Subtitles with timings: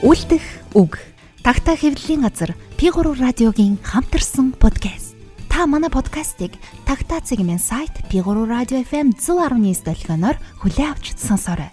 [0.00, 0.40] Үлдэх
[0.72, 0.96] үг.
[1.44, 5.12] Тагтаа хэвлэлийн газар P3 радиогийн хамтарсан подкаст.
[5.52, 6.56] Та манай подкастыг
[6.88, 11.68] Тагтаа цэгмэн сайт P3 радио FM 119 долгионоор хүлээн авч сонсоорой.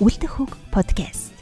[0.00, 1.35] Үлдэх үг подкаст.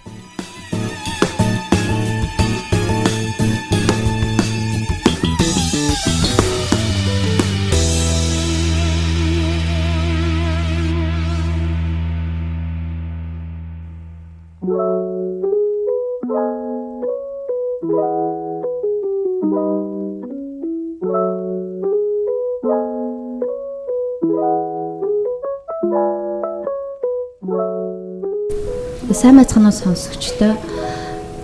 [29.24, 30.52] Сайн байцгаана уу сонсогчдоо.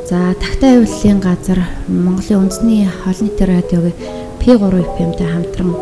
[0.04, 3.96] За тагтаа явууллын газар Монголын үндэсний олон нийтийн радиогийн
[4.36, 5.72] P3 FM-тэй хамтран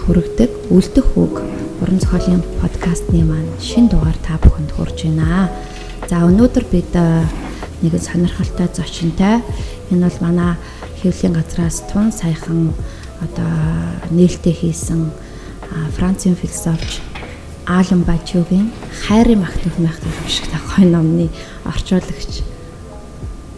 [0.00, 1.44] хүргэдэг Үлдэх үг
[1.84, 5.52] уран зохиолын подкастны маань шин дугаар та бүхэнд хүрж байна.
[6.08, 6.96] За өнөөдөр бид
[7.84, 9.44] нэгэн сонирхолтой зочинтой
[9.92, 10.56] энэ бол манай
[11.04, 12.72] хэвлэлийн газраас тун саяхан
[13.20, 13.52] одоо
[14.08, 15.12] нээлттэй хийсэн
[16.00, 17.04] Францын философч
[17.66, 21.26] Аалан Бажуугийн хайрын магтмал магтмал хэмжигтэй гой номны
[21.64, 22.44] орчуулагч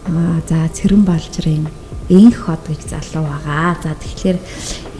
[0.07, 1.67] аа за цэрэн балжрын
[2.07, 3.75] инх хот гэж залуу байгаа.
[3.83, 4.37] За тэгэхээр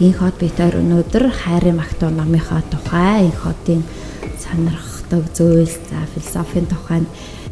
[0.04, 3.80] инх хот битээр өнөөдөр хайрын магтмал номынхаа тухай инх хотын
[4.36, 7.00] сонирхдаг зүйл за философийн тухай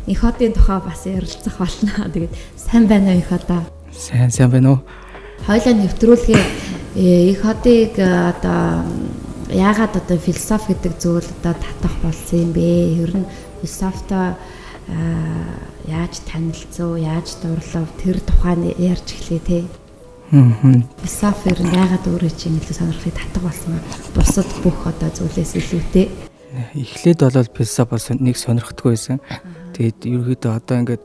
[0.06, 2.04] инх хотын тухай бас ярилцах болно.
[2.12, 3.64] Тэгээд сайн байна уу инх хотоо?
[3.96, 4.80] Сайн сайн байна уу?
[5.48, 6.42] Хойлоо нэвтрүүлгээ
[7.32, 8.84] инх хотыг одоо
[9.56, 13.00] яагаад одоо философи гэдэг зүйл одоо татах болсон юм бэ?
[13.00, 13.26] Ер нь
[13.64, 14.36] философтой
[15.88, 19.58] яаж танилцв, яаж дурлав тэр тухайн ярьж эхлэе те.
[20.30, 23.80] Философи ер нь яагаад өөрөө чинь илүү сонирхлыг татах болсон бэ?
[24.14, 26.06] Бусад бүх одоо зүйлээс илүүтэй.
[26.76, 29.18] Эхлээд бол философи бол нэг сонирхдаггүй байсан.
[29.72, 31.02] Тэгээд ерөөдөө одоо ингээд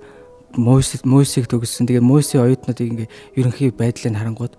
[0.60, 1.88] Мойс Мойсыг төгссөн.
[1.88, 4.54] Тэгээд Мойсийн оюутнуудыг ингээд ерөнхий байдлыг харангууд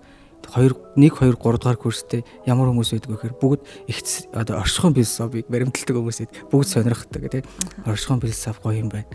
[0.51, 3.99] 2 1 2 3 дугаар курстэй ямар хүмүүс байдаг вэ гэхээр бүгд их
[4.35, 7.43] одоо оршихуйн философиг баримталдаг хүмүүс эд бүгд сонирхдаг тий
[7.87, 9.07] оршихуйн философи гоё юм байна.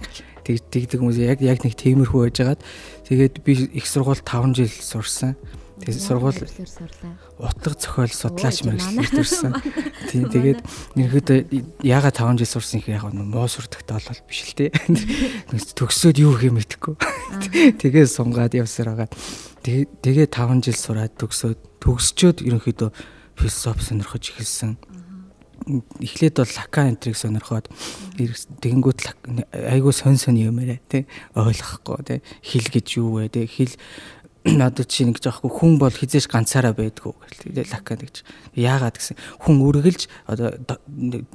[0.43, 2.61] Тэг тэгдэг хүмүүс яг яг нэг тиймэрхүү байжгаад
[3.06, 5.37] тэгээд би их сургууль 5 жил сурсан
[5.78, 6.43] Тэгээд сургууль
[7.39, 9.53] утлаг зохиол судлаач мэрэгчлэр төрсэн.
[10.11, 10.61] Тийм тэгээд
[10.99, 11.39] ерөөдөө
[11.87, 14.71] яагаад 5 жил сурсан их яг муу сурдагтай болол биш л тий.
[15.78, 16.94] Төгсөөд юу гэх юм мэдэхгүй.
[17.78, 19.09] Тэгээд сунгаад явсаар байгаа.
[19.62, 22.91] Тэгээд 5 жил сураад төгсөөд төгсчөөд ерөнхийдөө
[23.39, 24.78] философи сонирхож эхэлсэн.
[26.00, 27.69] Эхлээд бол лакан энтриг сонирхоод
[28.16, 29.00] тэгэнгүүт
[29.53, 33.75] айгуу сон сон юм ярэ тий ойлгохгүй тий хэл гэж юу вэ тий хэл
[34.69, 37.12] одоо чи нэг жоохгүй хүн бол хизээш ганцаараа байдгүй
[37.43, 38.22] гэл лакан гэж
[38.54, 39.16] яагаад гэсэн.
[39.43, 40.54] Хүн үргэлж одоо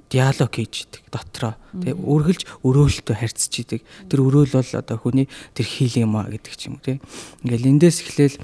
[0.07, 1.59] диалог хийж идэг дотроо.
[1.83, 3.81] Тий үргэлж өрөөлтөө харьцаж идэг.
[4.07, 6.97] Тэр өрөөл бол одоо хүний тэр хил юм а гэдэг ч юм уу тий
[7.43, 8.37] ингээл эндээс эхлээл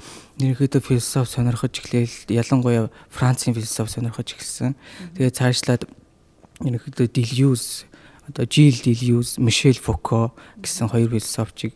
[0.44, 4.76] ерөнхийдөө философи сонирхож эхлээл ялангуяа Францын философи сонирхож эхэлсэн.
[5.16, 5.88] Тэгээ цаашлаад
[6.60, 7.88] ерөнхийдөө Делюс
[8.30, 10.32] одоо Жил Делюс Мишель Фуко
[10.62, 11.74] гэсэн хоёр философчийг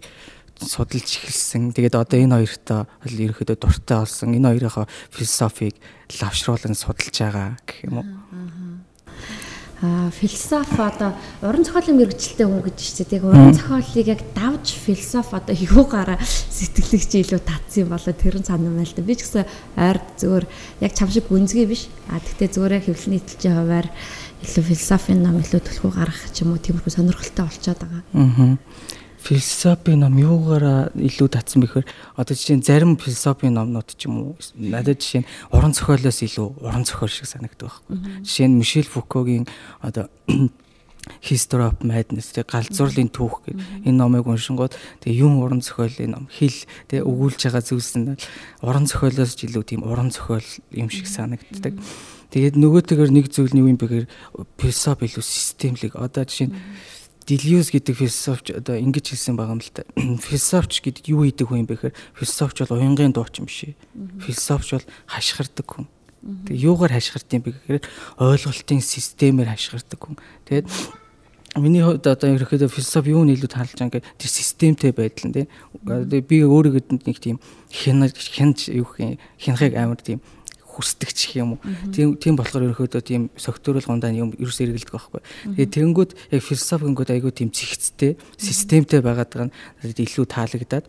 [0.60, 1.74] судалж эхэлсэн.
[1.74, 4.34] Тэгээд одоо энэ хоёртой бол ерөөхдөө дуртай болсон.
[4.34, 5.74] Энэ хоёрынхоо философиг
[6.20, 8.06] лавшруулан судалж байгаа гэх юм уу.
[9.82, 11.12] Аа философи одоо
[11.42, 13.26] уран зохиолын мэрэгчлээ хүн гэж шүү дээ.
[13.26, 18.86] Уран зохиолыг яг давж философи одоо юугаараа сэтгэлэгч илүү татсан юм болоо тэр нь санамай
[18.86, 19.02] л да.
[19.02, 19.44] Би ч гэсэн
[19.76, 20.44] ойр зүгээр
[20.80, 21.90] яг чам шиг гүнзгий биш.
[22.08, 23.88] А тэгтээ зүгээр хөвлөний төлчийн хуваар
[24.40, 28.02] илүү философийн ном илүү төлхөө гаргах ч юм уу тиймэрхүү сонирхолтой болчиход байгаа.
[28.14, 28.56] Аа
[29.24, 31.88] философи ном юугаараа илүү татсан бэхээр
[32.20, 36.60] одоо жишээ нь зарим философи номнууд ч юм уу надад жишээ нь уран зохиолоос илүү
[36.60, 38.20] уран зохиол шиг санагддаг байхгүй.
[38.20, 39.48] Жишээ нь Мишель Фукогийн
[39.80, 40.12] одоо
[41.24, 43.56] History of Madness тэг галзуурлын түүх гэх
[43.88, 48.16] энэ номыг уншингууд тэг юм уран зохиолын ном хэл тэг өгүүлж байгаа зүйлс нь
[48.60, 51.76] уран зохиолоос илүү тийм уран зохиол юм шиг санагддаг.
[52.32, 54.08] Тэгээд нөгөөтэйгэр нэг зүйл нь юу юм бэ гэхээр
[54.58, 55.92] философи илүү системлэг.
[55.96, 56.56] Одоо жишээ нь
[57.24, 59.88] Делиус гэдэг философч одоо ингэж хэлсэн байгаа юм л та.
[60.28, 63.80] Философч гэдэг юу хийдэг хүн юм бэ гэхээр философч бол уянгийн дуучин биш ээ.
[64.28, 65.88] Философч бол хашгирдаг хүн.
[66.44, 67.84] Тэг юугаар хашгирд юм бэ гэхээр
[68.20, 70.20] ойлголтын системээр хашгирдаг хүн.
[70.44, 70.68] Тэгээд
[71.56, 75.46] миний хувьд одоо ерөөхдөө философи юу нэлээд хаалж байгаа гэхээр тэр системтэй байдал нь тий.
[76.20, 77.38] Би өөрийгөө нэг тийм
[77.70, 80.20] хянаж хянаж юу гэх юм хянахыг амар тийм
[80.74, 81.60] хүсдэг ч юм уу.
[81.94, 85.22] Тийм тийм болохоор ерөөхдөө тийм согтөрөл гундаа юм ерөөс эргэлдэг байхгүй.
[85.54, 90.86] Тэгээд тэгэнгүүт яг философингууд айгүй тийм зихцтэй, системтэй байгаад байгаа нь илүү таалагдаад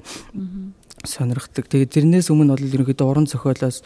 [1.06, 1.70] сонирхдаг.
[1.70, 3.86] Тэгээд тэрнээс өмнө бол ерөөхдөө уран зохиолоос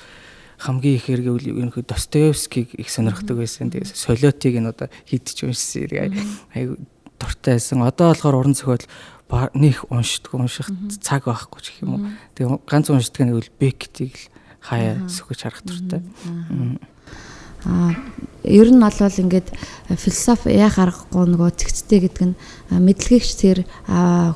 [0.59, 3.71] хамгийн их хэрэг ерөнхий Достоевскийг их сонирхдаг байсан.
[3.71, 6.15] Тэгээд солиотыг нь одоо хийдэж уншсан.
[6.55, 6.75] Айгу
[7.19, 7.83] дуртай байсан.
[7.83, 8.83] Одоо болохоор уран зохиол
[9.53, 10.67] нэг уншдаг унших
[10.99, 12.01] цаг байхгүй ч юм уу.
[12.35, 14.25] Тэгээ ганц уншдаг нэг бол Бекетийг л
[14.61, 16.01] хаяа сөхөж харах туртай.
[17.65, 17.91] Аа
[18.43, 19.51] ер нь бол ингээд
[19.99, 22.39] философи яах аргагүй нөгөө цэгцтэй гэдэг нь
[22.71, 23.67] мэдлэгч тэр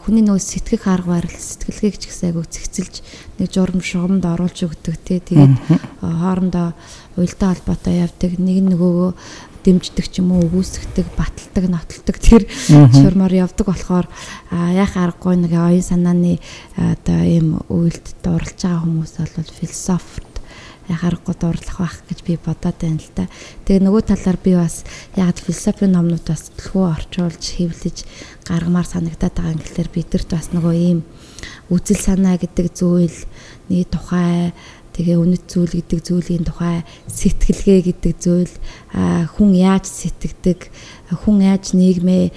[0.04, 2.96] хүний нөгөө сэтгэх арга барил сэтгэлгээг ч гэсэн айгу цэгцэлж
[3.40, 5.56] нэг журам шугамд оруулж өгдөг тий тэгээд
[6.04, 6.76] хоорондоо
[7.16, 8.32] уялдаа холбоотой явдаг.
[8.44, 9.12] Нэг нөгөөгөө
[9.64, 12.44] дэмждэг ч юм уу өгөөсгдөг баталдаг нотолдог тэр
[12.92, 14.08] шурмаар явдаг болохоор
[14.52, 16.40] яах аргагүй нэг оюун санааны
[16.76, 20.34] одоо ийм үйлдэлд оролцож байгаа хүмүүс бол философт
[20.92, 23.26] харахгүй дурлах байх гэж би бодоод байна л да.
[23.64, 24.84] Тэгээ нөгөө талаар би бас
[25.16, 27.98] яг философийн номнууд бас төлхөө орчуулж хэвлэж
[28.44, 31.00] гаргамаар санагдаад байгаа юм гэхэлэр бидэрт бас нөгөө ийм
[31.72, 33.20] үзэл санаа гэдэг зүйл
[33.72, 34.52] нэг тухай
[34.94, 38.54] тэгээ үнэт зүйл гэдэг зүйлийн тухай сэтгэлгээ гэдэг зүйл
[39.34, 40.70] хүн яаж сэтгэдэг
[41.26, 42.30] хүн яаж нийгмээ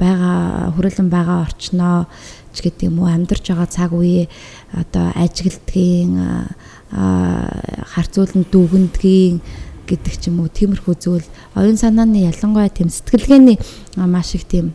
[0.00, 2.08] байгаа хүрээлэн байгаа орчноо
[2.56, 4.32] ч гэдэг юм уу амьдарч байгаа цаг үеэ
[4.72, 6.48] одоо ажиглдгийн
[6.90, 9.42] харьцуулан дүгнэдгийн
[9.84, 11.26] гэдэг ч юм уу тиймэрхүү зүйл.
[11.52, 13.58] Оюун санааны ялангуяа тийм сэтгэлгээний
[14.00, 14.72] маш их тийм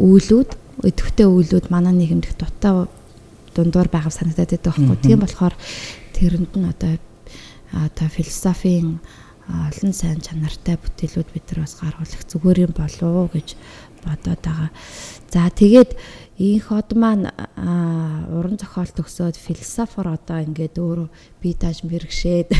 [0.00, 0.50] үйлүүд
[0.82, 2.88] өдөртэй үйлүүд манай нийгэмд их дутаа
[3.56, 4.96] дундуур байгаа санагдаад байдаг байхгүй.
[5.00, 5.54] Тийм болохоор
[6.12, 6.92] тэрэнд нь одоо
[7.72, 9.00] одоо философийн
[9.48, 13.48] олон сайн чанартай бүтээлүүд бид нар бас гаргуулах зүгээр юм болов уу гэж
[14.04, 14.70] бодоод байгаа.
[15.30, 15.96] За тэгээд
[16.36, 17.32] Инх од маань
[18.28, 21.08] уран зохиол төгсөөд философор одоо ингээд өөрөө
[21.40, 22.52] бие тааж мэрэгшээд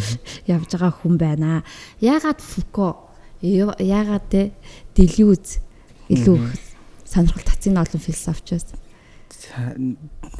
[0.54, 1.66] явж байгаа хүн байна.
[1.98, 3.10] Ягаад Фуко
[3.42, 4.54] ягаад те
[4.94, 5.58] Делюз
[6.06, 6.38] илүү
[7.02, 8.83] сонирхол татсан олон философчоос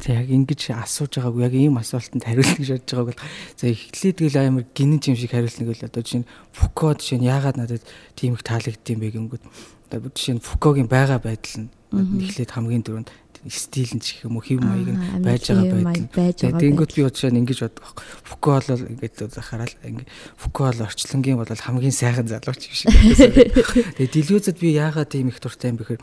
[0.07, 3.21] яг ингэж асууж байгаагүй яг ийм асуултанд хариулна гэж бодож байгааг бол
[3.59, 7.29] за эхлээд гэл амар гинэн юм шиг хариулна гэвэл одоо жишээ нь Фуко жишээ нь
[7.29, 7.83] ягаад надад
[8.17, 9.43] тийм их таалагдсан бэ гингүүд
[9.91, 13.09] одоо жишээ нь Фукогийн байгаа байдал нь эхлээд хамгийн дөрөнд
[13.49, 16.57] стил нь ч гэх юм уу хэв маяг нь байж байгаа байдал.
[16.57, 18.05] Тэгэнгүүт би удаа нь ингэж боддог байхгүй.
[18.25, 20.09] Фуко бол ингээд хараад ингээд
[20.41, 23.13] Фуко бол орчлонгийн бол хамгийн сайхан залууч юм шиг байна.
[24.01, 26.01] Тэгээ Делюзад би яагаад тийм их дуртай юм бэхээр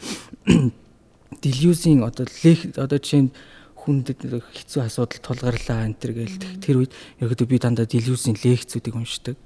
[1.40, 3.34] Делюзийн одоо лех одоо жишээ нь
[3.78, 6.92] хүнд хэцүү асуудал тулгарлаа энэ төр гээл тэр үед
[7.22, 9.36] ерөөдөө би дандаа Делюзийн лекцүүдийг уншдаг.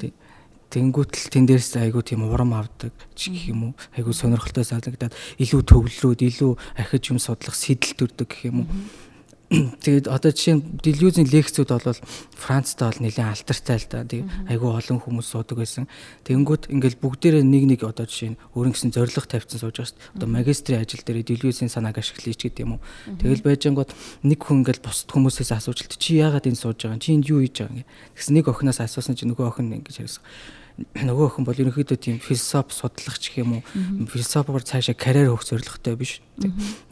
[0.00, 0.12] Тэг
[0.74, 3.72] Тэнгүүтэл тэн дээрс айгуу тийм урам авдаг ч гэх юм уу.
[3.94, 6.52] Айгуу сонирхолтой санагдаад илүү төвлөрөөд илүү
[6.82, 8.68] ахиж юм судлах сэтэл төрдөг гэх юм уу.
[9.52, 12.00] Тэгээд одоо жишээ нь Делюзийн лекцүүд бол
[12.32, 14.00] Францд бол нэлээд алтартай л да.
[14.02, 15.84] Тэг айгүй олон хүмүүс суудаг байсан.
[16.24, 19.98] Тэнгүүд ингээл бүгдээрээ нэг нэг одоо жишээ нь өөрөнгө гэсэн зориг тавьсан сууж байгаа шүү
[20.00, 20.16] дээ.
[20.16, 22.84] Одоо магистрийн ажил дээр Делюзийн санааг ашиглая ч гэдэг юм уу.
[23.20, 23.90] Тэгэл байжангууд
[24.24, 27.04] нэг хүн ингээл бусд хүмүүсээс асууж л чи яагаад энэ сууж байгаа юм?
[27.04, 27.88] Чи энд юу хийж байгаа юм?
[28.16, 30.24] Тэгсэн нэг охиноос асуусан чи нөгөө охин ингэж хэлсэн
[30.74, 32.74] нөгөө охин бол ерөнхийдөө тийм философи
[33.06, 33.62] гэх юм уу?
[34.10, 36.18] Философиор цаашаа карьер хөөх зорилготой биш.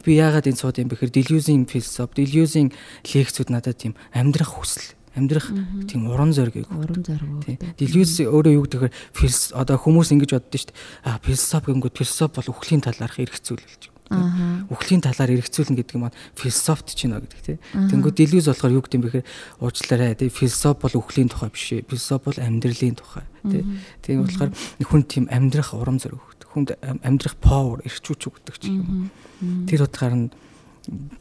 [0.07, 2.71] Би яагаад энэ сууд юм бэхээр Делюзийн философи, Делюзийн
[3.03, 5.51] лекцүүд надад тийм амьдрах хүсэл амьдрах
[5.85, 7.59] тийм уран зориг уран зориг.
[7.77, 10.79] Делюз өөрөө юу гэхээр филос одоо хүмүүс ингэж боддоо шүү дээ.
[11.05, 16.11] А философи гингүүд философи бол үхлийн талаарх эрх зүйл болж Үхлийн талаар эргцүүлнэ гэдэг нь
[16.35, 17.59] философт ч нэ гэдэг тийм.
[17.71, 19.27] Тэнгүүд дэлгүүз болохоор юу гэдэг юм бэхээр
[19.63, 21.87] уучлаарай тийм философи бол үхлийн тухай биш ээ.
[21.87, 23.65] Философи бол амьдралын тухай тийм.
[24.03, 26.19] Тийм болохоор хүн тийм амьдрах урам зориг.
[26.53, 29.09] Хүнд амьдрах power эрчүүч өгдөг ч юм.
[29.65, 30.27] Тэр утгаар нь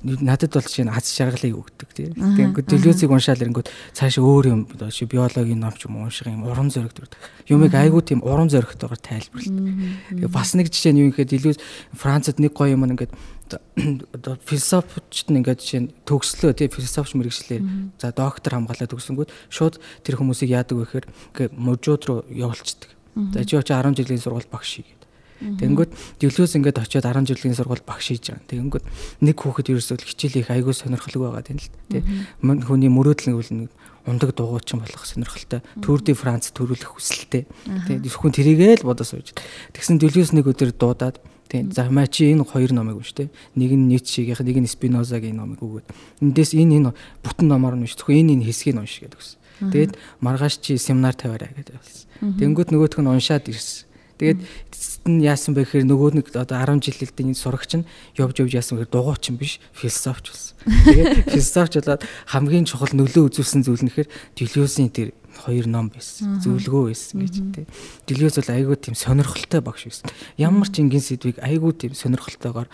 [0.03, 2.15] надад бол чинь аз жаргалыг өгдөг тийм.
[2.19, 6.67] Тэгэнгүүт телевизийг уншаал ирэнгүүт цааш өөр юм чи биологийн ном ч юм унших юм уран
[6.67, 7.15] зориг төрдөг.
[7.47, 10.35] Юмыг айгүй тийм уран зоригтойгоор тайлбарлалт.
[10.35, 11.63] Бас нэг жишээ нь юу гэхээр телевиз
[11.95, 13.15] Францад нэг гоё юм ингээд
[13.55, 17.61] одоо философичд нь ингээд жишээ нь төгслөө тийм философич мэрэгчлээ.
[18.03, 22.91] За доктор хамгаалаад төгсөнгүүт шууд тэр хүмүүсийг яадаг вэ гэхээр ингээд можууд руу явуулцдаг.
[23.31, 25.02] За чи очи 10 жилийн сургууль багш шиг
[25.43, 25.91] Тэнгүүд
[26.23, 28.47] Дэлгөөс ингээд очиод 10 жилийн сургууль багш хийж байгаа.
[28.47, 28.85] Тэнгүүд
[29.27, 32.03] нэг хүүхэд ерөөсөө хичээл их айгүй сонирхолтой байгаа тийм л тий.
[32.43, 33.69] Хүний мөрөөдөл нь
[34.07, 35.63] ундаг дугуйчин болох сонирхолтой.
[35.83, 37.47] Төр ди Франц төрүүлэх хүсэлтэй.
[37.87, 37.97] Тий.
[38.03, 39.35] Зөвхөн тэрийгээ л бодож сууж.
[39.75, 41.67] Тэгсэн Дэлгөөс нэг өдөр дуудаад тий.
[41.71, 43.31] За маа чи энэ хоёр номыг унш тий.
[43.55, 45.87] Нэг нь Ницшегийн, нэг нь Спинозагийн номыг өгөөд.
[46.23, 46.91] Эндээс энэ энэ
[47.23, 47.95] бүтэн номоор нь унш.
[47.95, 49.39] Зөвхөн энэ энэ хэсгийг унш гэдэг гэсэн.
[49.71, 52.07] Тэгээд маргааш чи семинар тавиараа гэдэг болсон.
[52.43, 53.92] Тэнгүүд нөгөөх нь уншаад ирсэн.
[54.23, 54.39] Тэгээд
[54.71, 58.79] эцэст нь яасан бэ гэхээр нөгөө нэг одоо 10 жилийн сурагч нь явж явж яасан
[58.79, 60.55] гэхээр дугуйч юм биш философч болсон.
[60.63, 65.11] Тэгээд философч болоод хамгийн чухал нөлөө үзүүлсэн зүйл нь гэхээр Делиосийн тэр
[65.43, 66.39] хоёр ном байсан.
[66.39, 67.67] Зөвлөгөө байсан гэж тий.
[68.07, 70.07] Делиос бол айгүй тийм сонирхолтой багш байсан.
[70.39, 72.71] Ямар ч энгийн сэдвийг айгүй тийм сонирхолтойгоор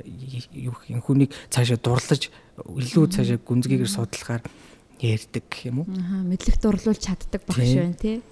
[0.00, 0.74] юу
[1.04, 4.42] хүнийг цаашаа дурлаж илүү цаашаа гүнзгийгээр судлахаар
[5.00, 5.88] ярьдаг гэх юм уу.
[5.92, 8.22] Аа мэдлэг дурлуулж чаддаг багш байна тий.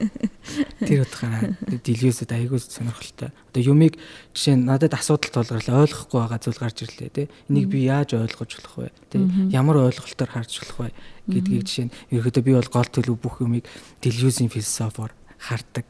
[0.88, 3.30] Тэр утгаараа Делиусэд айгүй сонирхолтой.
[3.50, 3.94] Одоо юмыг
[4.34, 7.26] жишээ нь надад асуудал тулгарлаа ойлгохгүй байгаа зүйл гарч ирлээ тий.
[7.46, 8.94] Энийг би яаж ойлгож болох вэ?
[9.10, 9.22] Тий.
[9.54, 10.90] Ямар ойлголтоор харж болох вэ
[11.30, 13.64] гэдгийг жишээ нь ерөөдөө би бол гол төлөв бүх юмыг
[14.02, 15.86] Делиусийн философоор хардаг.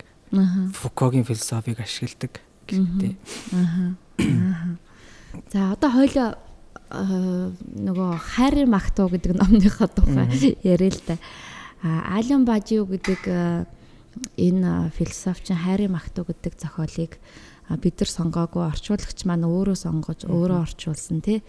[0.76, 3.16] Фукогийн философийг ашигладаг гэдэг.
[3.56, 3.96] Аа.
[5.52, 6.36] За одоо хоёлоо
[6.90, 10.26] нөгөө хайрын магтуу гэдэг номныхоо тухай
[10.66, 11.16] яриа л да.
[11.82, 13.66] Ален Бажиу гэдэг
[14.34, 17.22] энэ философчин хайрын магтуу гэдэг зохиолыг
[17.78, 21.46] бид нар сонгоогүй орчуулагч маань өөрөө сонгож өөрөө орчуулсан тий.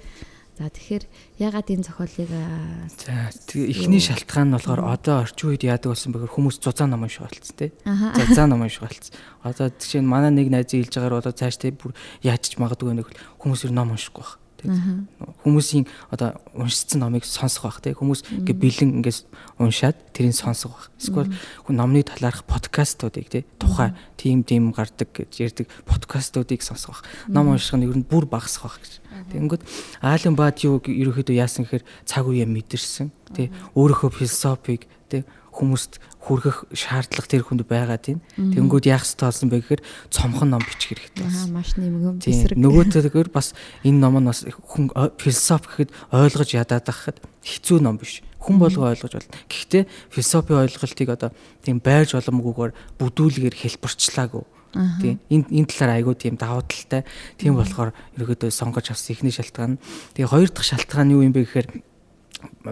[0.61, 1.03] За тэгэхээр
[1.41, 6.61] ягаад энэ зохиолыг за эхний шалтгаан нь болохоор одоо орчин үед яадаг болсон бэхээр хүмүүс
[6.61, 7.73] зузаан ном унших болсон тий.
[7.81, 9.09] Зузаан ном унших болсон.
[9.41, 12.93] Одоо жишээ нь манай нэг найз хэлж байгаагаар одоо цааш тий бүр яаж ч магадгүй
[12.93, 13.09] нэг
[13.41, 15.05] хүмүүс ном уншихгүй байх
[15.41, 19.25] Хүмүүсийн одоо уншсан номыг сонсох байх тийм хүмүүс ингээ бэлэн ингээс
[19.57, 20.87] уншаад тэрийг сонсох байх.
[21.01, 21.33] Эсвэл
[21.65, 27.05] хүн номны талаарх подкастуудыг тийм тухай тийм тийм гардаг гэж ярьдаг подкастуудыг сонсох байх.
[27.25, 28.93] Ном унших нь ер нь бүр багасах байх гэж.
[29.33, 29.63] Тэгэнгүүт
[30.01, 37.27] Аален Баадиу ерөөхдөө яасан гэхээр цаг үеэ мэдэрсэн тийм өөрийнхөө философиг тийм хүмүүст хүргэх шаардлага
[37.27, 38.21] тэр хүнд байгаа тийм.
[38.37, 39.81] Тэнгүүд яах ёстой болсон бэ гэхээр
[40.13, 41.49] цомхон ном бичих хэрэгтэй болсон.
[41.49, 42.57] Аа маш нэмгэн бисрэг.
[42.61, 48.21] Нөгөөтэйгээр бас энэ ном нь бас хүн философи гэхэд ойлгож ядаад байхад хэцүү ном биш.
[48.37, 49.33] Хүн болго ойлгож болно.
[49.49, 51.29] Гэхдээ философи ойлголтыг одоо
[51.65, 54.45] тийм байрж боломгүйгээр бүдүүлгээр хэлбэрчлаагүй.
[54.71, 57.03] Тийм энэ энэ талаар айгүй тийм давуу талтай.
[57.35, 59.81] Тийм болохоор ерөөдөө сонгож авсан ихний шалтгаан.
[60.15, 61.67] Тэгээ хоёр дахь шалтгаан юу юм бэ гэхээр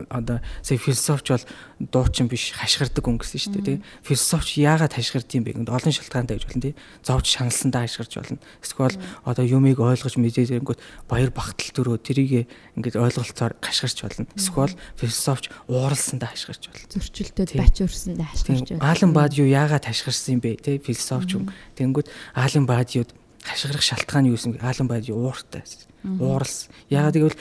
[0.09, 1.45] одоо сая философч бол
[1.79, 3.77] дуучин биш хашгирдаг хүн гэсэн шүү дээ тий.
[4.03, 6.75] Философч яагаад хашгирд юм бэ гэнд олон шалтгаантай гэж болно тий.
[7.03, 8.39] Зовж шаналсандаа хашгирч болно.
[8.63, 8.97] Эсвэл
[9.27, 12.47] одоо юмыг ойлгож мэдээрэнгүүт баяр багтал төрөө тэрийг
[12.77, 14.25] ингээд ойлголцоор хашгирч болно.
[14.33, 16.87] Эсвэл философч ууралсандаа хашгирч болно.
[16.89, 18.83] Зөрчилдөд бач өрсөндөө хашгирч байна.
[18.87, 20.77] Аалан Баадиу яагаад хашгирсан юм бэ тий.
[20.79, 21.51] Философч юм.
[21.75, 23.11] Тэнгүүд Аалан Баадиуд
[23.43, 25.63] хашгирах шалтгаан юу гэсэн Аалан Баадиу ууртай
[26.03, 26.69] ууралс.
[26.89, 27.37] Ягаад гэвэл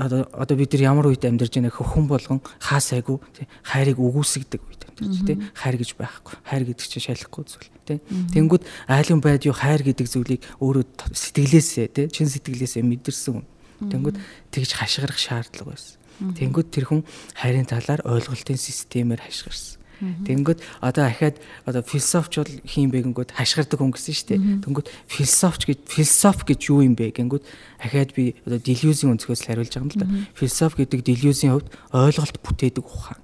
[0.00, 3.20] одоо одоо бид нар ямар үед амьдарч байна хүн болгон хаа сайгүй
[3.62, 6.34] хайрыг үгүйсгдэг үед амьдарч тий хайр гэж байхгүй.
[6.44, 8.00] Хайр гэдэг чинь шалахгүй зүйл тий.
[8.32, 13.46] Тэнгүүд айлын байд юу хайр гэдэг зүйлийг өөрөө сэтгэлээсээ тий чин сэтгэлээсээ мэдэрсэн хүн.
[13.92, 14.16] Тэнгүүд
[14.52, 16.00] тэгж хашгирах шаардлага байсан.
[16.18, 17.04] Тэнгүүд тэр хүн
[17.36, 19.77] хайрын талаар ойлголтын системээр хашгирсан.
[19.98, 24.40] Тэнгүүд одоо ахаад одоо философч бол хийм бэ гингүүд хашгирдаг хүн гэсэн шүү дээ.
[24.62, 27.44] Тэнгүүд философч гэж философ гэж юу юм бэ гингүүд
[27.82, 30.06] ахаад би одоо делюзийн өнцгөөс л хариулж байгаа юм л да.
[30.38, 33.20] Философ гэдэг делюзийн хувьд ойлголт бүтээдэг ухаан.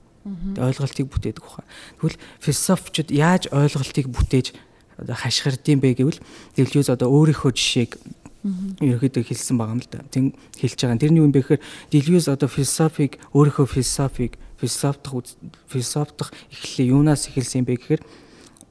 [0.59, 1.69] Ойлголтыг бүтээдэг ухаан.
[2.03, 4.47] Тэгвэл философчд яаж ойлголтыг бүтээж
[4.99, 6.19] одоо хашгирдсан бэ гэвэл
[6.59, 8.03] делюз одоо өөрийнхөө жишээг
[8.45, 10.05] ерөөхдөө хэлсэн байгаа юм л да.
[10.13, 11.01] Тэн хэлж байгаа.
[11.01, 13.65] Тэрний юм бэ гэхээр Делюс одоо философиг өөрийнхөө
[14.59, 15.35] философиг философдох
[15.69, 18.03] философдох эхлэлээ юунаас эхэлсэн бэ гэхээр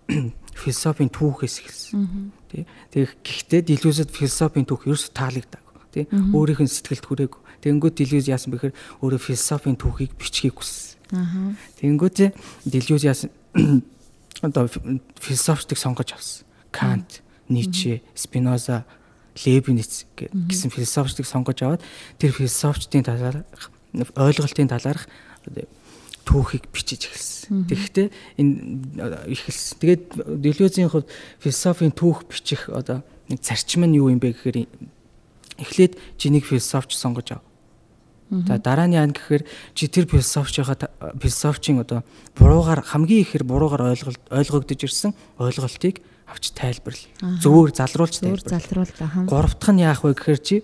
[0.64, 2.32] философийн түүхээс эхэлсэн.
[2.52, 2.64] Тий.
[2.94, 5.82] Тэгээ гэхдээ Делюсэд философийн түүх ерөөс таалагдаагүй.
[5.92, 6.06] Тий.
[6.12, 7.42] Өөрийнх нь сэтгэлд хүрээгүй.
[7.64, 11.58] Тэнгүүд Делюс яасан бэхээр өөрөө философийн түүхийг бичгийг хүссэн.
[11.80, 12.36] Тэнгүүд
[12.68, 13.32] Делюс яасан
[14.46, 14.70] одоо
[15.20, 16.46] философтыг сонгож авсан.
[16.72, 18.86] Кант, Ницше, Спиноза,
[19.46, 21.82] Лебниц гэсэн философчдыг сонгож аваад
[22.22, 23.74] тэр философчдын талаарх
[24.14, 25.10] ойлголтын талаарх
[26.24, 27.68] түүхийг бичиж эхэлсэн.
[27.68, 28.08] Тэгэхдээ
[28.40, 28.54] энэ
[29.28, 29.76] эхэлсэн.
[29.80, 30.04] Тэгээд
[30.40, 31.12] Делюзийн хувьд
[31.44, 34.68] философийн түүх бичих одоо нэг зарчим нь юу юм бэ гэхээр
[35.60, 37.44] эхлээд жинийг философч сонгож ав.
[38.32, 39.44] За дараа нь яа гэхээр
[39.76, 42.02] чи тэр философчийнхаа философчийн одоо
[42.40, 47.40] буруугаар хамгийн ихээр буруугаар ойлголт ойлгогдож ирсэн ойлголтыг авч тайлбарлая.
[47.42, 48.24] Зөвөр залруулж.
[48.24, 49.26] Зөвөр залруулж аа.
[49.28, 50.56] Гуравт нь яах вэ гэхээр чи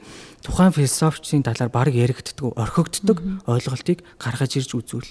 [0.44, 5.10] тухайн философчийн талаар баг яригддаг, орхигддог ойлголтыг гаргаж ирж үзүүл.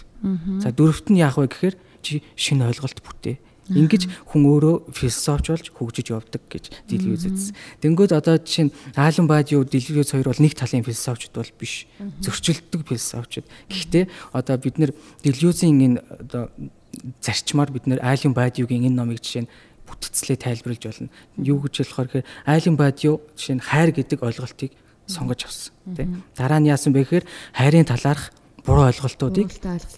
[0.62, 3.36] За дөрөвт нь яах вэ гэхээр чи шинэ ойлголт бүтээ.
[3.68, 7.52] Ингиж хүн өөрөө философч болж хөгжиж явдаг гэж Делиуз үзсэн.
[7.84, 11.84] Тэнгүүд одоо жишээ нь Аалан Баадиу Делиуз хоёр бол нэг талын философчд бол биш.
[12.24, 13.44] Зөрчилдөг философчд.
[13.68, 16.48] Гэхдээ одоо бид нэр Делиузийн энэ одоо
[17.20, 19.52] зарчмаар бид нэр Аалан Баадиугийн энэ номыг жишээ нь
[19.88, 21.10] бүтцлээ тайлбарлаж болно.
[21.40, 24.72] Юу гэж болохоор гэхээр айлын бад юу жишээ нь хайр гэдэг ойлголтыг
[25.08, 26.22] сонгож авсан тийм.
[26.36, 27.24] Дараа нь яасан бэ гэхээр
[27.56, 28.30] хайрын талаарх
[28.68, 29.48] буруу ойлголтуудыг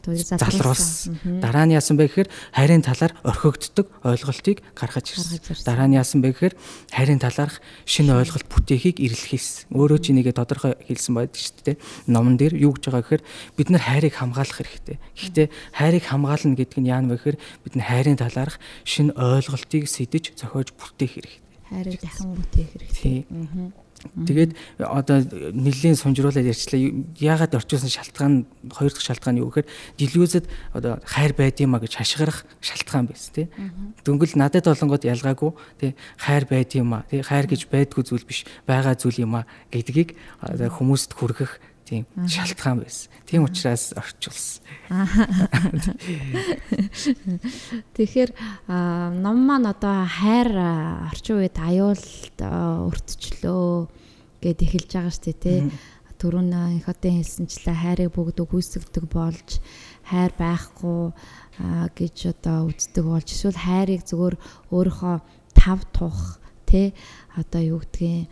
[0.06, 1.42] залруулсан.
[1.42, 5.42] Дараа нь яасан бэ гэхээр хайрын талаар орхигддог ойлголтыг гаргаж ирсэн.
[5.66, 6.54] Дараа нь яасан бэ гэхээр
[6.94, 9.74] хайрын талаарх шинэ ойлголт бүтээхийг эрэлхийлсэн.
[9.74, 11.76] Өөрөө ч энийгээ тодорхой хэлсэн байдаг шүү дээ.
[12.06, 13.22] Номон дээр юу гэж байгаа гэхээр
[13.58, 14.96] бид нар хайрыг хамгаалах хэрэгтэй.
[15.18, 17.36] Гэхдээ хайрыг хамгаална гэдэг нь яа гэхээр
[17.66, 21.42] бид нар хайрын талаарх шинэ ойлголтыг сэдэж зохиож бүтээх хэрэгтэй.
[21.66, 23.26] Хайрыг дахин бүтээх хэрэгтэй.
[24.00, 25.20] Тэгээд одоо
[25.52, 26.80] нэлийн сумжруулаад ярьчлаа.
[27.20, 29.68] Яагаад орчуулсан шалтгаан хоёр дахь шалтгаан юу гэхээр
[30.00, 33.52] дилүүзэд одоо хайр байд юмаа гэж хашгирах шалтгаан байс тий.
[34.04, 38.96] Дөнгөл надад болонгод ялгаагүй тий хайр байд юмаа тий хайр гэж байдгүй зүйл биш байгаа
[38.96, 40.16] зүйл юмаа гэдгийг
[40.48, 43.10] хүмүүст хүргэх тийм шалтгаан байсан.
[43.26, 44.62] Тийм учраас орчуулсан.
[47.98, 48.30] Тэгэхээр
[49.18, 50.54] ном маань одоо хайр
[51.10, 53.90] орчин үед аюулд өртчлөө
[54.38, 55.58] гэд эхэлж байгаа шүү дээ тий.
[56.20, 59.58] Төрүн их хотын хэлсэнчлээ хайрыг бүгд үгүйсгдэг болж
[60.06, 61.16] хайр байхгүй
[61.96, 64.36] гэж одоо үздэг болж эсвэл хайрыг зөвөр
[64.68, 65.16] өөрийнхөө
[65.56, 66.92] тав тух тий
[67.34, 68.28] одоо юу гэдгийг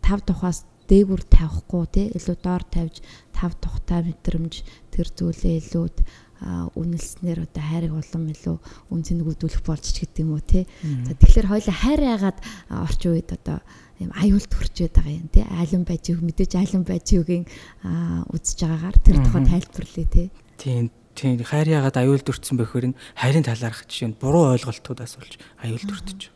[0.00, 3.04] тав тухаас дээгүр тавихгүй тий илүү доор тавьж
[3.36, 4.54] тав тухтай мэдрэмж
[4.90, 5.96] тэр зүйлээ илүүд
[6.38, 8.56] үнэлснээр одоо хайрыг улам илүү
[8.94, 10.70] үнцэн нөгөөдүүлэх болж ч гэдэг юм уу тий.
[11.06, 12.38] За тэгэхээр хоёул хайр яагаад
[12.70, 13.58] орчин үед одоо
[13.98, 15.42] юм аюулт хүрчээд байгаа юм тий.
[15.42, 17.44] Айлан байж юу мэдээж айлан байж юугийн
[18.30, 20.26] үзэж байгаагаар тэр тухай тайлбарлая тий.
[20.62, 25.42] Тийм тийм хайр яагаад аюулт өртсөн бэхээр нь хайрын талаарх жишээ нь буруу ойлголтуудаас болж
[25.58, 26.30] аюулт өртөж.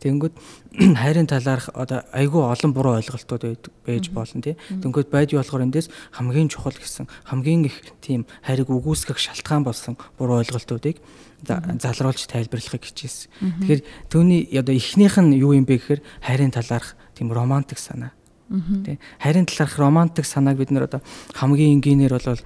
[0.00, 0.34] Тэнгүүд
[1.00, 4.56] хайрын талаарх одоо айгүй олон буруу ойлголтууд байж болно тий.
[4.68, 10.40] Тэнгүүд байж болохоор эндээс хамгийн чухал гэсэн хамгийн их тийм хайрыг үгүйсгэх шалтгаан болсон буруу
[10.40, 11.04] ойлголтуудыг
[11.44, 13.28] залруулж тайлбарлахыг хичээсэн.
[13.60, 18.12] Тэгэхээр түүний одоо эхнийх нь юу юм бэ гэхээр хайрын талаарх тийм романтик санаа.
[18.50, 21.00] Тэ хайрын талаарх романтик санааг бид нэр одоо
[21.32, 22.40] хамгийн энгийнээр бол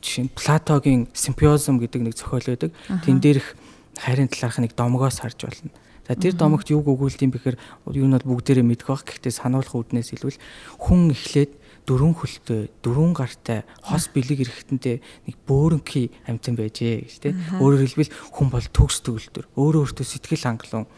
[0.00, 2.70] жишээ нь Платогийн симпиозм гэдэг нэг зохиол байдаг.
[3.04, 3.56] Тэн дээрх
[3.98, 5.70] хайрын талаарх нэг домгоос харж болно.
[6.04, 7.56] За тэр домогт юуг өгүүлдэм бэхээр
[7.96, 9.08] юу нь бол бүгдээрээ мэдэх бах.
[9.08, 10.36] Гэхдээ сануулах үүднээс илүүл
[10.76, 11.52] хүн эхлээд
[11.84, 17.36] дөрвөн хөлтэй, дөрвөн гартай, хос бэлэг эрэхтэнтэй нэг бөөрөнхий амьтан байжээ гэж тийм.
[17.60, 19.44] Өөрөөр хэлбэл хүн бол төгс төгөлдөр.
[19.52, 20.88] Өөрөө өөртөө сэтгэл хангалуун.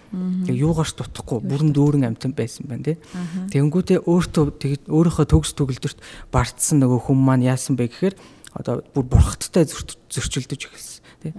[0.46, 3.02] Тэгээ юугаарч дутхгүй бүрэн дүүрэн амьтан байсан байна тийм.
[3.50, 5.98] Тэнгүүтээ өөртөө тэгээд өөрийнхөө төгс төгөлдөрт
[6.30, 8.14] бартсан нөгөө хүн маань яасан бэ гэхээр
[8.54, 11.34] одоо бүр бурхттай зөрчилдөж эхэлсэн тийм.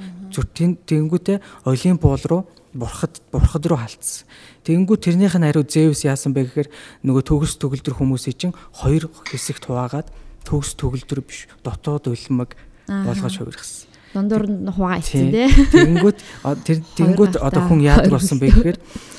[0.84, 2.44] Тэнгүүтээ олийн буул руу
[2.78, 4.30] бурхад бурхад руу халтсан.
[4.64, 6.70] Тэгэнгүүт тэрнийх нь хариу Зевс яасан бэ гэхээр
[7.04, 10.08] нөгөө төгс төгөлдөр хүмүүсийг чинь хоёр хэсэгт хуваагаад
[10.46, 12.54] төгс төгөлдөр биш дотоод улмаг
[12.86, 13.90] болгож хувиргасан.
[14.14, 15.50] Дундуур нь хуваа ицсэн тий.
[15.50, 16.18] Тэгэнгүүт
[16.64, 18.78] тэр тэгэнгүүт одоо хүн яадаг болсон бэ гэхээр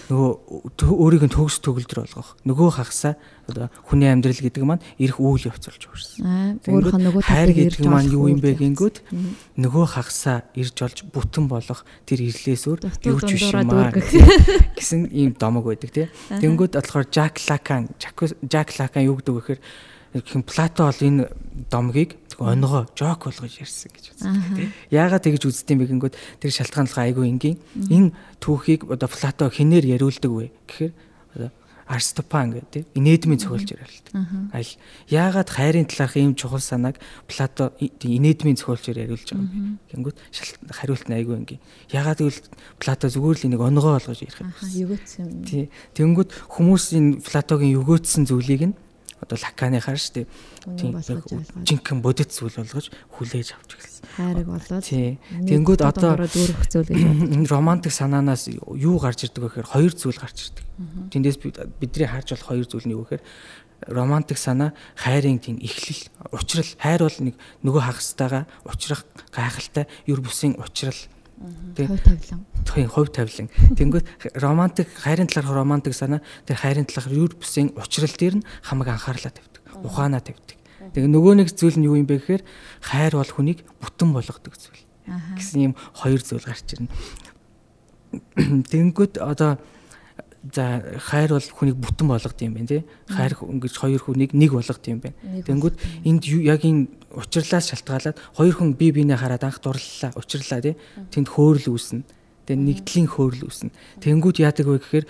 [0.08, 2.32] нөгөө өөрийг нь төгс төгөлдөр болгох.
[2.48, 6.64] Нөгөө хагасаа одоо хүний амьдрал гэдэг маань ирэх үйл явц болж өөрсөн.
[6.64, 8.96] Өөрийнхөө нөгөө хайр гэдэг маань юу юм бэ гингүүд
[9.60, 13.92] нөгөө хагасаа ирж олж бүтэн болох тэр ирлээс өөр юу ч биш юм аа
[14.80, 16.08] гэсэн ийм домог байдаг тий.
[16.32, 19.60] Тэнгүүд болохоор Жак Лакан Жак Лакан юу гэдэг вэ гэхээр
[20.24, 21.28] гэх Плато бол энэ
[21.68, 24.70] домгийг онгоо жок болгож ярьсан гэж үздэг тийм.
[24.94, 27.58] Яагаад тэгж үздэм бэ гингүүд тэр шалтгаанлага айгүй энгийн.
[27.90, 30.92] Энэ түүхийг одоо Плато хинээр яриулдаг вэ гэхээр
[31.88, 34.12] Арстопан гэдэг тийм инээдмийн цохилж яриулдаг.
[34.52, 34.72] Аль
[35.08, 40.12] яагаад хайрын талаарх ийм чухал санааг Плато инээдмийн цохилж яриулж байгаа юм бэ?
[40.12, 40.16] Гингүүд
[40.68, 41.64] хариулт нь айгүй энгийн.
[41.88, 42.44] Яагаад гэвэл
[42.76, 44.52] Плато зүгээр л нэг онгоо болгож ярих юм.
[44.52, 45.44] Югөөцсөн юм.
[45.48, 45.66] Тийм.
[45.96, 48.76] Тэнгүүд хүмүүс энэ Платогийн югөөцсөн зүйлийг нь
[49.28, 50.26] одоо лаканыхаар шүү дээ.
[50.80, 50.96] Тийм
[51.68, 54.04] жинхэнэ бодит зүйл болгож хүлээж авч эхэлсэн.
[54.16, 59.92] Хайрыг болоод Тэнгүүд одоо дүүрэх зүйл гэж романтик санаанаас юу гарч ирдэг вэ гэхээр хоёр
[59.92, 60.64] зүйл гарч ирдэг.
[61.12, 61.36] Тэндээс
[61.76, 63.22] бидний харж болох хоёр зүйл нь юу гэхээр
[63.86, 70.58] романтик санаа хайрын тийм эхлэл учрал хайр бол нэг нөгөө хагастайгаа учрах гайхалтай юр бүсийн
[70.58, 70.98] учрал
[71.88, 72.46] хувь тавилан.
[72.66, 73.48] Тийм хувь тавилан.
[73.78, 78.88] Тэнгүүд романтик хайрын талаарх романтик санаа тэр хайрын талаарх юр бүсийн учрал дээр нь хамаг
[78.90, 79.62] анхаарлаа тавьдаг.
[79.86, 80.58] Ухаанаа тавьдаг.
[80.94, 82.42] Тэгээ нөгөө нэг зүйл нь юу юм бэ гэхээр
[82.82, 84.82] хайр бол хүнийг бүтэн болгодог зүйл.
[85.38, 86.90] гэсэн юм хоёр зүйл гарч ирнэ.
[88.72, 89.62] Тэнгүүд одоо
[90.54, 92.82] за хайр бол хүнийг бүтэн болгодог юм байна тий.
[93.08, 95.16] Хайр ингэж хоёр хүнийг нэг болгодог юм байна.
[95.44, 95.76] Тэнгүүд
[96.08, 100.76] энд яг энэ учирлаас шалтгаалаад хоёр хүн бие биенээ хараад анх дурлалаа, учирлаа тий.
[101.08, 102.04] Тэнд хөөрл үүснэ.
[102.44, 103.72] Тэгээ нэгдлийн хөөрл үүснэ.
[104.04, 105.06] Тэнгүүд яадаг вэ гэхээр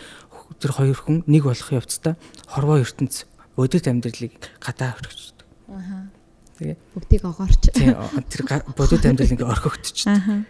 [0.59, 2.15] тэр хоёр хүн нэг болох явцдаа
[2.47, 3.27] хорвоо ертөнц
[3.59, 5.47] бодит амьдралыг гадаа өргөждөг.
[5.75, 6.09] Аа.
[6.59, 7.63] Тэгээ бүгдийг огоорч.
[7.75, 7.95] Тийм
[8.31, 8.43] тэр
[8.75, 10.47] бодит амьдрал ингээ орхигдчихдаг.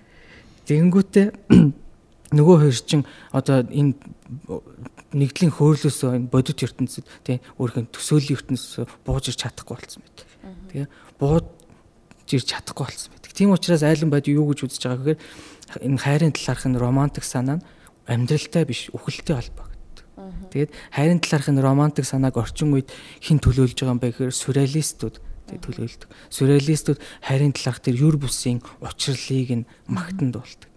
[0.69, 1.27] Тэгэнгүүтээ
[2.39, 3.97] нөгөө хоёр чинь одоо энэ
[5.17, 10.29] нэгдлийн хөөрлөөс энэ бодит ертөнцид тий өөрхөн төсөөллийн ертөнцөөс бууж ирч чадахгүй болсон байдаг.
[10.69, 11.45] Тэгээ бууж
[12.31, 13.33] ирч чадахгүй болсон байдаг.
[13.35, 17.59] Тийм учраас айлан байд юу гэж үзэж байгаа гэхээр энэ хайрын талаарх нь романтик санаа
[17.59, 17.67] нь
[18.09, 20.07] амьдралтай биш үхэлтэй холбогддог.
[20.53, 22.89] Тэгээд хайрын талаарх нь романтик санааг орчин үед
[23.21, 25.17] хэн төлөөлж байгаа юм бэ гэхээр сюрреалистууд
[25.49, 26.09] төлөөлдөг.
[26.29, 30.71] Сюрреалистууд хайрын талаарх тэр юр бүсийн учрлыг нь магтанд болдог.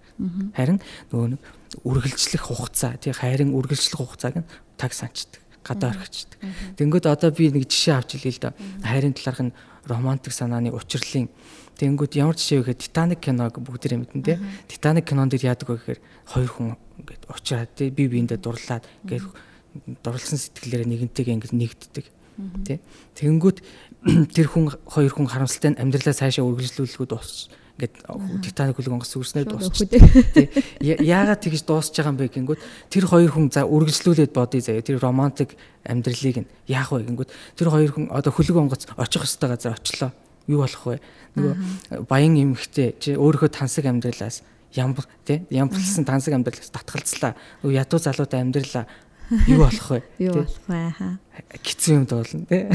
[0.56, 0.80] Харин
[1.12, 1.41] нөгөө нэг
[1.88, 5.41] үргэлжлэх хугацаа тий хайрын үргэлжлэх хугацааг нь таг санчдаг.
[5.62, 6.41] гадаа орхичдаг.
[6.77, 8.58] Тэнгүүд одоо би нэг жишээ авч хэлье л да.
[8.82, 9.54] Хайрын талаарх нь
[9.86, 11.30] романтик санааны учрлын
[11.82, 14.38] Тэнгүүд ямар жишээ вэ гэхээр Титаник киног бүгдээрээ мэднэ те.
[14.70, 16.70] Титаник кинон дээр яадаг вэ гэхээр хоёр хүн
[17.02, 19.26] ингээд уучраад те би биендээ дурлаад ингээд
[20.06, 22.06] дурлсан сэтгэлээрээ нэгэнтэйгээ ингээд нэгддэг.
[22.70, 22.86] Тэ.
[23.17, 23.58] Тэнгүүд
[24.38, 27.50] тэр хүн хоёр хүн харамсалтай амьдралаа цаашаа үргэлжлүүлэхүүд дуусч
[27.82, 29.89] ингээд Титаник хөлөг онгоц сүрснээр дуусч.
[29.89, 30.54] Тэ.
[30.86, 32.62] Яагаад тэгж дуусч байгаа юм бэ гингүүд
[32.94, 34.86] тэр хоёр хүн за үргэлжлүүлээд бодъё заяа.
[34.86, 39.50] Тэр романтик амьдралыг нь яах вэ гингүүд тэр хоёр хүн одоо хөлөг онгоц очих хөстэй
[39.50, 40.13] газар очлоо.
[40.46, 41.02] Юу болох вэ?
[41.34, 44.46] Нөгөө баян эмхтэй чи өөрийнхөө тансаг амьдралаас
[44.78, 47.34] ямар тий ямбарлсан тансаг амьдралаас татгалцлаа.
[47.65, 48.86] Нөгөө ядуу залуутай амьдралаа
[49.48, 50.00] юу болох вэ?
[50.28, 50.94] Юу болох вэ?
[50.98, 51.17] Хаа.
[51.63, 52.67] Гитсэн юм дуулна тий.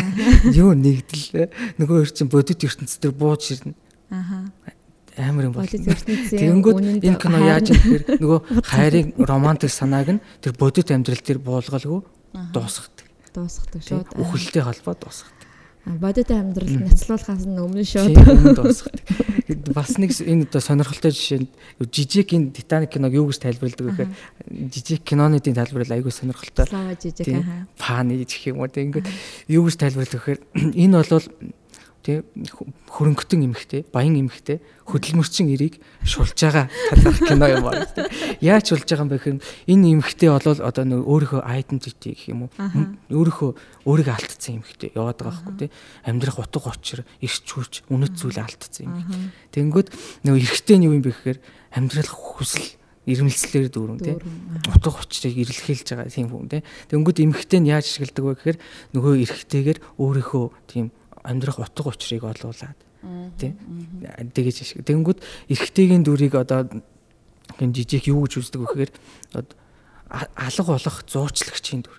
[0.57, 3.77] Юу нэгдэл нөгөө хөр чин бодит ертөнцийн дээр бууж ирнэ.
[4.09, 4.49] Аха
[5.19, 5.67] амар юм бол.
[5.67, 11.41] Тэгэнгүүт энэ кино яаж юм гэхээр нөгөө хайрын романтик санааг нь тэр бодит амьдрал дээр
[11.41, 12.01] буулгалгүй
[12.53, 13.07] дуусгадаг.
[13.33, 14.07] Дуусгадаг шууд.
[14.17, 15.37] Үхэлтэй холбоо дуусгадаг.
[15.87, 18.19] Бодит амьдрал няцлуулахаас нь өмнө шууд.
[19.71, 21.47] Бас нэг энэ одоо сонирхолтой жишээ
[21.79, 24.11] жижиг энэ Титаник киног юу гэж тайлбарладаг гэхээр
[24.75, 26.67] жижиг киноны тийм тайлбар айгүй сонирхолтой.
[26.67, 27.71] Слава жижиг аа.
[27.79, 29.07] Фаны гэх юм уу ингээд
[29.47, 30.41] юу гэж тайлбарладаг гэхээр
[30.83, 31.31] энэ бол
[32.07, 32.23] тий
[32.87, 38.07] хөрөнгөтөн эмхтэй баян эмхтэй хөдөлмөрчин эрийг шулж байгаа талаарх кино юм байна тий
[38.47, 39.43] яаж шулж байгаа юм бэ гэхээр
[39.75, 42.51] энэ эмхтэй болол одоо нөө өөрийнхөө identity гэх юм уу?
[43.11, 43.51] Өөрийнхөө
[43.91, 45.71] өөрийгөө алдсан эмхтэй яваад байгаа байхгүй тий
[46.07, 49.11] амьдрах утга учир эрч хүч үнэт зүйл алдсан эмх
[49.51, 49.89] тэнгүүд
[50.23, 51.39] нөө эрэгтэй нь юу юм бэ гэхээр
[51.75, 54.17] амьдрах хүсэл ирмэлцлэр дүүрэн тий
[54.71, 58.59] утга учирыг ирлхийлж байгаа тийм хүн тий тэнгүүд эмхтэй нь яаж ашигладаг вэ гэхээр
[58.99, 60.91] нөгөө эрэгтэйгээр өөрийнхөө тийм
[61.27, 62.79] амьдрах утга учирыг олуулад
[63.39, 63.53] тий
[64.33, 64.87] тэгэж ашиг.
[64.87, 65.19] Тэнгүүд
[65.51, 66.71] эрэгтэйгийн дүрийг одоо
[67.59, 68.93] хин жижиг юу гэж үздэг вэ гэхээр
[70.11, 71.99] алга болох зуучлагчийн дүр.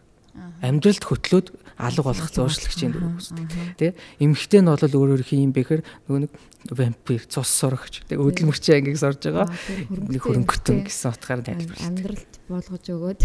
[0.63, 3.47] Амьдралд хөтлөөд алга болох зуучлагчийн дүр үздэг.
[3.77, 3.93] Тэ?
[4.17, 6.31] Эмэгтэй нь бол өөр өөр хин юм бэхэр нөгөө нэг
[6.73, 9.47] вампир цус сурагч тэг өдөлмөрчийн ангийг сорж байгаа.
[9.93, 13.21] Нэг хөрөнгөтөн гэсэн утгаар тайлбарлаж амьдралд болгож өгөөд.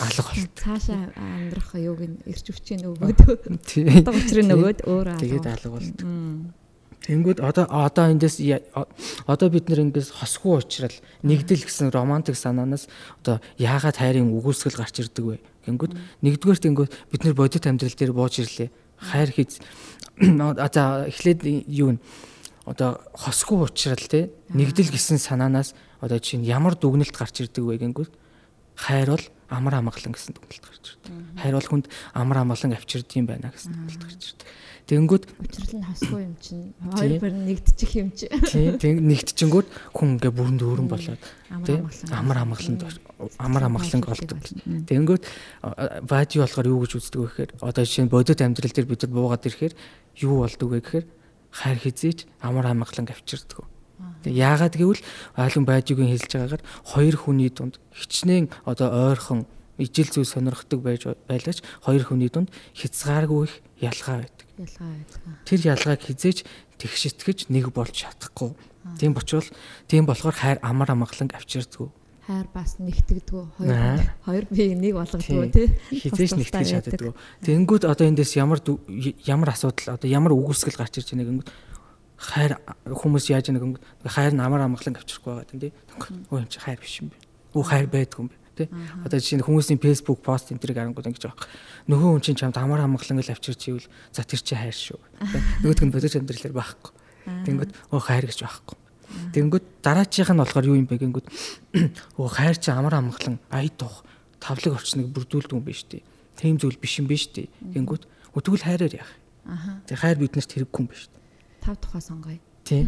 [0.00, 0.54] Алга болт.
[0.64, 3.18] Цаашаа амьдрах юуг нь ирч өвчийн өгөөд.
[3.28, 5.22] утга учрыг нөгөөд өөр алга.
[5.22, 5.98] Тэгээд алга болт.
[7.06, 8.42] Тэнгүүд одоо одоо эндээс
[9.30, 12.90] одоо бид нэр ингээс хосгүй уучрал нэгдэл гэсэн романтик санаанаас
[13.22, 15.38] одоо яагаад хайрын үгүйсгэл гарч ирдэг вэ?
[15.66, 18.70] Гингүүд нэгдүгээр тэнгүүд бид нэр бодит амьдрал дээр бууж ирлээ.
[18.96, 19.58] Хайр хийц
[20.72, 21.98] за эхлээд юу вэ?
[22.66, 28.10] Одоо хосгүй уучрал те нэгдэл гэсэн санаанаас одоо чинь ямар дүгнэлт гарч ирдэг вэ гингүүд
[28.76, 31.12] хайр бол амар амгалан гэсэн дүгнэлт гарч ирдэг.
[31.40, 34.48] Хайр бол хүнд амар амгалан авчирдсан байна гэсэн дүгнэлт гарч ирдэг.
[34.86, 38.30] Тэнгүүд учрал нь хасгүй юм чинь хоёр бүр нэгдчих юм чи.
[38.78, 41.22] Тийм нэгдчихэнгүүт хүн ингээ бүрэн дүүрэн болоод
[41.66, 42.86] тийм амар амгаланд
[43.34, 44.38] амар амгаланг олдог.
[44.86, 45.22] Тэнгүүд
[46.06, 49.10] бади болохоор юу гэж үздэг вэ гэхээр одоо жишээ нь бодит амьдрал дээр бид нар
[49.10, 49.74] буугаад ирэхээр
[50.22, 51.06] юу болдог вэ гэхээр
[51.50, 53.66] хайр хизээч амар амгаланг авчирдаг.
[54.24, 55.02] Яагаад гэвэл
[55.36, 56.64] айлын баажигийн хэлж байгаагаар
[56.96, 59.44] хоёр хүний дунд хичнээн одоо ойрхон
[59.76, 65.20] ижил зүйл сонирхдаг байж байлаач хоёр хүний дунд хязгааргүй их ялгаа байдаг ялгаа байдаг.
[65.44, 66.38] Тэр ялгааг хизээж
[66.80, 68.56] тэгшитгэж нэг болж чадахгүй.
[68.98, 69.52] Тийм учраас
[69.88, 71.88] тийм болохоор хайр амар амгалан авчирдгүү.
[72.26, 73.44] Хайр бас нэгтгэдэггүй.
[73.60, 75.68] Хоёр хоёр бие нэг болгодгоо тий.
[75.92, 77.14] Хизээж нэгтгэж чаддаггүй.
[77.44, 78.64] Тэнгүүд одоо эндээс ямар
[79.28, 81.46] ямар асуудал одоо ямар үгүйсгэл гарч ирж байгааг
[82.16, 82.56] хайр
[82.88, 85.72] хүмүүс яаж нэг хайр нь амар амгалан авчирхгүй байгаа тийм тий.
[86.32, 87.16] Өө юм чи хайр биш юм бэ.
[87.52, 88.68] Өө хайр байдгүй юм бэ тий.
[89.04, 91.44] Одоо жишээ нь хүмүүсийн Facebook пост энэ төрийг харангууд ингэж байгаа.
[91.92, 94.98] Нөхөө хүн чинь чамд амар хамглан л авчирч ивэл за тэр чи хайр шүү.
[95.60, 96.92] Нөгөөдг нь бодож амьдралаар байхгүй.
[97.44, 98.76] Тэнгүүд оо хайр гэж байхгүй.
[99.36, 101.26] Тэнгүүд дараачийнх нь болохоор юу юм бэ гингүүд
[102.16, 104.02] оо хайр чи амар хамглан ая тух
[104.40, 106.02] тавлаг орчныг бүрдүүлдэг юм биш тий.
[106.40, 107.52] Тийм зүйл биш юм биш тий.
[107.60, 109.12] Гингүүд өтгөл хайраар яах.
[109.46, 109.78] Аха.
[109.86, 111.06] Тэг хайр биднэрт хэрэггүй юм биш.
[111.66, 112.38] Тав тухаа сонгоё.
[112.62, 112.86] Тий.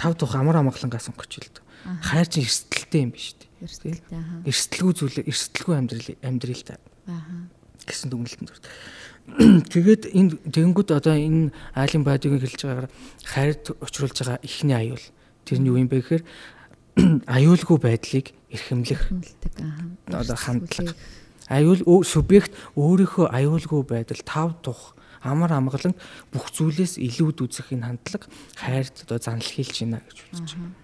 [0.00, 2.00] Тав тух амар амгалангаа сонгоч л дээ.
[2.08, 3.52] Хайр чи эрсдэлтэй юм биш тий.
[3.60, 4.40] Эрсдэлтэй аа.
[4.48, 6.80] Эрсдэлгүй зүйл эрсдэлгүй амьдрал амьдрал та.
[7.04, 7.52] Аа.
[7.88, 8.64] гэсэн дүгнэлтэнд хүрт.
[9.72, 12.88] Тэгээд энэ тэгэнгүүт одоо энэ айлын байдгийг хэлж байгаагаар
[13.24, 15.04] хайрт учруулж байгаа ихний аюул.
[15.44, 16.24] Тэр нь юу юм бэ гэхээр
[17.36, 19.02] аюулгүй байдлыг эрхэмлэх.
[20.08, 20.96] Одоо хандлага.
[21.48, 25.94] Аюул субъект өөрийнхөө аюулгүй байдал тав тух амар амгалан
[26.32, 28.26] бүх зүйлээс илүүд үзэх энэ хандлага
[28.58, 30.76] хайрт одоо занл хийлж байна гэж үзэж байна.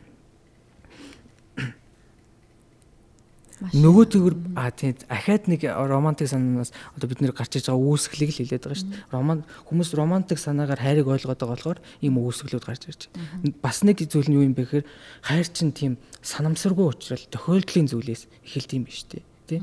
[3.73, 8.31] Нөгөө төгөр а тийм ахаад нэг романтик санаанаас одоо бид нэр гарч иж байгаа үүсгэлийг
[8.35, 9.15] л хэлээд байгаа шүү дээ.
[9.15, 9.39] Роман
[9.71, 13.55] хүмүүс романтик санаагаар хайрыг ойлгоод байгаа болохоор ийм үүсгэлүүд гарч ирж байна.
[13.63, 14.87] Бас нэг зүйл нь юу юм бэ гэхээр
[15.23, 19.23] хайр чинь тийм санамсаргүй учраас тохиолдлын зүйлээс эхэлт юм биш үү?
[19.47, 19.61] Тий.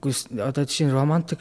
[0.00, 1.40] Тэгэхээр одоо жишээ нь романтик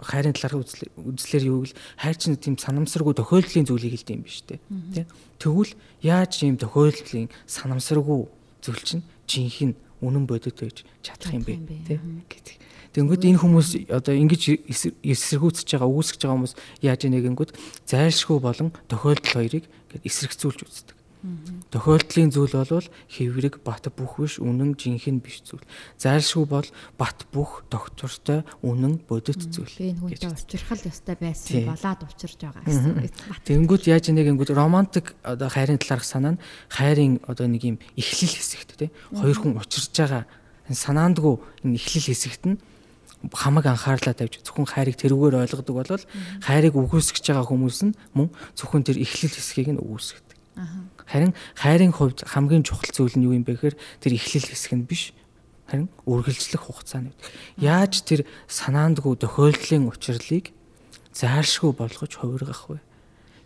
[0.00, 0.64] хайрын талаарх
[1.00, 4.60] үзлэр юу гэвэл хайр чинь тийм санамсаргүй тохиолдлын зүйлийг хэлдэг юм биш тий.
[4.92, 5.06] Тий.
[5.40, 5.72] Тэгвэл
[6.04, 8.28] яаж ийм тохиолдлын санамсаргүй
[8.60, 11.56] зүйл чинь жинхэнэ үнэн бодит байж чадах юм бэ
[11.88, 12.56] тий гэдэг.
[12.90, 14.66] Тэнгүүд энэ хүмүүс одоо ингэж
[15.06, 17.50] эсэргүүцэж байгаа үүсгэж байгаа хүмүүс яаж нэгэнгүүд
[17.86, 19.64] зайлшгүй болон тохиолдол хоёрыг
[20.02, 20.99] эсрэгцүүлж үздэг.
[21.68, 25.60] Тохиолдлын зүйл бол хэврэг бат бүх биш үнэн жинхэнэ биш зүйл.
[26.00, 29.68] Зайлшгүй бол бат бүх доктортой үнэн бодит зүйл.
[29.76, 33.12] Би энэ хүнтэй учрахал ёстой байсан болоод учирж байгаа гэсэн.
[33.44, 38.32] Тэнгүүд яаж нэг ингүүд романтик одоо хайрын талаарх санаа нь хайрын одоо нэг юм эхлэл
[38.40, 38.90] хэсэгт тий.
[39.12, 40.24] Хоёр хүн учирж байгаа
[40.72, 41.36] санаандгүй
[41.68, 42.56] энэ эхлэл хэсэгт нь
[43.28, 46.04] хамаг анхаарлаа тавьж зөвхөн хайрыг тэрүүгээр ойлгодог бол
[46.40, 50.36] хайрыг үгүйсгэж байгаа хүмүүс нь мөн зөвхөн тэр эхлэл хэсгийг нь үгүйсгдэг.
[51.10, 54.86] Харин хайрын хувьд хамгийн чухал зүйл нь юу юм бэ гэхээр тэр эхлэл хэсэг нь
[54.86, 55.10] биш.
[55.66, 57.14] Харин үргэлжлэх хугацаа нь.
[57.58, 60.54] Яаж тэр санаандгүй тохиолдлын учрлыг
[61.10, 62.78] зайлшгүй болгож хувиргах вэ?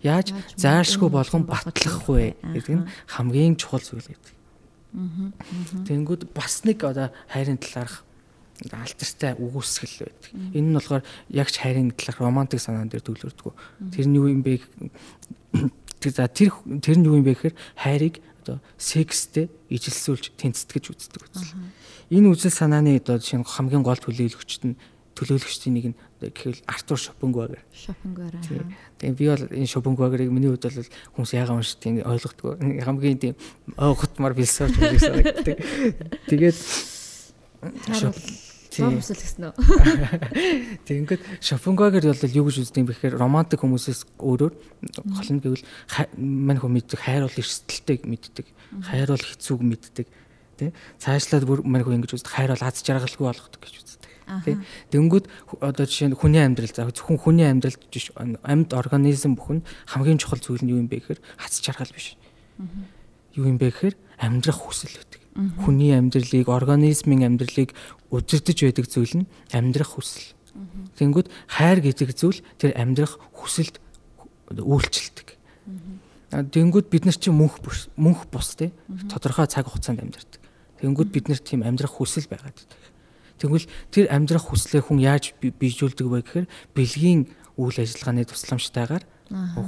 [0.04, 4.32] Яаж зайлшгүй болгон батлах вэ гэдэг нь хамгийн чухал зүйл гэдэг.
[5.88, 8.04] Тэнгүүд бас нэг одоо хайрын талаарх
[8.70, 10.30] алтартай үгүйсгэл байдаг.
[10.54, 13.56] Энэ нь болохоор яг ч хайрын талаарх романтик санаан дээр төвлөрдөг.
[13.90, 14.62] Тэр нь юу юм бэ
[16.12, 21.56] за тэр тэр нь юу юм бэ гэхээр хайрыг одоо секстэй ижилсүүлж тэнцэтгэж үздэг үзэл.
[22.12, 24.76] Энэ үзэл санааны одоо нь хамгийн гол төлөөлөгчд нь
[25.14, 27.62] төлөөлөгчдийн нэг нь гэхэл Артур Шопенгауэр.
[27.72, 28.66] Шопенгауэр.
[28.98, 32.82] Тэгээ би бол энэ Шопенгауэрыг миний хувьд бол хүмүүс яагаад уншдаг ойлгохгүй.
[32.82, 33.34] Хамгийн тийм
[33.78, 35.56] ойготмар философи гэж санагддаг.
[36.30, 36.58] Тэгээд
[38.74, 39.54] Зам хүсэл гэсэн үү?
[40.86, 44.54] Тэг ингээд Шопенгауэр бол юу гэж үздэг юм бэхээр романтик хүмүүсээс өөрөөр
[45.06, 45.64] гол нь гэвэл
[46.18, 48.46] мань хүн мэддэг хайр бол эрсдэлтэй мэддэг.
[48.82, 50.06] Хайр бол хэцүүг мэддэг.
[50.58, 54.10] Тэ цаашлаад бүр мань хүн ингэж үздэг хайр бол аз жаргалгүй болгодог гэж үздэг.
[54.42, 54.58] Тэ
[54.90, 55.24] Тэнгүүд
[55.62, 60.42] одоо жишээ нь хүний амьдрал за зөвхөн хүний амьдралд биш амьд организм бүхэн хамгийн чухал
[60.42, 62.16] зүйл нь юу юм бэ гэхээр аз жаргал биш.
[63.36, 67.74] Юу юм бэ гэхээр амьдрах хүсэл үүдэг хүний амьдралыг, организмын амьдралыг
[68.10, 70.34] удирдах байдаг зүйл нь амьдрах хүсэл.
[70.94, 73.82] Тэнгүүд хайр гэдэг зүйл тэр амьдрах хүсэлд
[74.54, 75.34] үйлчлдэг.
[76.30, 77.58] Тэнгүүд бид нар чинь мөнх
[77.98, 78.70] мөнх бус тий
[79.10, 80.42] тодорхой цаг хугацаанд амьдардаг.
[80.78, 82.82] Тэнгүүд бид нар тийм амьдрах хүсэл байгаад байдаг.
[83.38, 87.26] Тэгвэл тэр амьдрах хүслээ хүн яаж бийжүүлдэг вэ гэхээр бэлгийн
[87.58, 89.04] үйл ажиллагааны тусламжтайгаар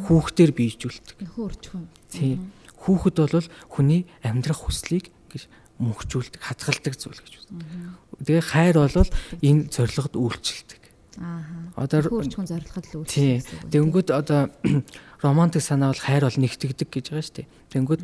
[0.07, 1.16] хүүхдээр бийжүүлдэг.
[1.35, 1.85] Хөөрчхөн.
[2.11, 2.38] Тий.
[2.79, 5.45] Хүүхэд бол хүний амьдрах хүслийг гэж
[5.77, 7.97] мөнхжүүлдэг, хадгалдаг зүйл гэж байна.
[8.25, 9.11] Тэгээ хайр бол
[9.45, 10.83] энэ зорилгод үйлчлдэг.
[11.21, 11.45] Аа.
[11.77, 13.73] Одоо хөрчхөн зорилгод л үйлчлдэг.
[13.73, 14.49] Тэнгүүд одоо
[15.25, 17.49] романтик санаа бол хайр бол нэгтгэдэг гэж байгаа шүү дээ.
[17.73, 18.03] Тэнгүүд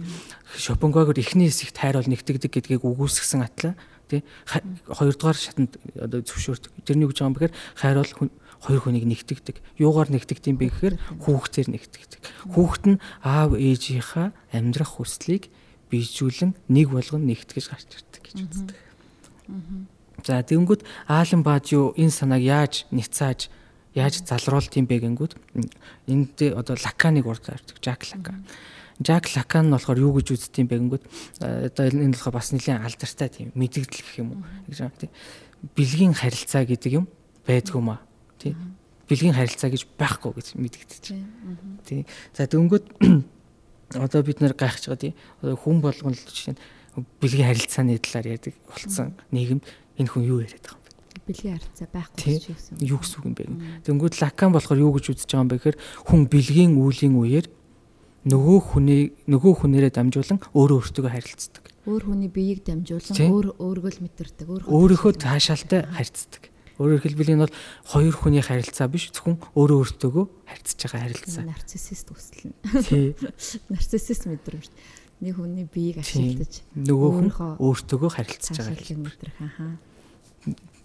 [0.57, 3.75] Шопенгауэр эхний хэсэгт хайр бол нэгтгэдэг гэдгийг үгүйсгсэн атлаа
[4.13, 4.21] тий
[4.89, 6.73] хоёрдугаар шатанд одоо зөвшөөрдөг.
[6.85, 8.13] Тэрний үг жаам бэхээр хайр бол
[8.61, 9.57] хоёр хүнийг нэгтгэдэг.
[9.81, 12.21] Юугаар нэгтгэдэг юм бэ гэхээр хүүхдээр нэгтгэдэг.
[12.53, 15.49] Хүүхэд нь аав ээжийнхаа амьдрах хүслийг
[15.93, 18.79] бийжүүлэн нэг болгон нэгтгэж гарч ирдэг гэж үздэг.
[20.25, 23.53] За тэгэнгүүт Аалан Баажуу энэ санааг яаж ницааж
[23.93, 25.37] яаж залруулт юм бэ гэнгүүт
[26.09, 28.47] энд одоо Лаканыг урдаардаг Жак Лакан.
[29.03, 31.05] Жак Лакан нь болохоор юу гэж үздэг юм бэ гэнгүүт
[31.43, 35.13] одоо энэ болохоор бас нэлийн алдартай тийм мэдгдэл гэх юм уу гэж байна тийм.
[35.77, 37.07] Бэлгийн харилцаа гэдэг юм
[37.45, 38.01] байдгүй маа
[38.39, 38.57] тийм.
[39.11, 41.29] Бэлгийн харилцаа гэж байхгүй гэж мэдгдэж байна.
[41.85, 42.07] Тийм.
[42.33, 42.87] За дөнгөд
[43.99, 46.61] одоо бид нэр гайхаж байгаа тийм хүн болгон л жишээ нь
[47.21, 49.65] бэлгийн харилцааны талаар ярьдаг болцсон нийгэмд
[49.97, 51.25] энэ хүн юу яриад байгаа юм бэ?
[51.33, 52.75] Бэлгийн харилцаа байхгүй ч гэсэн.
[52.85, 53.45] Юу гэсэн үг юм бэ?
[53.89, 55.79] Тэнгүүд лакан болохоор юу гэж үзэж байгаа юм бэ гэхээр
[56.09, 57.47] хүн бэлгийн үүлийн үеэр
[58.23, 61.65] нөгөө хүний нөгөө хүнээрээ дамжуулан өөрөө өөртөө харилцдаг.
[61.89, 64.47] Өөр хүний биеийг дамжуулан өөр өөргөө л мэдэрдэг.
[64.71, 66.52] Өөрийнхөө таашаалтай харьцдаг.
[66.81, 67.55] Өөрөөр хэлбэл энэ бол
[67.89, 71.45] хоёр хүний харилцаа биш зөвхөн өөрөө өөртөөгөө харьцаж байгаа харилцаа.
[71.49, 72.55] Нарциссист үсэлнэ.
[72.87, 73.07] Тий.
[73.73, 74.69] Нарциссист мэдрэмж.
[75.23, 77.31] Нэг хүний биеийг ашиглаж нөгөө хүн
[77.61, 79.77] өөртөөгөө харилцаж байгаа мэдрэх аа.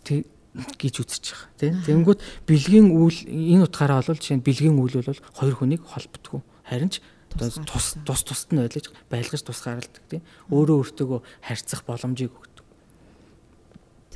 [0.04, 1.50] Тий гэж үзэж байгаа.
[1.58, 1.72] Тий.
[1.86, 2.20] Тэнгүүд
[2.50, 6.42] бэлгийн үйл энэ утгаараа бол жишээ нь бэлгийн үйл бол хоёр хүнийг холбогдгүй.
[6.66, 7.02] Харин ч
[7.38, 10.22] тус тус тусад нь ойлгож байлгаж тусгаарладаг тий.
[10.50, 12.57] Өөрөө өөртөөгөө харьцах боломжийг өгдөг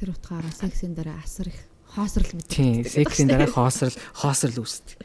[0.01, 1.61] Тэр утгаараа сексийн дараа асар их
[1.93, 2.49] хоосрал мэддэг.
[2.49, 4.97] Тийм, сексийн дараа хоосрал хоосрал үүсдэг.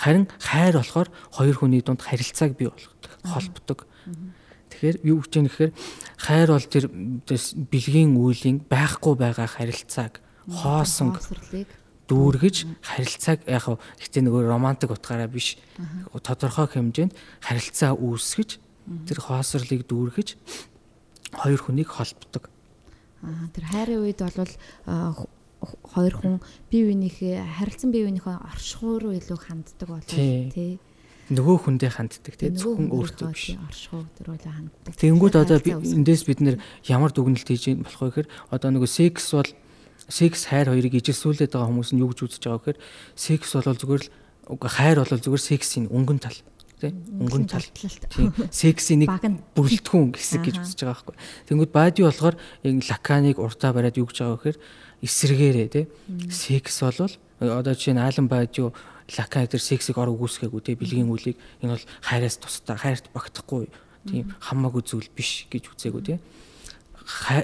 [0.00, 3.84] Харин хайр болохоор хоёр хүний дунд харилцааг бий болгодог, холбодог.
[4.72, 5.72] Тэгэхээр юу гэж юм гэхээр
[6.24, 11.12] хайр бол тэр бэлгийн үеийн байхгүй байгаа харилцааг хоосон
[12.08, 15.60] дүүргэж харилцааг яг гэхдээ нөгөө романтик утгаараа биш
[16.16, 17.12] тодорхой хэмжээнд
[17.44, 18.56] харилцаа үүсгэж
[19.04, 20.28] тэр хоосрлыг дүүргэж
[21.44, 22.53] хоёр хүнийг холбодог Аа
[23.54, 24.52] тэр хайрын үед бол
[25.64, 26.34] хоёр хүн
[26.70, 30.78] бие биенийхээ харилцан бие биенийхээ оршихуй руу илүү ханддаг болов тий.
[31.32, 32.52] нөгөө хүндээ ханддаг тий.
[32.52, 33.56] Зөвхөн өөртөө биш.
[33.56, 34.92] оршихуй дээр бол ханддаг.
[34.92, 39.50] Тэнгүүд одоо эндээс бид нэр ямар дүгнэлт хийж болох вэ гэхээр одоо нөгөө секс бол
[40.08, 42.80] секс хайр хоёрыг ижилсүүлээд байгаа хүмүүс нь юу гэж үзэж байгаа гэхээр
[43.16, 46.36] секс бол зүгээр л хайр бол зүгээр сексийн өнгөн тал
[46.84, 49.16] тий өнгөн тал тий сексийн нэг
[49.56, 51.16] бүрэлдэхүүн хэсэг гэж үзэж байгаа байхгүй.
[51.48, 54.58] Тэнгүүд бади болохоор яг лаканыг уртаа бариад юу гэж байгаа вэ гэхээр
[55.04, 55.84] эсрэгээрээ тий
[56.28, 57.08] секс бол
[57.40, 58.76] одоо жишээ нь Алан бадиу
[59.18, 63.68] лакан дээр сексийг ор үгүйсгээгүй тий бэлгийн үлийг энэ бол хайраас тусдаа хайрт багтахгүй
[64.08, 66.18] тийм хамаагүй зүйл биш гэж үзээгүй тий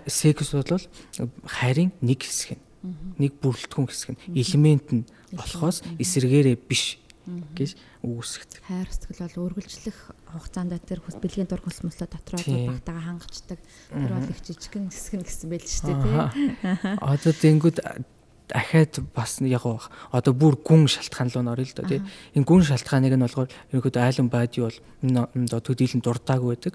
[0.08, 0.84] секс бол
[1.44, 2.64] хайрын нэг хэсэг нь
[3.20, 5.04] нэг бүрэлдэхүүн хэсэг нь элемент нь
[5.36, 8.60] болохоос эсэргээрээ биш гэж үүсгдэг.
[8.64, 9.98] Хайр сэтгэл бол үргэлжлэх
[10.32, 13.58] хугацаанд тэр хүс бэлгийн дур хүс мөслө дотроо багтаага хангачдаг.
[13.92, 16.96] Тэр бол их жижигхэн хэсэг нь гэсэн байл шүү дээ.
[17.04, 17.76] Одоо тэнгүүд
[18.50, 19.64] дахиад бас яг
[20.10, 22.02] одоо бүр гүн шалтгаан руу нөрөл л доо тий.
[22.34, 26.74] Энэ гүн шалтгааныг нь болохоор ерөөдөө айлан бади бол одоо төдийлөн дуртаагүй байдаг.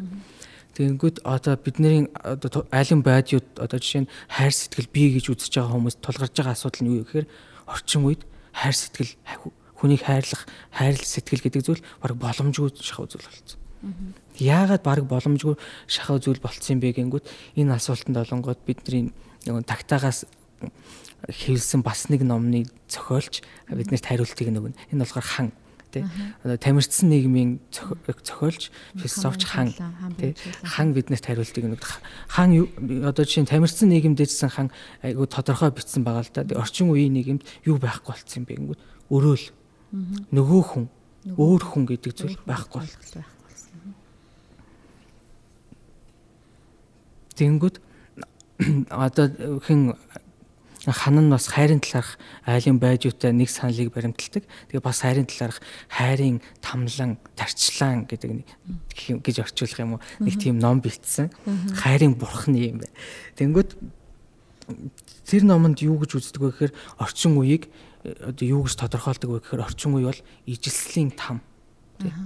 [0.76, 5.72] Тэгэнгүүт одоо бидний одоо айлан баадиуд одоо жишээ нь хайр сэтгэл бий гэж үзэж байгаа
[5.72, 7.28] хүмүүс тулгарч байгаа асуудал нь юу гэхээр
[7.72, 9.16] орчин үед хайр сэтгэл
[9.86, 13.62] хүнийг хайрлах хайр сэтгэл гэдэг зүйл баг боломжгүй шахав зүйл болсон.
[14.42, 17.30] Яагаад баг боломжгүй шахав зүйл болцсон бэ гэнгүүт
[17.62, 19.14] энэ асуултанд олонгод бидний
[19.46, 20.26] нэг тагтаагаас
[21.30, 24.74] хэвлсэн бас нэг номны зохиолч биднэрт хариултыг нөгөн.
[24.92, 25.50] Энэ болохоор хан
[25.92, 26.04] тий.
[26.44, 29.74] Одоо тамирчсан нийгмийн зохиолч философч хан
[30.18, 30.36] тий.
[30.64, 31.82] Хан биднэрт хариултыг нэг
[32.28, 32.50] хан
[33.06, 34.68] одоо жишээ нь тамирчсан нийгэмдээжсэн хан
[35.02, 36.60] айгу тодорхой бичсэн байгаа л да.
[36.60, 39.46] Орчин үеийн нийгэмд юу байхгүй болцсон юм бэ гэнгүүт өрөөл
[40.32, 40.86] нөгөө хүн
[41.36, 43.26] өөр хүн гэдэг зүйл байхгүй болсон.
[47.36, 47.76] Тэнгүүд
[48.92, 49.26] одоо
[49.66, 49.96] хэн
[50.86, 54.46] хан нь бас хайрын талаарх айлын байжуутай нэг саналыг баримталдаг.
[54.70, 58.46] Тэгээ бас хайрын талаарх хайрын тамлан, тарчлаан гэдэг
[59.26, 60.02] гэж орчуулах юм уу?
[60.22, 61.34] Нэг тийм ном бэлдсэн.
[61.82, 62.94] Хайрын бурхан юм байна.
[63.34, 63.70] Тэнгүүд
[65.26, 67.66] тэр номонд юу гэж үздэг вэ гэхээр орчин үеийг
[68.06, 71.42] одоо юу гэж тодорхойлдог вэ гэхээр орчин үе бол ижилслийн там.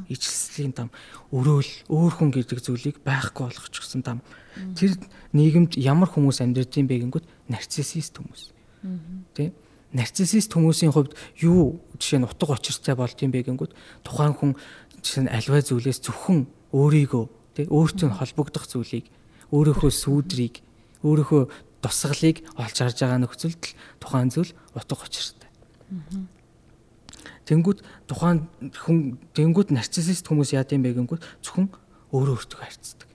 [0.10, 0.90] Ижилслийн там.
[1.32, 4.20] Өрөөл өөр хүн гэдэг зүйлийг байхгүй болгочихсон там.
[4.76, 4.98] Тэр
[5.32, 8.52] нийгэмд ямар хүмүүс амьдарч юм бэ гингүүд нарциссист хүмүүс.
[9.38, 9.54] Тий
[9.94, 13.74] нарциссист хүмүүсийн хувьд юу жишээ нь утга учиртай болд юм бэ гингүүд
[14.06, 14.52] тухайн хүн
[15.02, 17.26] жишээ нь альва зүйлээс зөвхөн өөрийгөө
[17.58, 19.10] тий өөртөө холбогдох зүйлийг
[19.50, 20.62] өөрийнхөө сүүдрийг
[21.02, 21.44] өөрийнхөө
[21.82, 23.64] тусгалыг олж харж байгаа нөхцөлд
[23.98, 25.39] тухайн зүйл утга учиртай
[27.50, 28.46] Тэнгүүд тухайн
[28.86, 31.68] хүн тэнгүүд нарциссист хүмүүс яад юм бэ гэнгүүт зөвхөн
[32.14, 33.10] өөрөө өөртөө хайрцдаг.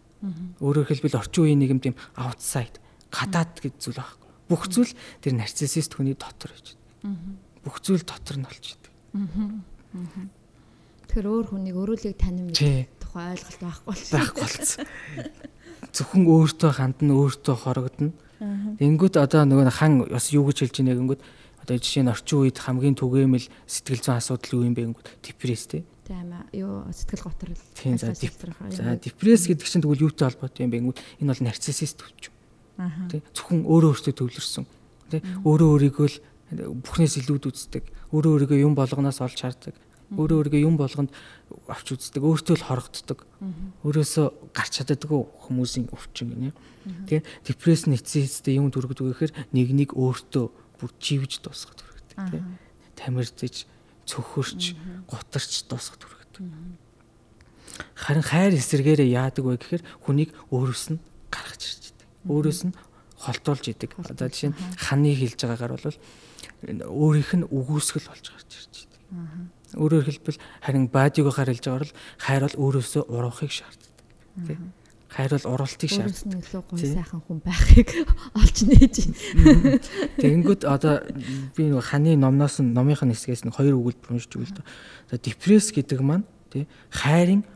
[0.58, 2.82] Өөрөөр хэлбэл орчин үеийн нийгэм тийм outside
[3.14, 4.30] гадаад гэж зүйл байхгүй.
[4.50, 7.38] Бүх зүйл тэр нарциссист хүний дотор байна.
[7.62, 8.92] Бүх зүйл дотор нь олж идэг.
[11.08, 14.18] Тэр өөр хүнийг өөрөөлийг танин мэдэх тухай ойлголт байхгүй болсон.
[14.18, 14.84] Байхгүй болсон.
[15.94, 18.10] Зөвхөн өөртөө хандна, өөртөө хорогдно.
[18.82, 21.22] Тэнгүүд одоо нөгөө хан бас юу гэж хэлж ийнэ гэнгүүт
[21.64, 25.64] одоо жишээ нь орчин үед хамгийн түгээмэл сэтгэл зүйн асуудал юу юм бэ гэнгүүт депресс
[25.64, 25.82] тий.
[26.04, 27.56] Тийм аа юу сэтгэл готрол.
[27.72, 32.28] Тийм за депресс гэдэг чинь тэгвэл юутай холбоотой юм бэ гэнгүүт энэ бол нарциссист төвч.
[32.76, 33.08] Аа.
[33.08, 34.64] Тий зөвхөн өөрөө өөртөө төвлөрсөн.
[35.08, 36.16] Тий өөрөө өөрийгөө л
[36.84, 37.84] бүхнээс илүүд үздэг.
[38.12, 39.74] Өөрөө өөрийгөө юм болгоноос олж хардаг.
[40.12, 41.10] Өөрөө өөрийгөө юм болгонд
[41.66, 42.20] авч үздэг.
[42.20, 43.18] Өөртөө л хорогддог.
[43.82, 46.52] Өөрөөсөө гарч чаддаггүй хүмүүсийн өвчин гинэ.
[47.08, 50.46] Тэгээ депресс нэцсэстэй юм төрөгдөг гэхээр нэг нэг өөртөө
[50.84, 52.44] бүр живж дуусгах хүргэдэг тийм
[52.92, 53.64] тамирдж
[54.04, 54.76] цөхөрч
[55.08, 56.44] гутарч дуусгах хүргэдэг
[57.94, 62.08] харин хайр эсэргээрээ яадаг вэ гэхээр хүнийг өөрөөс нь гаргаж ирж идэг.
[62.30, 62.74] Өөрөөс нь
[63.18, 63.90] холтуулж идэг.
[63.98, 65.98] Одоо жишээ нь ханы хэлж байгаагаар бол
[66.68, 69.02] өөрийнх нь үгүйсгэл болж гарч ирж идэг.
[69.74, 73.94] Өөрөөр хэлбэл харин баадиугаар хэлж байгаагаар л хайр бол өөрөөсөө урахыг шаарддаг.
[74.46, 74.60] Тийм
[75.14, 76.42] хайр бол уралтыг шаарддаг.
[76.42, 77.88] Илүү гоё сайхан хүн байхыг
[78.42, 78.96] олж нээж
[79.38, 79.78] байна.
[80.18, 81.06] Тэгэнгүүт одоо
[81.54, 84.66] би нэг ханы номноос нь номынхын хэсгээс нэг хоёр өгүүлбэр уншиж өгөл тоо.
[85.06, 87.46] За депресс гэдэг маань тий хайрын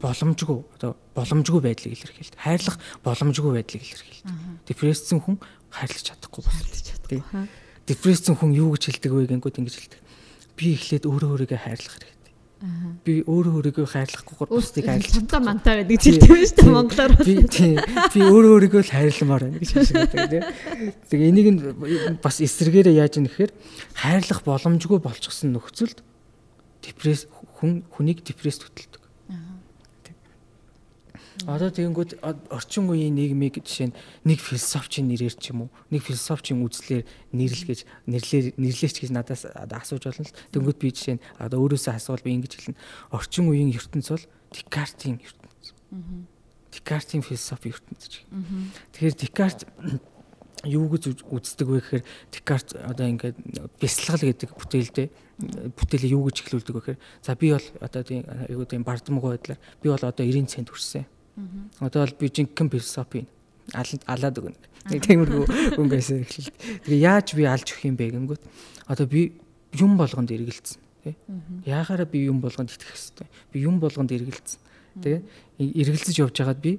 [0.00, 2.40] боломжгүй одоо боломжгүй байдлыг илэрхийлдэг.
[2.40, 4.64] Хайрлах боломжгүй байдлыг илэрхийлдэг.
[4.64, 5.36] Депресссэн хүн
[5.68, 7.48] хайрлах чадахгүй байна.
[7.84, 10.00] Депресссэн хүн юу гэж хэлдэг вэ гэнгүүт ингэж хэлдэг.
[10.56, 12.23] Би эхлээд өөрөө өөрийгөө хайрлах хэрэгтэй
[13.04, 15.12] би өөрөө өөрийгөө хайрлахгүйгээр бусдыг хайрлах.
[15.12, 17.12] Цантаа мантаа гэдэг хэлдэг юм шүү дээ монголоор.
[17.20, 20.44] Би тийм би өөрөө өөрийгөө л хайрламаар байна гэж хэлдэг тийм.
[21.12, 21.60] Тэгээ энийг нь
[22.24, 23.52] бас эсрэгээрээ яаж юм гэхээр
[24.00, 26.00] хайрлах боломжгүй болчихсон нөхцөлд
[26.80, 27.28] депресс
[27.60, 29.03] хүн хүнийг депресс хөтэлдэг.
[31.44, 36.64] Одоо тэгэнгүүт орчин үеийн нийгмийг жишээ нь нэг философийн нэрээр ч юм уу, нэг философийн
[36.64, 37.04] үзлээр
[37.36, 40.36] нэрлэж нэрлээ нэрлээч гэж надаас асууж болно л.
[40.52, 42.80] Тэгэнгүүт би жишээ нь одоо өөрөөсөө асуувал би ингэж хэлнэ.
[43.12, 45.64] Орчин үеийн ертөнц бол Декартийн ертөнц.
[46.72, 48.24] Декартийн философи ертөнц.
[48.96, 49.68] Тэгэхээр Декарт
[50.64, 53.36] юу гэж үздэг вэ гэхээр Декарт одоо ингээд
[53.78, 55.08] бясалгал гэдэг бүтээлдээ
[55.76, 59.60] бүтээлээ юу гэж эхлүүлдэг вэ гэхээр за би бол одоо тийм айгуу тийм бардамгүй байдлаар
[59.82, 61.04] би бол одоо 90 цент хүрсэн.
[61.80, 63.26] Одоо бол би жинхэнэ философи
[63.72, 64.58] алаад өгнө.
[64.92, 66.52] Нэг тиймэрхүү өнгөөсөө эхлэл.
[66.84, 68.42] Тэгээ яаж би алж өгөх юм бэ гингүүт
[68.86, 69.40] одоо би
[69.72, 71.16] юм болгонд эргэлцсэн тий.
[71.64, 73.30] Яахаараа би юм болгонд итгэх хэвээр.
[73.52, 74.60] Би юм болгонд эргэлцсэн.
[75.00, 75.20] Тэгээ
[75.58, 76.78] эргэлзэж явж байгаад би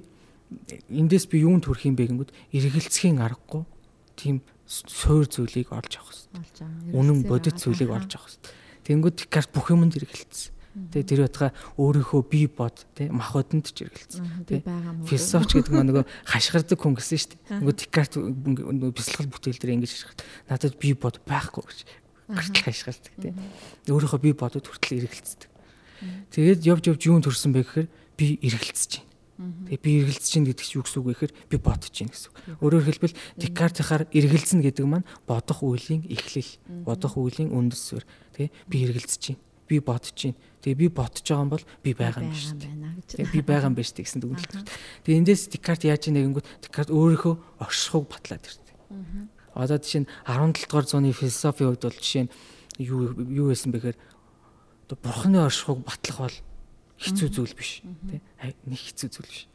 [0.88, 3.66] эндээс би юунд хүрэх юм бэ гингүүд эргэлцхийн аргагүй
[4.14, 6.94] тийм суур зүйлийг олж авах хэрэгтэй.
[6.94, 8.54] Үнэн бодит зүйлийг олж авах хэрэгтэй.
[8.86, 10.55] Тэнгүүд Декарт бүх юмд эргэлцсэн.
[10.76, 11.48] Тэгээ тэр байтга
[11.80, 14.44] өөрийнхөө би бод тий махбодонд ч эргэлцсэн.
[14.44, 14.60] Тий
[15.08, 17.60] философч гэдэг нь нөгөө хашгирдаг хүн гэсэн шүү дээ.
[17.64, 18.12] Нөгөө Декарт
[18.92, 20.20] бясалгал бүтээл дээр ингэж хашгирт.
[20.52, 21.78] Надад би бод байхгүй гэж
[22.28, 23.32] гэртэл хашгирдаг тий.
[23.88, 25.48] Өөрийнхөө би бодод хүртэл эргэлцдэг.
[26.36, 27.88] Тэгээд явж явж юунд төрсөн бэ гэхээр
[28.20, 29.16] би эргэлцэж байна.
[29.36, 32.32] Тэгээ би эргэлзэж чинь гэдэг чинь юу гэсэн үг вэ гэхээр би бодож чинь гэсэн
[32.32, 32.36] үг.
[32.64, 36.56] Өөрөөр хэлбэл Декартийнхаар эргэлзэн гэдэг маань бодох үеийн эхлэл,
[36.88, 38.04] бодох үеийн үндэслэр.
[38.32, 40.36] Тэгээ би эргэлзэж чинь, би бодож чинь.
[40.62, 42.54] Тэгээ би бодож байгаа юм бол би байгаа юм биш.
[43.10, 44.54] Тэгээ би байгаа юм биш гэсэн дүгнэлт.
[45.04, 48.66] Тэгээ эндээс Декарт яаж нэгэнгүүт Декарт өөрийнхөө оршихуйг батлаад ирдэг.
[49.56, 52.32] Одоо жишээ нь 17 дугаар зууны философийн хувьд бол жишээ нь
[52.78, 53.96] юу юу байсан бэхээр
[54.86, 56.36] одоо бурхны оршихуйг батлах бол
[57.00, 58.20] хэцүү зүйл биш тий
[58.68, 59.48] нэг хэцүү зүйл биш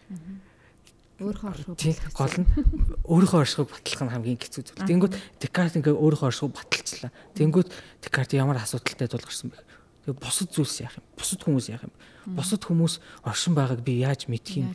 [1.22, 2.48] өөрийнхөө оршихуйг тий гол нь
[3.14, 4.90] өөрийнхөө оршихуйг батлах нь хамгийн хэцүү зүйл.
[4.90, 7.12] Тэнгүүд Декарт ингээ өөрийнхөө оршихуйг баталцлаа.
[7.38, 7.70] Тэнгүүд
[8.02, 9.62] Декарт ямар асуудалтай тулгарсан бэ?
[10.02, 11.06] Тэгээ бусад зүйлс яах юм?
[11.14, 11.94] Бусад хүмүүс яах юм?
[12.34, 14.74] Бусад хүмүүс оршин байгааг би яаж мэдх юм?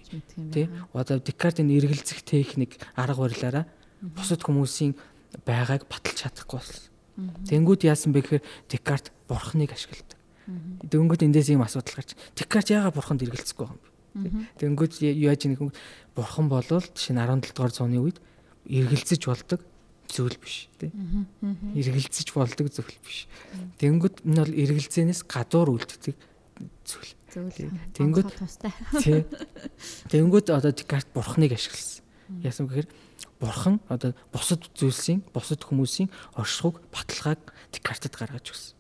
[0.55, 3.67] Тий одоо Декартын эргэлзэх техник арга барилаараа
[4.15, 4.95] бусад хүмүүсийн
[5.43, 6.85] байгааг баталж чадахгүй болсон.
[7.51, 10.15] Тэнгүүд яасан бэ гэхээр Декарт бурхныг ашигладаг.
[10.47, 12.15] Дөнгөд эндээс ийм асуудал гарч.
[12.39, 14.47] Декарт яагаад бурханд эргэлцэхгүй юм бэ?
[14.63, 15.61] Дөнгөд яаж нэг
[16.15, 18.23] бурхан болвол жишээ нь 17 дугаар зууны үед
[18.71, 19.61] эргэлзэж болдог
[20.11, 20.91] зүйл биш тий.
[21.75, 23.27] Эргэлзэж болдог зүйл биш.
[23.81, 26.15] Тэнгүүд энэ бол эргэлзээнээс гадуур үлддэг
[26.87, 27.13] зүйл.
[27.95, 28.31] Тэнгүүд.
[29.03, 29.25] Тий.
[30.09, 32.05] Тэнгүүд одоо Декарт бурхныг ашигласан.
[32.43, 32.89] Яасан гэхээр
[33.41, 37.41] бурхан одоо бусад зүйлсийн, бусад хүмүүсийн оршихуйг баталгааг
[37.71, 38.75] Декартад гаргаж өгсөн.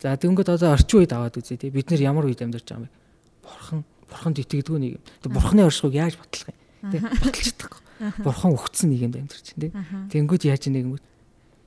[0.00, 1.68] За тэгэнгүүт одоо орчин үед аваад үзье тий.
[1.68, 2.96] Бид нэр ямар үед амьдарч байгаа юм бэ?
[3.44, 4.92] Бурхан бурханд итгэдэггүй нэг
[5.28, 6.56] бурханы оршихуйг яаж батлах юм?
[6.88, 7.00] Тий.
[7.04, 7.80] Баталж чадахгүй.
[8.24, 9.70] Бурхан өгцөн нэг юмд амьдарч тий.
[10.10, 10.98] Тэгэнгүүт яаж нэг юм?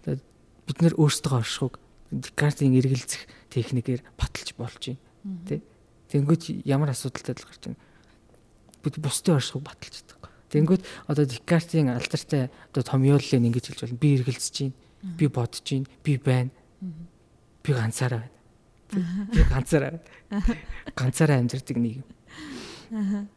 [0.04, 1.80] Бид нэр өөрсдөө оршихуйг
[2.14, 5.00] Декартийн эргэлзэх техникээр баталж болж байна.
[5.48, 5.62] Тий.
[6.10, 7.82] Тэгэнгүүт ямар асуудалтай л гарч байна.
[8.82, 10.32] Бид бусдын оршихуйг баталж чадахгүй.
[10.50, 14.02] Тэгэнгүүт одоо Декартийн алдартай одоо томьёоллыг ингэж хэлж болно.
[14.02, 14.76] Би эргэлзэж байна.
[15.18, 15.88] Би бодож байна.
[16.02, 16.52] Би байна
[17.64, 18.24] би ганцаараа
[18.92, 19.30] байна.
[19.32, 20.00] Би ганцаараа.
[20.96, 23.30] Ганцаараа амьдардаг нэг юм.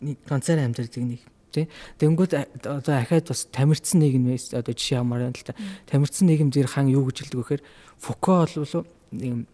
[0.00, 1.22] Нэг ганцаараа амьдардаг нэг
[1.52, 1.68] тий.
[2.00, 2.32] Тэнгүүд
[2.64, 5.54] одоо ахаад бас тамирцсан нийгэм одоо жишээ ямар байна л та.
[5.86, 7.62] Тамирцсан нийгэм дээр хан юу гэж хэлдэг вэхээр
[8.00, 9.46] Фуко бол нэг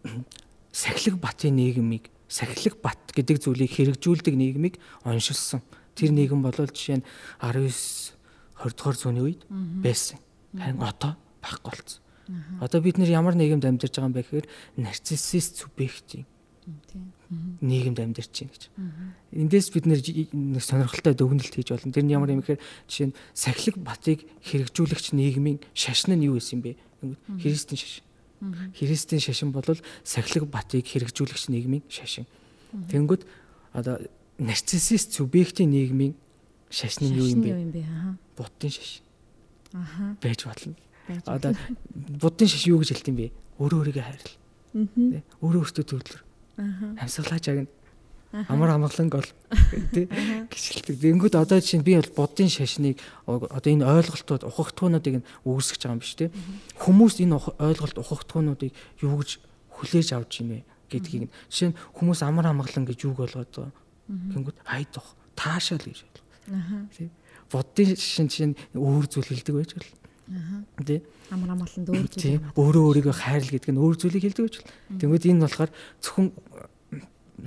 [0.72, 5.60] сахилэг батын нийгмийг сахилэг бат гэдэг зүйлийг хэрэгжүүлдэг нийгмийг оншилсан.
[5.98, 7.06] Тэр нийгэм бол жишээ нь
[7.42, 8.16] 19
[8.62, 9.42] 20 дугаар зууны үед
[9.82, 10.22] байсан.
[10.54, 12.00] Харин одоо байхгүй болсон.
[12.62, 14.46] Одоо бид нэр ямар нийгэмд амьдарч байгаа юм бэ гэхээр
[14.78, 16.29] нарциссист субъектийн
[17.60, 18.62] нийгэмд амьдарч байна гэж.
[19.32, 21.92] Эндээс бид нэг сонирхолтой дүгнэлт хийж болно.
[21.92, 26.60] Тэр нь ямар юм гэхээр жишээ нь сахилэг батыг хэрэгжүүлэгч нийгмийн шашин нь юу байсан
[26.60, 26.76] бэ?
[27.40, 28.04] Христийн шашин.
[28.76, 29.64] Христийн шашин бол
[30.04, 32.28] сахилэг батыг хэрэгжүүлэгч нийгмийн шашин.
[32.72, 33.24] Тэнгүүд
[33.72, 33.98] одоо
[34.38, 36.14] нарциссист субъектийн нийгмийн
[36.68, 37.80] шашин нь юу юм бэ?
[38.36, 39.04] Буддын шашин.
[39.72, 40.16] Аха.
[40.20, 40.74] Байж болно
[41.26, 41.54] Одоо
[42.22, 43.26] буддын шиш юу гэж хэлт юм бэ?
[43.58, 44.36] Өөрөө өөрийгөө хайрлал.
[44.78, 45.22] Аа.
[45.42, 46.20] Өөрөө өөртөө төвлөр.
[46.60, 47.00] Аа.
[47.00, 47.66] Амьсгалаач агна.
[48.46, 49.30] Амар амгаланг бол
[49.94, 51.00] тий гिचэлдэг.
[51.00, 56.14] Тэнгүүд одоо чинь би бол буддын шашныг одоо энэ ойлголтууд ухагтхуунуудыг үүсгэж байгаа юм биш
[56.14, 56.30] тий.
[56.78, 58.70] Хүмүүс энэ ойлголт ухагтхуунуудыг
[59.02, 59.42] юу гэж
[59.74, 63.74] хүлээж авч ийнэ гэдгийг жишээ нь хүмүүс амар амгалан гэж юуг болгоод байгаа.
[64.30, 66.06] Тэнгүүд хайд тох таашаал гэж.
[66.94, 67.10] Тий.
[67.50, 69.99] Буддын шашин чинь өөр зүйл хэлдэг байж болно.
[70.86, 71.02] Тэ.
[71.34, 72.38] Амар амгалан дөөр зүйл.
[72.54, 74.62] Өөрөө өөрийгөө хайрл гэдэг нь өөр зүйлийг хэлдэг бол.
[75.02, 76.28] Тэгмээд энэ болохоор зөвхөн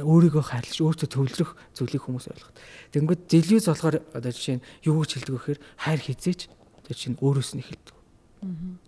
[0.03, 2.51] өөрийгөө хайрлаж өөртөө төвлөрөх зүйлийг хүмүүс ойлгох.
[2.91, 6.41] Тэнгүүд делюз болохоор одоо жишээ нь юу гэж хэлдэг вэхээр хайр хизээч
[6.89, 7.95] тэр чинь өөрөөс нь эхэлдэг.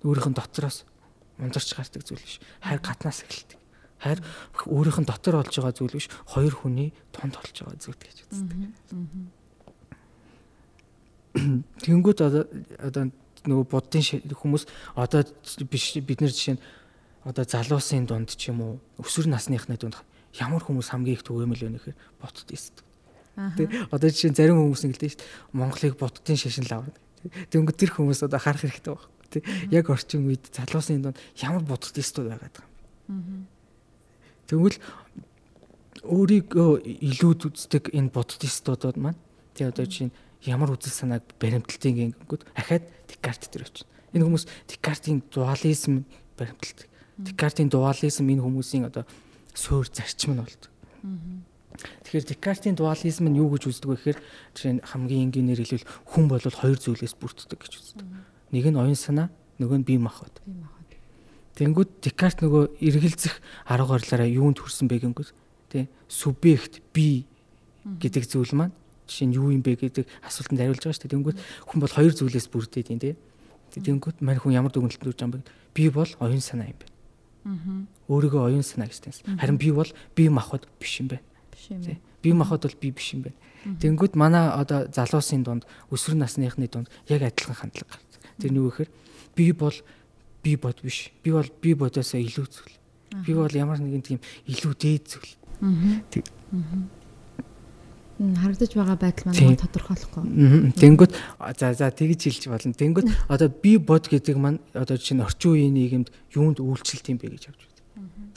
[0.01, 0.83] Өөрийнх нь дотроос
[1.37, 2.41] мундарч гардаг зүйл биш.
[2.63, 3.59] Хайр гаднаас эхэлдэг.
[4.01, 4.19] Хайр
[4.65, 8.59] өөрийнх нь дотор олж байгаа зүйл биш хоёр хүний тунд олж байгаа зүйл гэж үздэг.
[11.85, 12.43] Тэнгүүд одоо
[12.79, 13.03] одоо
[13.47, 14.03] нөгөө буддын
[14.35, 14.63] хүмүүс
[14.95, 15.23] одоо
[15.69, 16.63] биш бид нар жишээ нь
[17.25, 19.97] одоо залуусын дунд ч юм уу өсвөр насныхны дунд
[20.37, 22.85] ямар хүмүүс хамгийн их түгээмэл вэ гэхээр буддист.
[23.57, 26.85] Тэ одоо жишээ нь зарим хүмүүс ингэдэж шүү дээ Монголыг буддын шашин лав.
[27.49, 29.09] Тэнгүүд тэр хүмүүс одоо харах хэрэгтэй байна.
[29.33, 29.39] Тэ
[29.73, 32.69] яг орчин үед залуусын дунд ямар буддистууд байгаад байгаа
[33.09, 33.47] юм.
[34.45, 34.77] Тэгвэл
[36.05, 39.17] өөрийгөө илүүд үздэг энэ буддистуудад маань
[39.57, 40.15] тий одоо жишээ нь
[40.45, 43.87] ямар үзэл санааг баримталтын гингүүд ахаад Декарт дээр очив.
[44.13, 46.05] Энэ хүмүүс Декартийн дуализм
[46.37, 46.87] баримталдаг.
[47.17, 49.03] Декартийн дуализм энэ хүмүүсийн одоо
[49.53, 50.71] суур зарчим нь болдог.
[52.05, 54.19] Тэгэхээр Декартийн дуализм нь юу гэж үздэг вэ гэхээр
[54.55, 58.07] жишээ нь хамгийн энгийнээр хэлвэл хүн бол хоёр зүйлээс бүрддэг гэж үздэг.
[58.51, 59.27] Нэг нь оюун санаа,
[59.59, 60.39] нөгөө нь бие махбод.
[61.55, 65.31] Тэнгүүд Декарт нөгөө эргэлзэх арга барилаараа юунд хүрсэн бэ гингүүд
[65.71, 67.27] тий субъект би
[67.87, 68.75] гэдэг зүйл маань
[69.07, 71.15] жишээ нь юу юм бэ гэдэг асуултанд хариулж байгаа шүү дээ.
[71.15, 71.37] Тэнгүүд
[71.69, 73.15] хүн бол хоёр зүйлээс бүрдээд юм тий.
[73.75, 75.49] Тэнгүүд мань хүн ямар дүгнэлтэнд үрж байгаа юм бэ?
[75.75, 76.87] Би бол оюун санаа юм бэ.
[77.45, 77.85] Аа.
[78.09, 79.37] Өөрийгөө оюун санаа гэж таньсан.
[79.37, 81.25] Харин би бол би махбод биш юм байна.
[81.51, 82.01] Биш юм байна.
[82.21, 83.37] Би махбод бол би биш юм байна.
[83.65, 88.21] Тэнгүүд манай одоо залуусын дунд өсвөр насныхны дунд яг адилхан хандлага гардаг.
[88.39, 88.89] Тэр нь юу гэхээр
[89.35, 89.77] би бол
[90.41, 91.11] би бод биш.
[91.25, 92.77] Би бол би бодосоо илүү зүйл.
[93.25, 95.33] Би бол ямар нэгэн тийм илүү дээд зүйл.
[95.61, 97.04] Аа
[98.15, 100.23] харагдаж байгаа байдал маань тодорхойлохгүй.
[100.79, 101.11] Тэнгүүд
[101.59, 102.71] за за тэгж хэлж болно.
[102.71, 107.35] Тэнгүүд одоо би бод гэдэг маань одоо чинь орчин үеийн нийгэмд юунд үйлчлэлт юм бэ
[107.35, 107.75] гэж авч байна.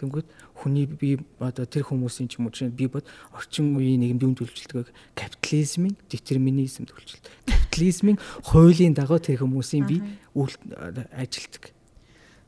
[0.02, 0.26] Тэнгүүд
[0.58, 4.42] хүний би одоо тэр хүмүүсийн ч юм уу чинь би бод орчин үеийн нийгэмд юунд
[4.42, 7.26] үйлчлдэг капитализмын детерминизмд үйлчлэлт.
[7.46, 8.18] Капитализмын
[8.50, 10.02] хуулийн дагуу тэр хүмүүсийн би
[10.34, 11.70] ажилтдаг.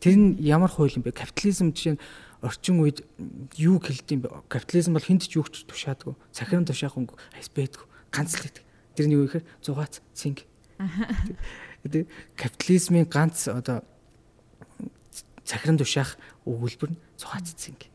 [0.02, 1.14] Тэр нь ямар хууль юм бэ?
[1.14, 2.02] Капитализм жишээ нь
[2.40, 3.04] орчин үед
[3.56, 4.48] юу хэлдэм?
[4.48, 6.16] Капитализм бол хүнд ч юу ч тушаадгүй.
[6.32, 7.86] Сахарын тушаах өнгө айсбэдгүй.
[8.10, 8.64] Ганц л гэдэг.
[8.96, 10.48] Тэр нь юу гэхээр зугаац цэнг.
[11.84, 13.84] Тэгээ капитализмын ганц одоо
[15.44, 16.16] сахарын тушаах
[16.48, 17.90] өгүүлбэр нь зугаац цэнг.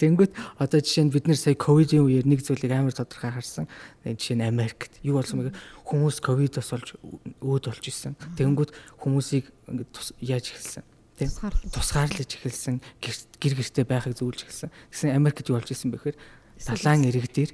[0.00, 3.68] Тэнгүүт одоо жишээ нь бид нэр сая ковидын үеэр нэг зүйлийг амар тодорхой харсан.
[4.08, 5.56] Жишээ нь Америкт юу болсон бэ?
[5.84, 6.96] Хүмүүс ковидос болж
[7.44, 8.16] өөд болж исэн.
[8.40, 8.72] Тэнгүүт
[9.04, 10.84] хүмүүсийг ингээд яаж эхэлсэн?
[11.20, 11.30] Тийм
[11.68, 14.72] тусгаарлаж эхэлсэн гэр гэртээ байхыг зөвлөж эхэлсэн.
[14.88, 16.16] Тэгсэн Америкт юу болж исэн бэхээр
[16.64, 17.52] далайн ирэг дээр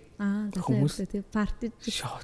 [0.58, 0.94] хүмүүс
[1.30, 2.22] парти шоу.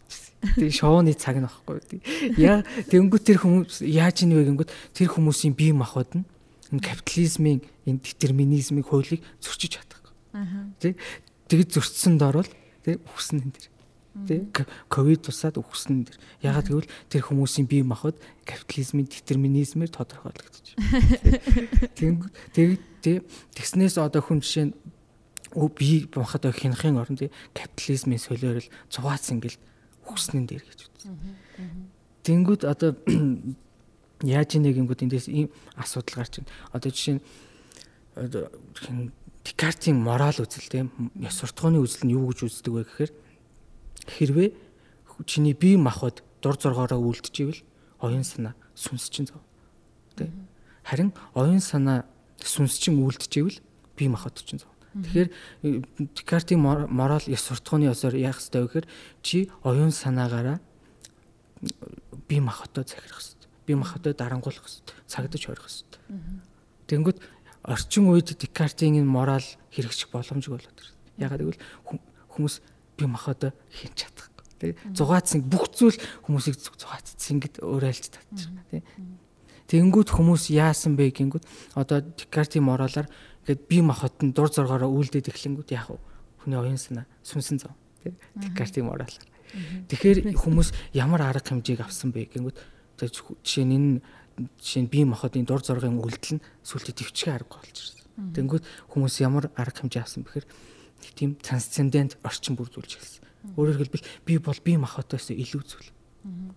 [0.58, 2.02] Тэгээ шоуны цаг нь багхгүй.
[2.38, 6.26] Яа тэнгүүт тэр хүмүүс яаж ийн вэ гингүүд тэр хүмүүсийн бие махбод нь
[6.74, 10.14] энэ капитализмын энэ детерминизмын хуулийг зөрчиж чадахгүй.
[10.82, 10.98] Тэ
[11.46, 12.50] тэгж зөрчсөнд орвол
[12.82, 13.66] тэ үхсэн энэ дэр
[14.28, 14.44] тий
[14.92, 22.28] ковид тусаад өгсөн дэр ягаад гэвэл тэр хүмүүсийн бие махбод капитализмын детерминизмээр тодорхойлогдож байна.
[22.52, 23.24] Тэг тэг
[23.56, 24.74] тэгснээс одоо хүн жишээ нь
[25.76, 29.56] бие махбод хянахын оронд тий капитализмын солиорол цугац ингээл
[30.06, 31.16] өгснэн дээр гэж үзсэн.
[32.22, 32.92] Тэнгүүд одоо
[34.22, 35.48] яаж нэгингүүд эндээс ийм
[35.80, 36.52] асуудал гарч байна.
[36.76, 39.10] Одоо жишээ нь
[39.42, 40.86] Декартийн мораль үзэл тийм
[41.18, 43.12] ёс суртахууны үзэл нь юу гэж үздэг вэ гэхээр
[44.06, 44.52] Хэрвээ
[45.26, 47.62] чиний бие махбод дур зоргоороо үлдчихвэл
[48.00, 49.40] оюун санаа сүнс чинь зов.
[50.16, 50.30] Тэ.
[50.82, 52.04] Харин оюун санаа
[52.42, 53.60] сүнс чинь үлдчихвэл
[53.96, 54.72] бие махбод чинь зов.
[54.92, 55.30] Тэгэхээр
[56.14, 58.86] Декартийн мораль ёс суртахууны ёсоор яах ёстой вэ гэхээр
[59.22, 60.60] чи оюун санаагаараа
[62.28, 63.48] бие махбодоо захирах ёстой.
[63.66, 64.94] Бие махбодоо дарангуулах ёстой.
[65.06, 66.00] Цагдаж хорих ёстой.
[66.88, 67.18] Тэнгүүд
[67.62, 70.98] орчин үед Декартийн энэ мораль хэрэгжих боломжгүй болоод ирсэн.
[71.16, 71.62] Ягаад гэвэл
[72.34, 72.60] хүмүүс
[73.02, 78.86] би махад хийж чадахгүй тий зугаацсан бүх зүйл хүмүүсийг зугаацсан гэд өөрөөлж татчихна тий
[79.72, 81.44] Тэнгүүд хүмүүс яасан бэ гингүүд
[81.80, 83.08] одоо Декартийн моралаар
[83.48, 86.02] ингээд би махад нь дур зоргоороо үйлдээд эхлэнгүүд яах вэ?
[86.44, 87.72] Хүний оюун санаа сүнсэн зов
[88.04, 89.32] тий Декартийн моралаар
[89.88, 92.56] Тэгэхээр хүмүүс ямар арга хэмжээг авсан бэ гингүүд
[92.96, 93.90] жишээ нь энэ
[94.60, 98.32] жишээ нь би махадын дур зоргын үйлдэл нь сүлдө төвчгөө арга болж ирсэн.
[98.32, 100.46] Тэнгүүд хүмүүс ямар арга хэмжээ авсан бэхээр
[101.10, 103.22] тийм трансцендент орчин бүрдүүлж эхэлсэн.
[103.58, 105.90] Өөрөөр хэлбэл би бол бие махбодоос илүү зүйл.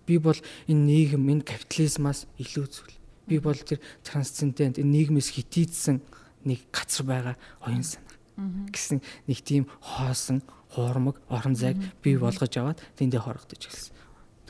[0.06, 0.38] Би бол
[0.70, 2.96] энэ нийгэм энэ капитализмаас илүү зүйл.
[3.26, 5.98] Би бол тэр трансцендент энэ нийгмээс хитийдсэн
[6.46, 7.36] нэг газар байгаа
[7.66, 13.96] оюун санаа гэсэн нэг тийм хоосон хуурмаг орон зайг бий болгож аваад тэндээ хорогдож эхэлсэн.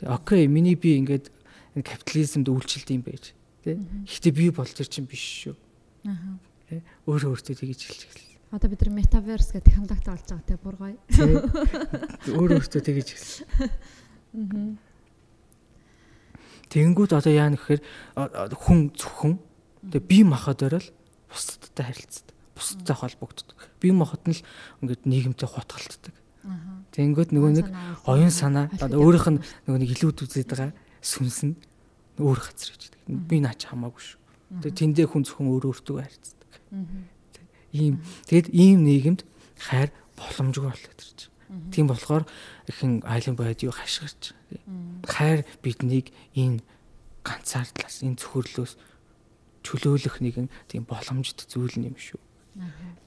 [0.03, 1.31] Тэгээ окей миний би ингээд
[1.87, 3.31] капитализмд үйлчлэлт юм байж.
[3.63, 3.79] Тэ.
[3.79, 5.55] Гэхдээ би бол тэр чинь биш шүү.
[6.03, 6.83] Аа.
[7.07, 8.26] Өөрөө өөртөө тэгэж хэлж эхэлсэн.
[8.51, 10.97] Одоо бид нар метаверс гэдэг технологитой болж байгаа те бүр гоё.
[12.31, 14.79] Өөр өөртөө тэгэж хэлсэн.
[16.71, 17.81] Тэнгүүд одоо яа гэхээр
[18.55, 19.35] хүн зөвхөн
[19.91, 20.87] тэгээ би махад орол
[21.27, 22.37] бусдтай харилцдаг.
[22.57, 23.57] бусдтай холбогддог.
[23.79, 24.43] Бие махбод нь л
[24.81, 26.15] ингээд нийгэмтэй хутгалтдаг.
[26.91, 27.67] Тэнгүүд нөгөө нэг
[28.09, 30.73] оюун санаа одоо өөрийнх нь нөгөө нэг илүүд үзээд байгаа
[31.05, 31.55] сүнс нь
[32.17, 32.97] өөр газар гэж.
[33.05, 34.19] Би наач хамаагүй шүү.
[34.65, 36.49] Тэгээ тэндээ хүн зөвхөн өөр өөртөө харьцдаг.
[37.77, 39.21] Ийм тэгэд ийм нийгэмд
[39.61, 41.71] хайр боломжгүй болоод ирж байгаа.
[41.71, 42.23] Тийм болохоор
[42.67, 44.33] ихэн айлын байд юу хашгирч.
[45.05, 46.65] Хайр биднийг энэ
[47.23, 48.73] ганцаардлаас энэ зөвхөрлөөс
[49.63, 52.19] чөлөөлөх нэгэн тийм боломжит зүйл юм шүү.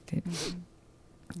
[0.07, 0.23] Тийм.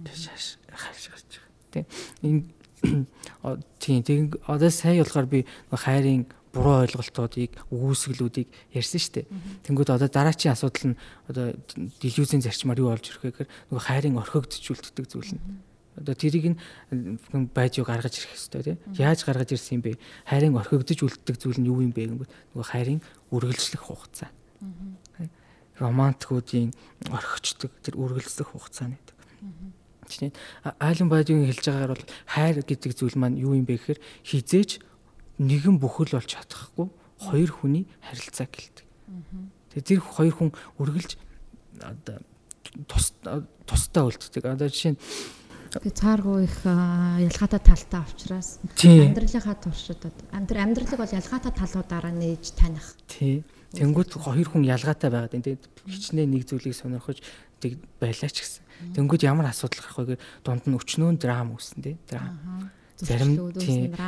[0.05, 1.31] Тэшаш хашгирч.
[1.71, 1.85] Тийм.
[2.21, 2.41] Энэ
[3.81, 9.27] тийм тэг одоо сая болохоор би хайрын буруу ойлголтуудыг үгүйсгэлүүдийг ярьсан шүү дээ.
[9.65, 10.99] Тэнгүүд одоо дараачийн асуудал нь
[11.31, 11.55] одоо
[12.03, 15.43] делюзийн зарчмаар юу болж ирэх вэ гэхээр нөгөө хайрын орхигдчихүүлдэг зүйл нь.
[15.95, 18.79] Одоо тэрийг нь байж юу гаргаж ирэх хэрэгтэй тийм.
[18.99, 19.99] Яаж гаргаж ирсэн юм бэ?
[20.27, 22.99] Хайрын орхигдож үлддэг зүйл нь юу юм бэ гэнгүүт нөгөө хайрын
[23.31, 24.31] үргэлжлэх хугацаа.
[25.79, 26.75] Романтикуудын
[27.11, 29.15] орхичдаг тэр үргэлжлэх хугацаа гэдэг.
[30.11, 30.33] Чиний
[30.63, 34.83] айлын байдгийн хэлж байгаагаар бол хайр гэдэг зүйл маань юу юм бэ гэхээр хизээж
[35.39, 36.87] нэгэн бүхэл болж чадахгүй
[37.21, 38.87] хоёр хүний харилцаа гэлдэг.
[39.71, 40.49] Тэгээ тэр хоёр хүн
[40.81, 41.15] үргэлж
[41.79, 42.17] одоо
[42.87, 43.13] тус
[43.65, 44.43] тусдаа үлддэг.
[44.45, 45.01] Одоо жишээ нь
[45.71, 52.99] Тэгээ цааргүй их ялгаатай талтай учраас амьдралынхаа туршидад амьдралыг бол ялгаатай талуудаараа нээж таних.
[53.07, 53.47] Тий.
[53.71, 55.55] Тэнгүүд хоёр хүн ялгаатай байгаад энэ
[55.87, 57.23] хичнээн нэг зүйлийг сонирхож
[57.63, 58.99] тэг байлаа ч гэсэн.
[58.99, 61.95] Тэнгүүд ямар асуудал гарах вэ гэхээр дунд нь өчнөө драм үүснэ тий.
[62.03, 62.67] Драм
[63.01, 63.31] зарим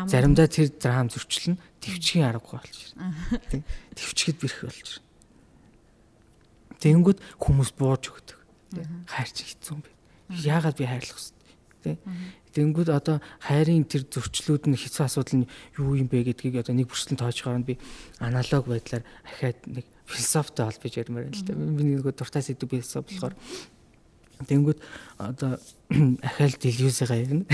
[0.08, 3.64] заримдаа тэр драм зөрчил нь төвчгийн аргагүй болж байна.
[3.98, 5.12] Төвчгэд бэрх болж байна.
[6.84, 8.38] Тэнгүүд хүмүүс бууж өгдөг.
[9.10, 9.90] Хайрч хэцүү юм бэ.
[10.46, 11.20] Яагаад би хайрлах
[11.84, 11.98] вэ?
[12.54, 16.92] Тэнгүүд одоо хайрын тэр зөрчлүүд нь хэцүү асуудал нь юу юм бэ гэдгийг одоо нэг
[16.92, 17.82] бүрчлэн тоож гараад би
[18.22, 21.54] аналог байдлаар ахаад нэг философитой холбож ярмаар байна л да.
[21.58, 23.34] Би нэг дуртай сэдв философи болохоор
[24.46, 24.80] Тэнгүүд
[25.18, 25.60] одоо
[26.28, 27.46] ахаал делюзигаа ярина.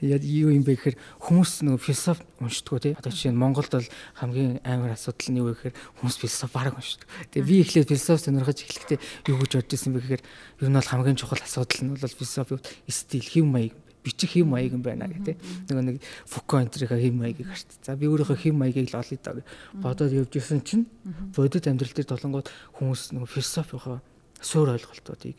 [0.00, 2.92] Юу юм бэ гэхээр хүмүүс нөгөө философи уншдгоо тий.
[2.98, 3.88] Одоо жишээ нь Монголд бол
[4.20, 7.08] хамгийн амар асуудал нь юу вэ гэхээр хүмүүс философи бараг уншдаг.
[7.32, 8.98] Тэгээ би эхлээд философи сонирхож эхлэхдээ
[9.32, 12.60] юу гэж бодож ирсэн бэ гэхээр ер нь бол хамгийн чухал асуудал нь бол философи
[12.92, 15.36] стил хэв маяг бичих хэм маяг юм байна гэх тээ.
[15.70, 15.96] Нөгөө нэг
[16.26, 17.70] Фуко энтрийнхаа хэм маягийг харт.
[17.86, 19.46] За би өөрийнхөө хэм маягийг л олъё даа.
[19.78, 20.86] Бодоод явж исэн чинь
[21.34, 22.50] бодит амьдрал дээр толонгод
[22.82, 24.02] хүмүүс нөгөө философийнхоо
[24.42, 25.38] суур ойлголтуудыг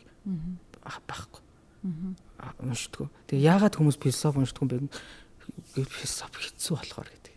[0.84, 1.42] байхгүй.
[2.60, 3.08] Уншдаггүй.
[3.28, 5.84] Тэгээ яагаад хүмүүс философи уншдаг юм бэ?
[5.84, 7.34] Философи хэцүү болохоор гэдэг.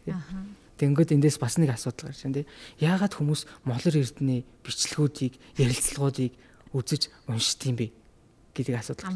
[0.78, 2.48] Тэнгүүд эндээс бас нэг асуудал гарч байна тий.
[2.86, 6.32] Яагаад хүмүүс молор эрдэнэ бичлэгүүдийг, ярилцлагуудыг
[6.72, 7.88] үзэж уншдаг юм бэ?
[8.58, 9.14] Гэдэг асуудал.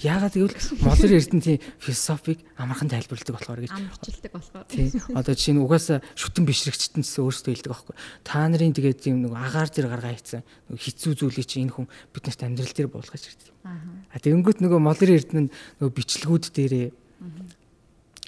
[0.00, 3.72] Яагаад гэвэл модер эрдэнтийн философиг амархан тайлбарладаг болохоор гэж.
[3.76, 4.64] Амарчилдаг болохоор.
[4.72, 4.88] Тийм.
[5.12, 7.94] Одоо жишээ нь угаасаа шүтэн бишрэгчтэн гэсэн өөрсдөө хэлдэг байхгүй.
[8.24, 11.86] Та нарын тэгээд тийм нэг агаар дээр гаргаа хийцэн хэцүү зүйлийг чи энэ хүн
[12.16, 13.52] биднэрт амьдрал дээр буулгаж ирдэг.
[13.68, 14.16] Аа.
[14.16, 15.52] Тэгэнгүүт нөгөө модер эрдэнэ
[15.84, 16.88] нөгөө бичлэгүүд дээрээ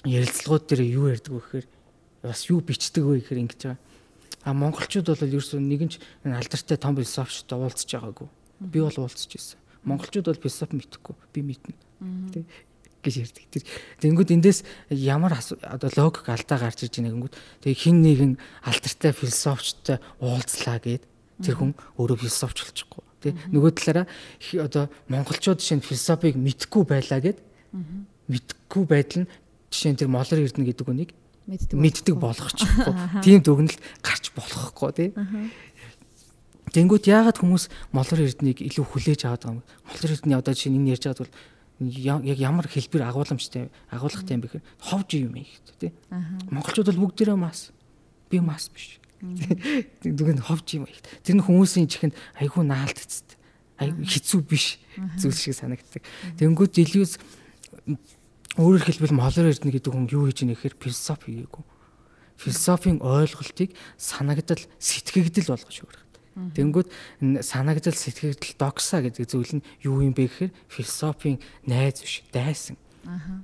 [0.05, 1.67] ярилцлагууд дээр юу ярьдаг вэ гэхээр
[2.25, 3.81] бас юу бичдэг вэ гэхээр ингэж байгаа.
[4.41, 8.27] А монголчууд бол ерөөсөө нэгэн ч алдартай том философчтой уулзж байгаагүй.
[8.61, 11.73] Би бол уулзж ирсэн монголчууд бол философи мэдхгүй би мэднэ
[12.33, 12.45] тий
[13.01, 13.45] гэж ярьдаг.
[13.49, 13.63] Тэр
[13.99, 14.61] тэнгууд эндээс
[14.93, 21.03] ямар одоо логик алдаа гарч иж байгаа гингүүд тэг хин нэгэн алдартай философчтой уулзлаа гэд
[21.41, 23.03] тэр хүн өөрөө философч болчихгүй.
[23.25, 24.05] Тэ нөгөө талаараа
[24.61, 27.41] одоо монголчууд нь философиг мэдхгүй байлаа гэд
[28.29, 29.31] мэдхгүй байдал нь
[29.73, 31.11] жишээ нь тэр молор эрдэнэ гэдэг үнийг
[31.49, 32.93] мэддэг болгочихгүй.
[33.25, 35.09] Тийм дүгнэлт гарч болохгүй тий.
[36.71, 39.67] Тэнгүүт яагаад хүмүүс молор эрднийг илүү хүлээж аваад байгаа юм?
[39.87, 41.35] Молор эрдний одоо жишээ нь энэ ярьж байгаа бол
[41.81, 45.91] яг ямар хэлбэр агуулмжтай агуулгатай юм бэ гэхээр ховж юм ихтэй тий.
[46.47, 47.75] Монголчууд бол бүгдээрээ мас.
[48.29, 49.01] Би мас биш.
[50.05, 51.01] Дүгэн ховж юм их.
[51.25, 53.35] Тэр нь хүмүүсийн чихэнд айгүй наалтцтэй.
[53.81, 54.77] Айгүй хэцүү биш
[55.17, 56.05] зүйл шиг санагддаг.
[56.37, 57.17] Тэнгүүд Делиус
[58.61, 61.63] өөрөөр хэлбэл молор эрдэнэ гэдэг хүн юу хийж ийнэ гэхээр философи хийгээгүй.
[62.37, 66.10] Философийн ойлголтыг санагдал сэтгэгдэл болгож өгөх.
[66.35, 66.87] Тэнгүүд
[67.43, 72.79] санагдал сэтгэгдэл докса гэдэг зүйл нь юу юм бэ гэхээр философийн найз биш дайсан.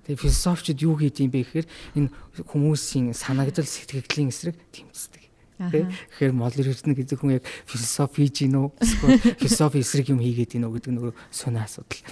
[0.07, 1.67] Тэгээ философчид юу хийд юм бэ гэхээр
[1.99, 2.09] энэ
[2.47, 5.23] хүмүүсийн санагдал сэтгэгдлийн эсрэг тэмцдэг.
[5.57, 8.67] Тэгэхээр молер эрдэнэ гэдэг хүн яг философи хийж гин үү?
[8.77, 12.05] Эсвэл философи эсрэг юм хийгээд гин үү гэдэг нөгөө сонио асуудал.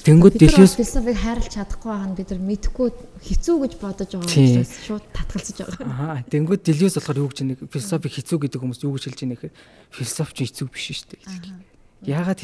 [0.00, 2.88] Тэнгүүд Делиус философиг хайрлах чадахгүй байгаа нь бид нар мэдхгүй
[3.20, 6.16] хэцүү гэж бодож байгаа учраас шууд татгалзаж байгаа.
[6.16, 9.36] Аа, тэнгүүд Делиус болохоор юу гэж нэг философи хэцүү гэдэг хүмүүс юу гэж хэлж байна
[9.36, 9.54] гэхээр
[9.92, 11.70] философч хэцүү биш шүү дээ.
[12.08, 12.40] Яагаад?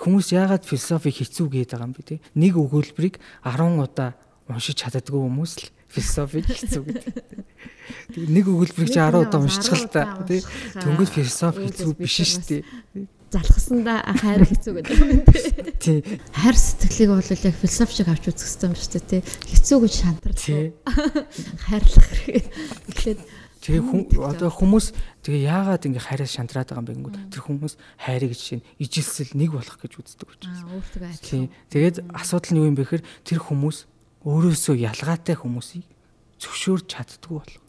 [0.00, 2.16] Хүмүүс яагаад философи хэцүү гэдэг байгаа юм бэ те?
[2.32, 4.16] Нэг өгүүлбэрийг 10 удаа
[4.48, 7.12] уншиж чаддаггүй хүмүүс л философиг хэцүү гэдэг.
[8.16, 10.40] Нэг өгүүлбэрийг чи 10 удаа уншчихлаа та тий.
[10.80, 12.62] Тэнгүүд философи хэцүү биш шүү дээ.
[13.34, 16.00] Залхасандаа хайр хэцүү гэдэг юм тий.
[16.00, 16.20] Тий.
[16.30, 19.22] Хайр сэтгэлийг бол яг философи шиг авч үзэх юм шүү дээ тий.
[19.50, 20.66] Хэцүү гэж шантардгүй.
[21.66, 22.46] Хайрлах хэрэг.
[22.94, 23.20] Эхлээд
[23.64, 24.92] Тэгээ хүн одоо хүмүүс
[25.24, 29.32] тэгээ яагаад ингэ хайраас шантраад байгаа юм бэ гэнгүүт тэр хүмүүс хайрыг жишээ нь ижилсэл
[29.40, 30.60] нэг болох гэж үздэг учраас.
[30.60, 31.48] Аа өөртөө адилхан.
[31.72, 33.78] Тэгээд асуудал нь юу юм бэ гэхээр тэр хүмүүс
[34.20, 35.88] өөрөөсөө ялгаатай хүмүүсийг
[36.44, 37.63] зөвшөөрч чаддгүй болох.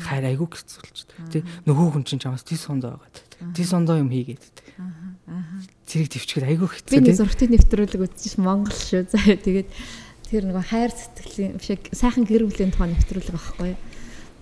[0.00, 0.98] Хайр айгүй хэцүүлж.
[1.32, 3.52] Тэ нөгөө хүн чинь чамаас тис сондоо байгаа.
[3.56, 4.44] Тис сондоо юм хийгээд.
[5.86, 6.92] Зэрэг төвчгээд айгүй хэцүү.
[6.92, 9.08] Би нэг зургтын нэвтрүүлэг үзчих Монгол шүү.
[9.10, 9.68] За тэгээд
[10.30, 13.72] тэр нөгөө хайр сэтгэлийн биш сайхан гэр бүлийн тухай нэвтрүүлэг байхгүй?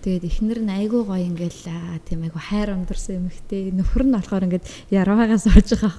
[0.05, 1.64] Тэгээд эхнэр нь айгүй гоё ингээл
[2.05, 3.72] тийм айгүй хайр ундарсан юм ихтэй.
[3.72, 5.97] Нөхөр нь болохоор ингээд яруугаас сууж байгаа.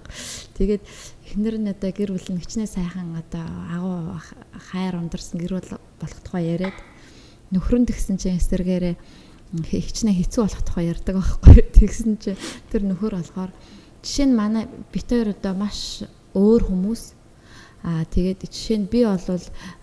[0.62, 0.84] Тэгээд
[1.26, 3.41] эхнэр нь одоо гэр бүл нэгчнээ сайхан одоо
[3.74, 4.22] агуу
[4.70, 6.78] хайр ундарсан гэр бүл болох тухай яриад
[7.52, 8.96] нөхөр нь тэгсэн чинь эсэргээрээ
[9.54, 11.54] хичнээн хэцүү болох тухай ярьдаг байхгүй.
[11.78, 12.39] Тэгсэн чинь
[12.72, 13.52] тэр нөхөр болохоор
[14.02, 17.04] жишээ нь манай бит хоёр одоо маш өөр хүмүүс
[17.86, 19.22] аа тэгээд жишээ нь би бол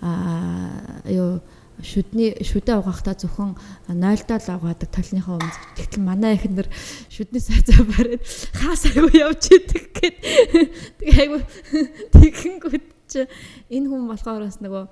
[0.03, 1.41] аа юу
[1.83, 3.57] шүдний шүдэ угаахтаа зөвхөн
[3.89, 5.59] 0-доо л угаадаг толныхоо өмнө.
[5.75, 6.69] Тэгтэл манай эхнэр
[7.11, 8.23] шүдний сайзаа бариад
[8.55, 10.17] хаас аягүй явж идэг гэд.
[11.01, 11.41] Тэгээ аягүй
[12.15, 13.27] тэгэнгүүт чи
[13.73, 14.85] энэ хүн болохоор бас нөгөө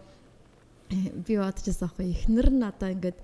[0.90, 2.10] би бодчихсон аахгүй.
[2.10, 3.18] Эхнэр нь одоо ингээд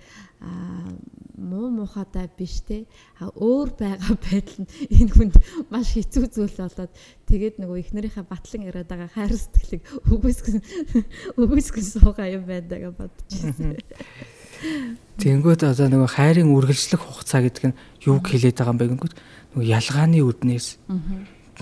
[1.37, 2.87] муу мухатай биш те.
[3.19, 5.35] Өөр байгаа байдал нь энэ хүнд
[5.71, 6.93] маш хэцүү зүйл болоод
[7.27, 10.59] тэгээд нөгөө эхнэрийнхээ батлан яриад байгаа хайр сэтгэлийг өгөөсгөн
[11.37, 13.77] өгөөсгөн суугаа юм байдаг бодчихсон.
[15.21, 19.15] Тэнгүүд одоо нөгөө хайрын үргэлжлэх хугацаа гэдэг нь юу хэлээд байгаа юм бэ гэнгүүт?
[19.57, 20.77] нөгөө ялгааны үднээс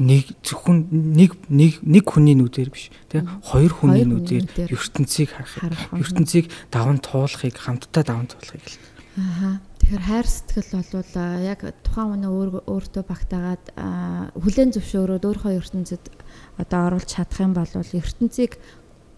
[0.01, 6.51] нэг зөвхөн нэг нэг нэг хүний нүдээр биш тийм хоёр хүний нүдээр ертөнцийг харах ертөнцийг
[6.71, 8.79] даван туулахыг хамтдаа даван туулахыг л.
[9.15, 9.63] Аа.
[9.85, 11.13] Тэгэхээр хайр сэтгэл бол
[11.45, 12.29] яг тухайн үнэ
[12.65, 13.65] өөртөө багтаагаад
[14.33, 16.05] хүлэн зөвшөөрөөд өөрийнхөө ертөнцид
[16.57, 18.57] одоо оруулж чадах юм бол ертөнцийг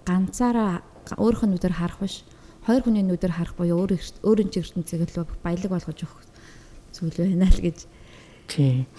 [0.03, 0.83] ганцаараа
[1.15, 2.27] өөрийнхөө нүдээр харах биш.
[2.67, 3.95] Хоёр хүний нүдээр харах буюу өөр
[4.27, 6.23] өөрийн ертөнцийг л баялаг болгож өгөх
[6.91, 7.87] зүйл байна л гэж.
[8.51, 8.91] Тийм.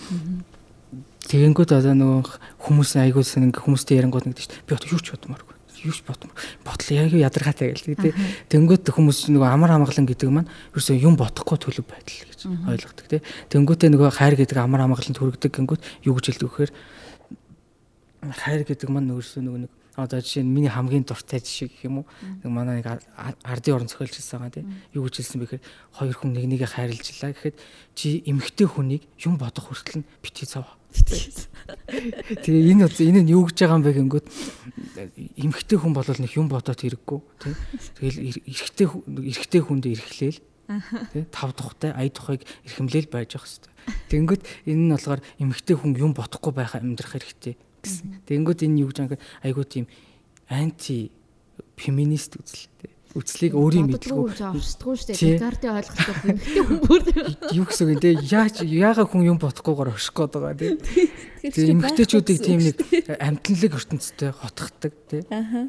[1.27, 5.55] Тэгэнгүүт одоо нөгөө хүмүүс айгуулсан ингээ хүмүүстэй ярангууд нэгдэж би одоо юу ч бодмооргүй.
[5.83, 6.31] Юу ч бодмор.
[6.63, 8.13] Ботл яг ядаргаатай гэл тий.
[8.47, 13.21] Тэнгүүт хүмүүс нөгөө амар амгалан гэдэг маань ерөөсөө юм бодохгүй төлөв байдал гэж ойлгодог тий.
[13.51, 16.71] Тэнгүүтээ нөгөө хайр гэдэг амар амгаланд хүргэдэг гингүүт юу гэж хэлдэг вэхээр
[18.31, 22.05] хайр гэдэг маань өөрөөсөө нөгөө нэг одоо жишээ нь миний хамгийн дуртай жишээ гэх юм
[22.05, 22.07] уу?
[22.45, 23.01] Нэг манай нэг
[23.41, 25.63] ардын орон зохиолч хэлсэн байгаа тийм юу гэж хэлсэн бэхээр
[25.97, 27.57] хоёр хүн нэг нэгэ хайрлажлаа гэхэд
[27.97, 30.69] чи эмгтэй хүнийг юм бодох хүртэл нь битгий цав.
[32.45, 34.27] Тэгээ энэ энэ нь юу гэж байгаа юм бэ гэнгүүт
[35.41, 37.55] эмхтэй хүн бол нэг юм бодоод хэрэггүй тийм.
[37.97, 40.39] Тэгэл эрэгтэй эрэгтэй хүндээ эрхлээл
[41.11, 43.73] тийм тав тухтай ая тухайг эрхэмлээл байж явах хэрэгтэй.
[44.13, 48.23] Тэнгүүт энэ нь болохоор эмхтэй хүн юм бодохгүй байхаа амьдрах хэрэгтэй гэсэн.
[48.25, 49.85] Тэнгүүт энэ юу гэж байгаа айгуу тийм
[50.49, 51.11] анти
[51.77, 55.39] феминист үзэл тийм үслийг өөрийн мэдгүй авчдаггүй шүү дээ.
[55.39, 57.01] Декартын ойлголтоор эмгтэй хүн бүр
[57.57, 58.11] юу гэсэн үг те?
[58.29, 60.77] Яаж яага хүн юм бодохгүйгээр өшөх гээд байгаа тийм.
[61.41, 62.77] Тэгээ эмгтээчүүдийг тийм нэг
[63.17, 64.93] амтналаг ертөнцтэй хотгохдаг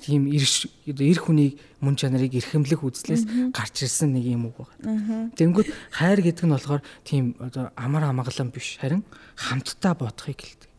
[0.05, 5.33] тийм ирш эр хүнийг мөн чанарыг эрхэмлэх үзлээс гарч ирсэн нэг юм үг байна.
[5.39, 7.39] Тэнгүүд хайр гэдэг нь болохоор тийм
[7.79, 8.77] амар амгалан биш.
[8.83, 9.07] Харин
[9.39, 10.71] хамтдаа бодохыг хэлдэг.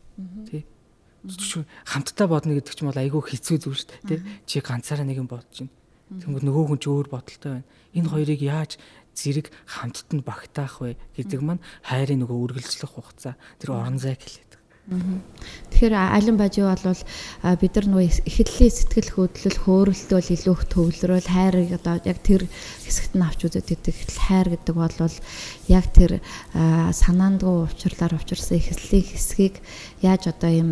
[0.52, 0.69] Тий
[1.86, 5.66] хамтдаа бодно гэдэг чинь бол айгүй хэцүү зүйл шүү дээ чи ганцаараа нэг юм бодож
[5.66, 5.76] байна.
[6.10, 7.68] Тэнгүүд нөгөө хүн ч өөр бодолтой байна.
[7.94, 8.72] Энэ хоёрыг яаж
[9.14, 14.50] зэрэг хамтд нь багтаах вэ гэдэг маань хайрын нөгөө үргэлжлэх хугацаа тэр орон зайг хэлээд.
[14.90, 16.82] Тэгэхээр алин бажи бол
[17.62, 23.14] бид нар нөгөө эхлэлийн сэтгэл хөдлөл хөөрөлтөөл илүү их төвлөрөөл хайрыг одоо яг тэр хэсэгт
[23.14, 23.96] нь авч үзээд байдаг.
[24.18, 25.16] Хайр гэдэг бол
[25.70, 26.12] яг тэр
[26.50, 29.56] санаандгүй учрлаар учирсан эхлэлийн хэсгийг
[30.02, 30.70] яаж одоо юм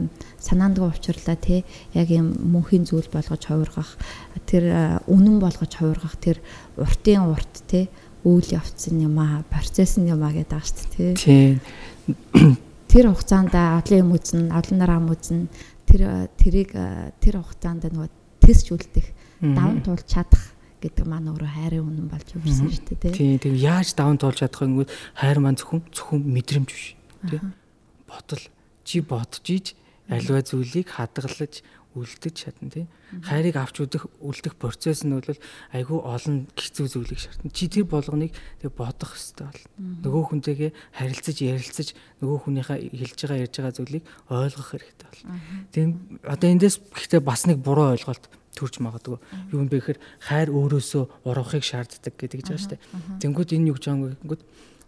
[0.47, 3.99] санаандгүй учрлаа тий яг юм мөнхийн зүйл болгож хувиргах
[4.47, 6.39] тэр үнэн болгож хувиргах тэр
[6.79, 7.91] уртын урт тий
[8.27, 11.59] үйл явцсан юм аа процесс нь юм аа гэдэг шүү дээ тий.
[12.91, 15.51] Тэр хугацаанд одлын юм үзэн, олон нар ам үзэн
[15.83, 16.71] тэр тэрийг
[17.19, 19.11] тэр хугацаанд нөгөө тесч үлдэх,
[19.43, 23.11] даван туулж чадах гэдэг маань өөрөө хайрын үнэн болж өгсөн шүү дээ тий.
[23.11, 24.87] Тий, тэг яаж даван туулж чадах вэ?
[25.19, 26.95] Хайр маань зөвхөн зөвхөн мэдрэмж биш
[27.27, 27.41] тий.
[28.07, 28.43] Ботл
[28.87, 29.75] чи бодож иж
[30.09, 31.63] альва зүйлийг хадгалж
[31.97, 32.85] үлдэж чадна тий.
[33.25, 35.25] Хайрыг авч үзэх үлдэх процесс нь бол
[35.73, 37.49] айгүй олон хэцүү зүйлийг шаардна.
[37.49, 39.63] Чи тэр болгоныг тэг бодох хэрэгтэй бол.
[40.05, 41.87] Нөгөө хүнтэйгээ харилцаж ярилцаж
[42.21, 45.23] нөгөө хүнийхээ хэлж байгаа ярьж байгаа зүйлийг ойлгох хэрэгтэй бол.
[45.73, 45.89] Тийм
[46.21, 49.17] одоо эндээс гэхдээ бас нэг буруу ойлголт төрж магадгүй.
[49.53, 52.81] Юу юм бэ гэхээр хайр өөрөөсөө урахыг шаарддаг гэдэг гэж байгаа шүү дээ.
[53.21, 54.41] Тэнгүүд энэ юу гэж байгаа юм бэ?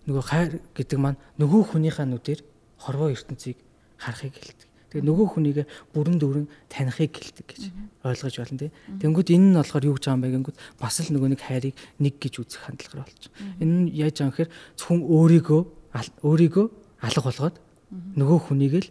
[0.09, 2.41] Нөгөө хайр гэдэг маань нөгөө хүнийхээ нүдээр
[2.81, 3.61] хорвоо ертөнцийг
[4.01, 4.68] харахыг хэлдэг.
[4.89, 5.57] Тэгээ нөгөө хүнийг
[5.93, 7.63] бүрэн дүүрэн танихыг хэлдэг гэж
[8.01, 8.71] ойлгож байна тий.
[8.97, 11.75] Тэнгүүд энэ нь болохоор юу гэж байгаа юм бэ гэнгүүт бас л нөгөө нэг хайрыг
[12.01, 13.23] нэг гэж үзэх хандлагаар болж.
[13.61, 15.61] Энэ нь яаж байгаа юм гэхээр зөвхөн өөрийгөө
[16.25, 16.65] өөрийгөө
[17.05, 17.55] алга болгоод
[18.17, 18.89] нөгөө хүнийг л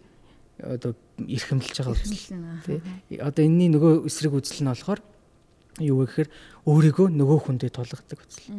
[0.63, 2.23] одоо эрхэмлэж байгаа үзэл
[2.67, 2.79] тий.
[3.19, 5.01] Одоо энэний нөгөө эсрэг үзэл нь болохоор
[5.83, 6.29] юу вэ гэхээр
[6.67, 8.55] өөрийгөө нөгөө хүндээ тулгадаг үзэл.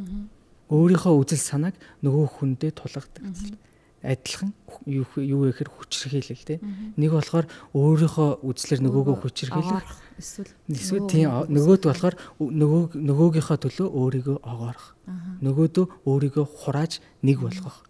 [0.69, 3.55] Өөрийнхөө үзэл санааг нөгөө хүндээ тулгадаг үзэл
[4.03, 4.53] адилхан
[4.85, 6.59] юу вэ гэхээр хүчрхийлэл тий.
[6.95, 7.45] Нэг болохоор
[7.75, 9.87] өөрийнхөө үзлэр нөгөөгөө хүчрхийлэх
[10.19, 14.95] эсвэл эсвэл тийм нөгөөд болохоор нөгөө нөгөөгийнхөө төлөө өөрийгөө огоорох.
[15.43, 17.83] Нөгөөдөө өөрийгөө хурааж нэг болгох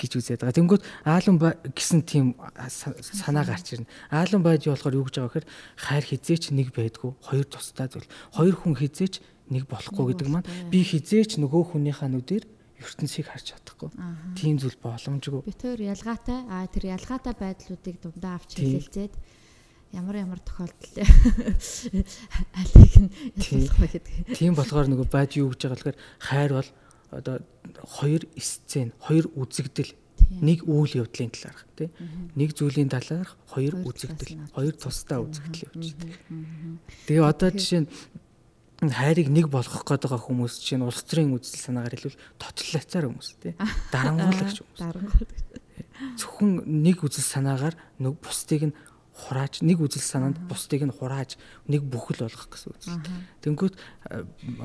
[0.00, 0.56] гэж үзээд байгаа.
[0.56, 1.36] Тэнгүүд аалан
[1.76, 2.32] гэсэн тийм
[3.04, 3.88] санаа гарч ирнэ.
[4.08, 8.08] Аалан байж болохоор юу гэж байгаа гэхээр хайр хизээч нэг байдгүй, хоёр тусдаа зүйл.
[8.32, 9.20] Хоёр хүн хизээч
[9.52, 12.44] нэг болохгүй гэдэг маань би хизээч нөгөө хүнийхээ нүдээр
[12.80, 13.90] ертөнцийг харж чадахгүй.
[14.36, 15.44] Тийм зүйл боломжгүй.
[15.44, 19.14] Би тэр ялгаатай а тэр ялгаатай байдлуудыг дундаа авч хэлэлцээд
[19.92, 20.96] ямар ямар тохиолдолд
[22.60, 24.14] алийг нь ялгах вэ гэдэг.
[24.38, 26.70] Тийм болохоор нөгөө байж юу гэж байгаа болохоор хайр бол
[27.10, 27.36] одоо
[27.98, 29.98] хоёр сцен, хоёр үзэгдэл.
[30.30, 31.90] Нэг үйл явдлын талаарх тий.
[32.38, 34.54] Нэг зүйлийн талаарх хоёр үзэгдэл.
[34.54, 36.78] хоёр тусдаа үзэгдэл явж байна.
[37.10, 37.90] Тэгээ одоо жишээ нь
[38.88, 43.52] хайрыг нэг болгох гээд байгаа хүмүүс чинь улс төрийн үзэл санаагаар хэлвэл тотлоцаар хүмүүс тий
[43.92, 45.40] дарангуулагч хүмүүс дарангуулагч
[46.16, 48.74] зөвхөн нэг үзэл санаагаар нэг бусдыг нь
[49.20, 51.36] хурааж нэг үзэл санаанд бусдыг нь хурааж
[51.68, 53.04] нэг бүхэл болгох гэсэн үзэл.
[53.44, 53.74] Тэнгүүт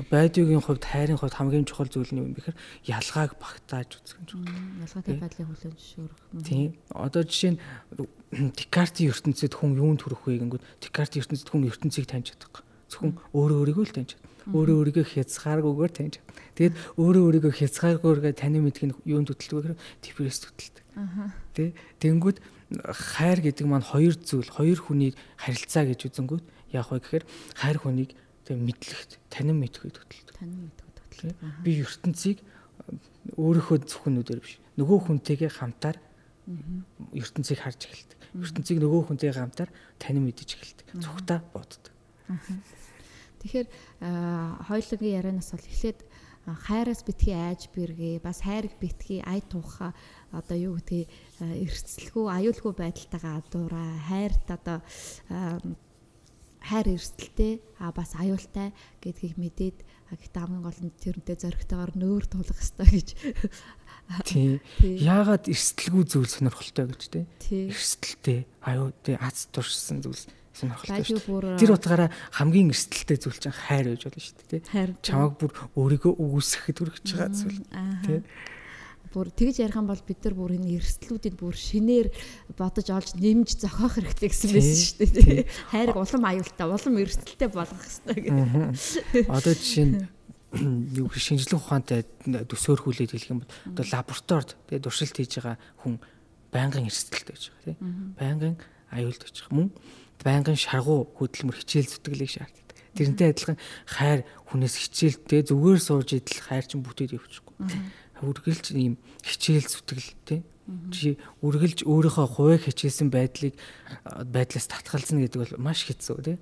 [0.08, 4.16] байдгийн хувьд хайрын хувьд хамгийн чухал зүйл нь юу юм бэ гэхээр ялгааг багтааж үзэх
[4.32, 4.80] юм байна.
[4.80, 6.18] Ялгаатай байдлыг хүлээн зөвшөөрөх.
[6.40, 6.72] Тийм.
[6.88, 7.60] Одоо жишээ нь
[8.56, 13.58] Декартийн ертөнцид хүн юунд хүрэх вэ гэнгүүт Декартийн ертөнцид хүн ертөнцийг таньж чадахгүй Зөвхөн өөрөө
[13.62, 14.30] өөрийгөө л таньж чадна.
[14.46, 16.34] Өөрөө өөрийгөө хязгааргүйгээр таньж чадна.
[16.56, 20.84] Тэгээд өөрөө өөрийгөө хязгааргүйгээр танин мэдэх нь юунд төтөлдөг гэхээр депресс төтөлдөг.
[21.56, 22.38] Тэ тэнгүүд
[22.86, 27.24] хайр гэдэг маань хоёр зүйл, хоёр хүний харилцаа гэж үзэнгүүт яах вэ гэхээр
[27.58, 28.10] хайр хүнийг
[28.46, 30.34] тэг мэдлэгт танин мэдхүй төтөлдөг.
[30.34, 31.62] Танин мэдхүй төтөлдөг.
[31.62, 32.38] Би ертөнцийг
[33.34, 35.96] өөрийнхөө зөвхөнүүдээр биш нөгөө хүнтэйгээ хамтаар
[37.16, 38.18] ертөнцийг харж эхэлдэг.
[38.44, 40.86] ертөнцийг нөгөө хүнтэйгээ хамтаар танин мэдэж эхэлдэг.
[41.00, 41.95] Зүгтаа боддог.
[43.40, 43.68] Тэгэхээр
[44.66, 46.00] хоёулангийн ярианаас бол эхлээд
[46.46, 49.90] хайраас битгий айж бэргээ бас хайрыг битгий ай туухаа
[50.30, 51.10] одоо юу гэдгийг
[51.42, 54.78] эрсцэлгүй аюулгүй байдалтайгаа адуураа хайрт одоо
[56.62, 58.70] хайр эрсдэлтэй а бас аюултай
[59.02, 59.78] гэдгийг мэдээд
[60.10, 63.08] гэхдээ хамгийн гол нь тэрнтэй зөрөгтэйгээр нөөр тулах хэрэгтэй гэж.
[64.22, 64.62] Тий.
[64.82, 67.02] Яагаад эрсдэлгүй зүйл сонирхолтой гэж
[67.38, 67.70] тий.
[67.70, 70.22] Эрсдэлтэй аюу тий аз туршсан зүйл
[70.56, 71.60] сонирхолтой.
[71.60, 74.96] Тэр утгаараа хамгийн эрсдэлтэй зүйл чинь хайр байж болно шүү дээ, тий.
[75.04, 77.60] Чамайг бүр өөрийгөө үүсгэхэд хүрэж байгаа зүйл,
[78.08, 78.20] тий.
[79.12, 82.08] Бүр тэгж ярих юм бол бид нар бүр энэ эрсдлүүдийг бүр шинээр
[82.58, 85.48] бодож олж нэмж зохиох хэрэгтэй гэсэн байсан шүү дээ.
[85.72, 89.28] Хайрыг улам аюултай, улам эрсдэлтэй болгох хэрэгтэй гэдэг.
[89.36, 89.96] Одоо жишээ нь
[91.00, 95.94] юу шинжлэх ухаантай төсөөрхүүлээд хэлэх юм бол одоо лабораторид тэгээ туршилт хийж байгаа хүн
[96.54, 97.78] байнгын эрсдэлтэй байж байгаа тийм
[98.16, 98.54] байнгын
[98.94, 99.68] аюулт байж байгаа мөн
[100.24, 102.66] байнгын шаргуу хөдөлмөр хичээл зүтгэлийг шаарддаг.
[102.96, 107.54] Тэрнтэй адилхан хайр хүнээс хичээлтэй зүгээр сууж идэл хайр чинь бүтээд явчихгүй.
[108.24, 110.40] Үргэлж ийм хичээл зүтгэл тий
[110.90, 111.14] чи
[111.46, 113.54] үргэлж өөрийнхөө хувийг хичээсэн байдлыг
[114.26, 116.36] байдлаас татгалзна гэдэг бол маш хэцүү тий.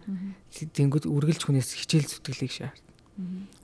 [0.64, 2.94] Тэнгүүд үргэлж хүнээс хичээл зүтгэлийг шаарддаг.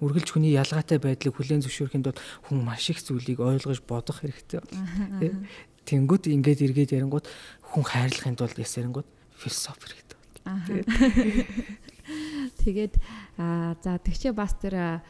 [0.05, 4.61] Үргэлж хүний ялгаатай байдлыг хүлээн зөвшөөрөхийн тулд хүн маш их зүйлийг ойлгож бодох хэрэгтэй.
[5.89, 7.25] Тэнгүүд ингээд эргээд ярингууд
[7.73, 9.09] хүн хайрлахын тулд яс ярингууд
[9.41, 10.19] философи хэрэгтэй.
[12.61, 12.95] Тэгээд
[13.85, 15.01] за тэгчээ бас тэр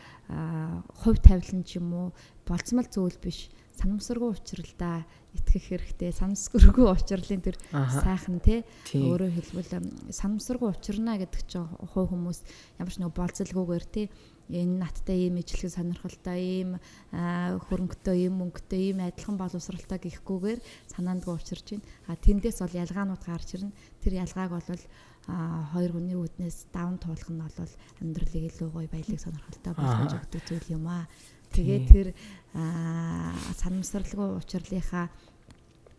[1.02, 2.08] хувь тавилан ч юм уу
[2.46, 3.50] болцмол зүйл биш.
[3.80, 5.02] Санамсаргүй учралдаа
[5.34, 6.12] итгэх хэрэгтэй.
[6.14, 8.62] Санамсаргүй учрлын тэр сайхан те
[8.94, 12.38] өөрөөр хэлбэл санамсаргүй учрна гэдэг чинь хувь хүмүүс
[12.78, 14.02] ямар ч нэг болцолгүйгээр те
[14.50, 16.70] энэ надтай ийм ижлэг сонирхолтой ийм
[17.10, 21.86] хөрөнгөтэй ийм мөнгөтэй ийм адилхан боловсралтай гэхгүйгээр санаандгүй учирч байна.
[22.10, 23.72] А тэндээс бол ялгаанууд гарч ирнэ.
[24.02, 24.82] Тэр ялгааг бол
[25.30, 27.72] хоёр хүний үүднээс даван туулах нь бол
[28.02, 31.06] амьдралыг илүү гоё баялаг сонирхолтой болгож өгдөг зүйл юм аа.
[31.54, 32.08] Тэгээ тэр
[33.62, 35.06] санамсралгүй учирлынхаа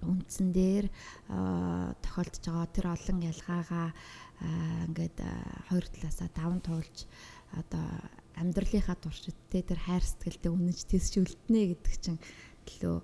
[0.01, 0.85] үндсэн дээр
[2.01, 3.87] тохиолдож байгаа тэр олон ялгаагаа
[4.89, 5.17] ингээд
[5.69, 7.05] хоёр талаасаа даван туулж
[7.53, 7.85] одоо
[8.41, 12.19] амьдралынхаа туршидтэй тэр хайр сэтгэлтэй үнэнч тэсч үлднэ гэдэг чинь
[12.65, 12.97] төлөө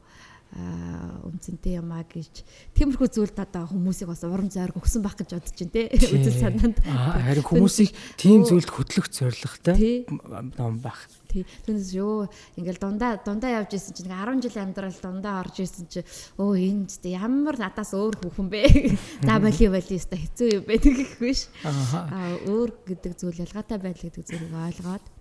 [0.56, 5.54] үнцэнтэй юм а гэж тиймэрхүү зүйлд одоо хүмүүсийг бас урам зориг өгсөн байх гэж бодож
[5.60, 5.92] байна те.
[5.92, 6.78] Үзэл санаанд.
[6.88, 11.44] Харин хүмүүсийг тийм зүйлд хөтлөх зорилготой ном байх тий.
[11.68, 16.02] Түүнээс ёо ингээл дундаа дундаа явж исэн чинь 10 жил амьдрал дундаа орж исэн чи
[16.40, 18.64] өө энэ ч ямар надаас өөр хүүхэн бэ?
[19.28, 24.10] За боли боли өста хэцүү юм бэ гэх биш аа өөр гэдэг зүйл ялгаатай байдал
[24.10, 25.17] гэдэг зүйлийг ойлгоод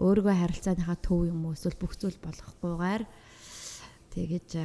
[0.00, 3.02] өөрийгөө харилцааныхаа төв юм уу эсвэл бүх зүйл болохгүйгээр
[4.10, 4.58] тэгэж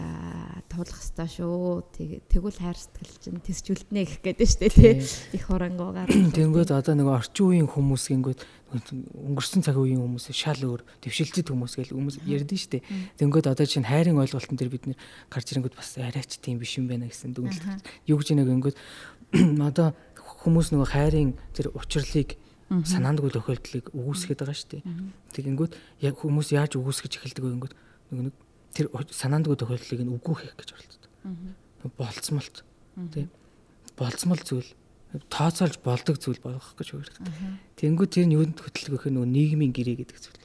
[0.73, 1.85] туулах хэвээр шүү.
[2.33, 4.93] Тэгвэл хайр сэтгэл чинь тэсчүүлднэ гэх гэдэг шүү дээ тий.
[5.37, 6.09] Их хорангуугаар.
[6.33, 8.41] Тэнгүүд одоо нэг орчин үеийн хүмүүс гингүүд
[8.73, 12.83] өнгөрсөн цаг үеийн хүмүүс шал өөр дэвшилтэд хүмүүс гэл хүмүүс ярьдэн шүү дээ.
[13.21, 16.89] Тэнгүүд одоо чинь хайрын ойлголтын дээр бид нэр гарч ирэнгүүд бас арайч тийм биш юм
[16.89, 17.85] байна гэсэн дүгнэлт.
[18.09, 18.77] Юу гэж нэг гингүүд
[19.69, 22.33] одоо хүмүүс нөгөө хайрын тэр учрлыг
[22.69, 24.83] санаандгүй тохиолдлыг өгөөсгöd байгаа шүү дээ.
[25.37, 27.73] Тэгэнгүүт яг хүмүүс яаж өгөөсгөж эхэлдэг вэ гингүүд
[28.11, 28.35] нэг
[28.73, 31.11] тэр санаандгүй тохиолдлыг нь үгүй хийх гэж оролддог.
[31.95, 32.65] Болцмолт.
[33.13, 33.29] Тий.
[33.95, 34.69] Болцмол зүйл
[35.29, 37.17] тооцоолж болдог зүйл болгох гэж хөргөд.
[37.79, 40.43] Тэнгүү тэр нь юунд хөтлөг гэх нөгөө нийгмийн гэрээ гэдэг зүйл.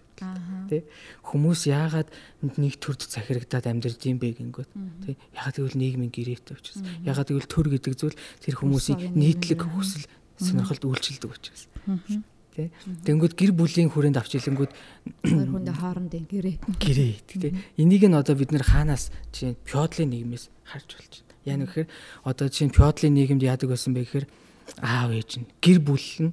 [0.69, 0.85] Тэ?
[1.25, 2.13] Хүмүүс яагаад
[2.45, 4.69] нэг төрд захирагдаад амьдарч юм бэ гингөт
[5.09, 5.17] тэ?
[5.33, 6.85] Ягаад гэвэл нийгмийн гэрээтэй учраас.
[7.09, 10.05] Ягаад гэвэл төр гэдэг зүйл тэр хүмүүсийн нийтлэг хүсэл
[10.41, 11.69] сонирхолд үйлчилдэг учраас
[12.55, 12.71] тий.
[13.07, 14.73] Тэнгүүд гэр бүлийн хүрээнд авч илэнгүүд
[15.25, 16.57] хүндээ хоорондын гэрээ.
[16.81, 17.55] Гэрээ тий.
[17.79, 21.39] Энийг нь одоо бид нэр хаанаас жишээ нь феодлын нийгмээс харж болж байна.
[21.47, 21.89] Яа нэхэхээр
[22.27, 24.27] одоо жишээ нь феодлын нийгэмд яадаг байсан бэ гэхээр
[24.83, 26.33] аав ээж нь гэр бүл нь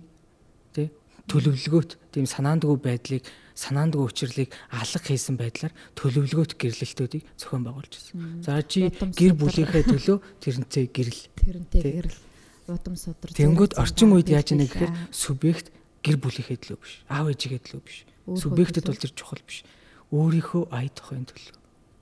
[0.74, 0.90] тий
[1.30, 3.24] төлөвлөгөөт тийм санаандгүй байдлыг
[3.58, 8.46] санаандгүй учрлыг алга хийсэн байдлаар төлөвлөгөөт гэрлэлтүүдийг зохион байгуулж байна.
[8.46, 11.22] За чи гэр бүлийнхээ төлөө тэрнтэй гэрэл.
[11.42, 12.27] Тэрнтэй гэрэл
[12.68, 13.32] удам судар.
[13.32, 15.72] Тэнгүүд орчин үед яаж яана гэхээр субъект
[16.04, 16.94] гэр бүлийнхээ төлөө биш.
[17.08, 17.98] Аав ээжигээ төлөө биш.
[18.28, 19.64] Субъектэд бол тэр чухал биш.
[20.12, 21.56] Өөрийнхөө ая тухайн төлөө.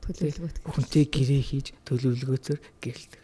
[0.06, 0.58] Төлөвлөгөөт.
[0.66, 3.22] Хүнтэй гэрээ хийж төлөвлөгөөтөр гэрэлдэг.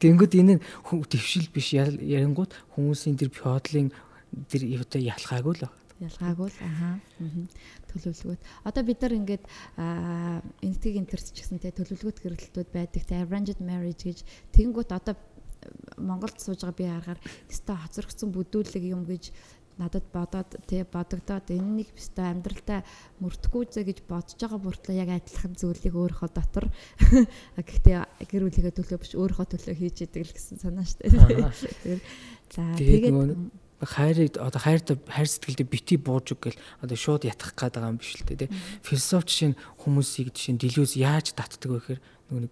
[0.00, 3.92] Тэнгүүд энэ төвшил биш ярингууд хүмүүсийн тэр феодлын
[4.48, 5.76] тэр юутай ялхаагүй л байна.
[5.98, 6.96] Ялгаагүй л аhaa.
[7.90, 8.42] Төлөвлөгөөт.
[8.64, 9.44] Одоо бид нар ингээд
[10.62, 13.02] энэтхэг интерч ч гэсэн те төлөвлөгөөт гэрэлтүүд байдаг.
[13.02, 14.22] Те arranged marriage гэж
[14.54, 15.16] тэгэнгүүт одоо
[15.98, 19.32] Монголд сууж байгаа би харахаар өстой хоцрогдсон бүдүүлэг юм гэж
[19.78, 22.82] надад бодоод тий бодогдоод энэ нэг өстой амьдралдаа
[23.22, 26.66] мөрдөхгүй зэ гэж бодож байгаа бүртлээ яг адилхан зүйлийг өөрийнхөө дотор
[27.62, 31.14] гэхдээ гэр бүлийнхээ төлөө биш өөрийнхөө төлөө хийж идэг л гэсэн санаа штэ.
[31.14, 32.00] Тэгэхээр
[32.50, 33.14] за тэгээд
[33.78, 38.02] хайрыг одоо хайртай хайр сэтгэлдээ бити бууж үг гэл одоо шууд ятгах гээд байгаа юм
[38.02, 38.54] биш л дээ тий.
[38.82, 42.00] Философч шин хүмүүсийг жишээ нь дэлгүүс яаж татдаг вэ гэхээр
[42.42, 42.50] нэг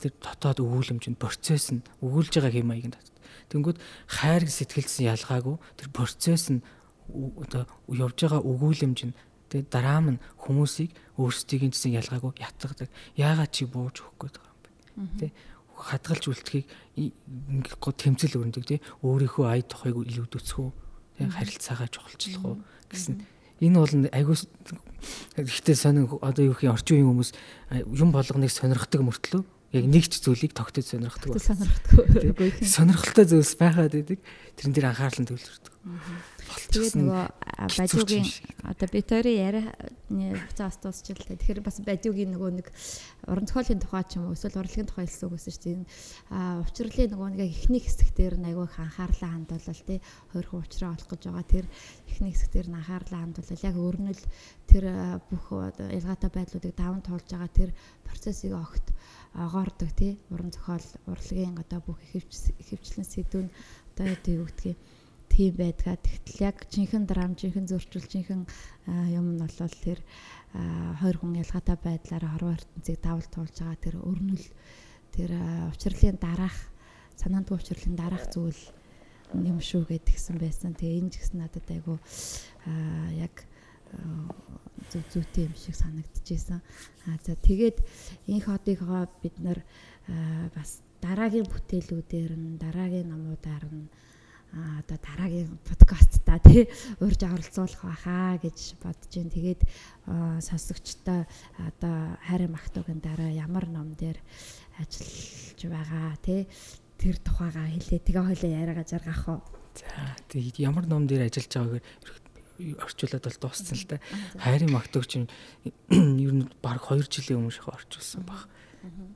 [0.00, 3.16] тэр дотоод өгүүлэмж нь процесс нь өгүүлж байгаа хэм маягийн татдаг.
[3.52, 3.78] Тэнгүүд
[4.08, 5.56] хайр сэтгэлдсэн ялгаагүй.
[5.76, 6.64] Тэр процесс нь
[7.12, 9.14] одоо явж байгаа өгүүлэмж нь
[9.52, 12.88] тэгээ дараа нь хүмүүсийг өөрсдийн гэсэн ялгаагүй ятгадаг.
[13.18, 14.54] Яагаад чи бууж өгөх гээд байгаа
[14.96, 15.28] юм бэ?
[15.28, 15.34] Тэ
[15.80, 20.70] хадгалж үлдэхийг ингээ тэмцэл өрнөдөг тий өөрийнхөө ая тухайг илүүдөцөх үү
[21.18, 22.56] тий харилцаагаа чухалчлах уу?
[22.92, 23.24] Гэсэн.
[23.60, 24.36] Энэ бол айгуу
[25.36, 27.30] ихтэй сонин одоо юу гэх юм орчин үеийн хүмүүс
[27.96, 31.38] юм болгоныг сонирхдаг мөртлөө яг нэг ч зүйлийг тогтож сонирхдаг.
[31.38, 32.50] Сонирхдаг.
[32.58, 34.18] Сонирхолтой зүйлс байгаад байдаг.
[34.58, 35.74] Тэрэн дээр анхаарал нь төвлөрдөг.
[36.50, 37.24] Тэгээд нөгөө
[37.78, 38.26] бажуугийн
[38.66, 40.70] одоо би тойрын яриа л та.
[40.70, 42.66] Тэгэхээр бас бажуугийн нөгөө нэг
[43.30, 45.86] уран зохиолын тухай ч юм уу эсвэл урлагийн тухай хэлсэн үг гэсэн чинь
[46.34, 49.98] а учрлын нөгөө нэг эхний хэсэгтэр нь айгүй их анхаарлаа хандуулал тий
[50.34, 51.46] хоёр хүн уучраа олох гэж байгаа.
[51.46, 51.66] Тэр
[52.10, 53.66] эхний хэсэгтэр нь анхаарлаа хандуулал.
[53.70, 54.22] Яг өөрнөл
[54.66, 54.84] тэр
[55.30, 55.44] бүх
[55.78, 57.70] ялгаатай байдлуудыг даван туулж байгаа тэр
[58.02, 58.86] процессыг огт
[59.38, 63.48] огоордог тий уран зохиол урлагийн одоо бүх ихэвчлэн сэдвүүн
[63.94, 64.78] одоо юу гэдгийг
[65.30, 68.44] тийм байдгаа тэгтэл яг жинхэнэ драм жинхэнэ зөрчил жинхэнэ
[69.14, 69.98] юм нь бол тэр
[71.00, 74.46] хоёр хүн ялгаатай байдлаар хорвоо ертөнцийг давал туулж байгаа тэр өрнөл
[75.14, 75.30] тэр
[75.70, 76.58] учрлын дараах
[77.16, 78.60] санаандгүй учрлын дараах зүйл
[79.34, 80.74] юм шүү гэдгсэн байсан.
[80.74, 82.02] Тэгээ энэ ч гэсэн надад айгу
[83.14, 83.34] яг
[84.90, 86.58] зүг зүйтэй юм шиг санагдчихсэн.
[87.06, 87.78] Аа за тэгээд
[88.26, 89.62] энэ хотыгоо бид нар
[90.54, 93.86] бас дараагийн бүтээлүүдээр нь дараагийн номуудаар нь
[94.52, 96.66] а одоо дараагийн подкаст та тий
[96.98, 99.30] урьж оролцуулах байхаа гэж бодож байна.
[99.30, 99.62] Тэгээд
[100.42, 104.18] сонсогчтой одоо хайрын магтуугийн дараа ямар ном дээр
[104.82, 106.48] ажиллаж байгаа тий
[106.98, 108.02] тэр тухайгаа хэлээ.
[108.02, 109.40] Тэгээ хойлоо яриагаа жаргах уу.
[109.78, 111.84] За тэгээд ямар ном дээр ажиллаж байгааг
[112.84, 114.02] орчуулад бол дууссан л та.
[114.36, 115.28] Хайрын магтууч чинь
[115.88, 118.50] ер нь баг 2 жилийн өмнө шахаа орчуулсан баг.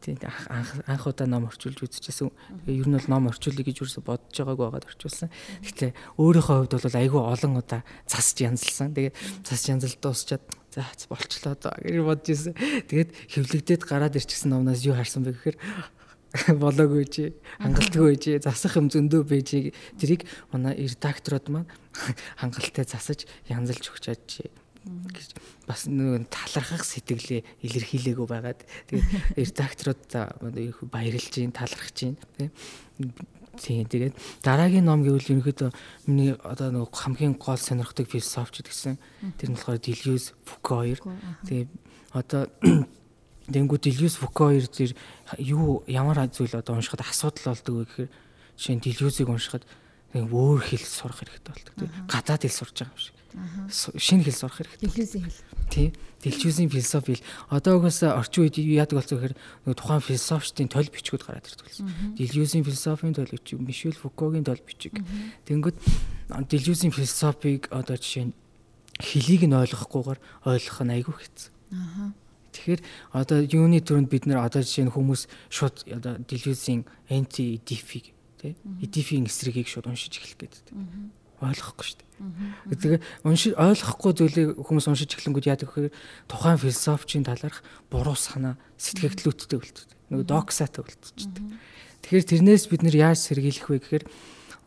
[0.05, 2.29] Тийм анх анх удаа ном орчуулж үзчихсэн.
[2.69, 5.33] Тэгээ ер нь бол ном орчуулъя гэж юусе бодож байгааг байгаад орчуулсан.
[5.65, 8.93] Гэхдээ өөрийнхөө хувьд бол айгүй олон удаа засч янзалсан.
[8.93, 10.45] Тэгээ засч янзал дуусчаад
[10.75, 12.55] За болчлоо доо гэж бодож ирсэн.
[12.91, 15.57] Тэгээд хөвлөгдөөд гараад ирчихсэн номнаас юу харсан бэ гэхээр
[16.63, 17.25] болоогүй чи
[17.63, 19.71] хангалтгүй чи засах юм зөндөө байж
[20.03, 21.71] тэрийг манай редакторууд маань
[22.43, 24.51] хангалттай засаж янзалж өгч чадчих
[24.85, 25.29] гэж.
[25.67, 29.09] Бас нэг талархах сэтгэлээ илэрхийлээгүй байгаад тэгээд
[29.41, 30.03] редакторууд
[30.93, 32.17] баярлж гин талархаж гин
[33.57, 35.71] тийм тэгээд дараагийн ном гэвэл ерөнхийдөө
[36.11, 38.99] миний одоо нэг хамгийн гол сонирхдаг философч гэсэн.
[39.39, 41.01] Тэр нь болохоор Deleuze Foucault.
[41.47, 41.71] Тэгээд
[42.11, 42.51] одоо
[43.45, 44.97] Тэнгүү Делиус Фуко хоёр зэр
[45.37, 48.11] юу ямар зүйл одоо уншихад асуудал болдог вэ гэхээр
[48.57, 49.69] жишээ нь Делиусыг уншихад
[50.17, 53.14] өөр хэл сурах хэрэгтэй болдог тийм гадаад хэл сурж байгаа юм шиг.
[53.71, 54.89] Шинэ хэл сурах хэрэгтэй.
[54.89, 55.41] Делиусийн хэл.
[55.71, 55.93] Тийм.
[56.23, 57.19] Делиусийн философи
[57.51, 61.91] одоо угаасаа орчин үед яадаг болсон гэхээр нэг тухайн философчдын толь бичгүүд гараад ирдэг болсон.
[62.17, 65.03] Делиусийн философийн толь бичиг, Мишель Фукогийн толь бичиг.
[65.45, 65.77] Тэнгүүд
[66.49, 68.37] Делиусийн философиг одоо жишээ нь
[69.03, 71.51] хэлийг нь ойлгохгүйгээр ойлгох нь айгүй хэцүү.
[71.75, 72.15] Аа
[72.55, 72.81] Тэгэхээр
[73.11, 79.27] одоо юуны төрөнд бид нэр одоо жишээ нь хүмүүс шууд одоо Deleuze-ийн anti-edific тий edific-ийн
[79.27, 80.71] эсрэгийг шууд уншиж эхлэх гэдэг.
[81.43, 82.79] Ойлгохгүй шүү дээ.
[82.79, 85.91] Тэгээ уншиж ойлгохгүй зүйлийг хүмүүс уншиж эхлэнгүүд яадаг вэ?
[86.31, 89.91] Тухайн философичийн талаарх буруу санаа сэтгэгдлүүдтэй үлддэг.
[90.15, 91.45] Нөгөө доксатай үлдчихдэг.
[92.07, 94.05] Тэгэхээр тэрнээс бид нэр яаж сэргийлэх вэ гэхээр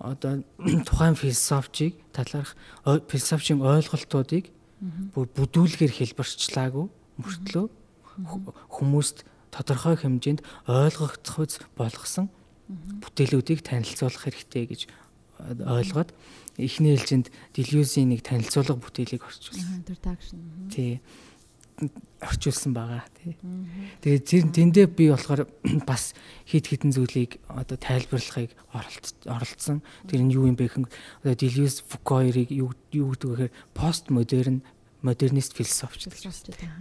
[0.03, 0.43] одоо
[0.85, 2.53] тухайн философичийг талаарх
[2.83, 4.51] философичийн ойлголтуудыг
[5.15, 6.85] бүр бүдүүлгээр хэлбэрчлаагүй
[7.17, 7.65] мөртлөө
[8.77, 12.29] хүмүүст тодорхой хэмжээнд ойлгогдох болгосон
[13.01, 14.81] бүтээлүүдийг танилцуулах хэрэгтэй гэж
[15.65, 16.13] ойлгоод
[16.57, 19.85] эхний ээлжинд Делюзийн нэг танилцуулга бүтээлийг орчуулсан.
[20.73, 21.01] Тий
[22.21, 23.37] орчуулсан байгаа тий.
[24.01, 25.45] Тэгээд тэндээ би болохоор
[25.89, 26.17] бас
[26.49, 29.85] хид хідэн зүйлийг одоо тайлбарлахыг оролцсон.
[30.09, 30.89] Тэр нь юу юм бэ гэхээр
[31.21, 34.65] одоо Deleuze Foucault-ыг юу гэдэг вэ гэхээр пост модерн
[35.05, 36.25] модернист философч гэж.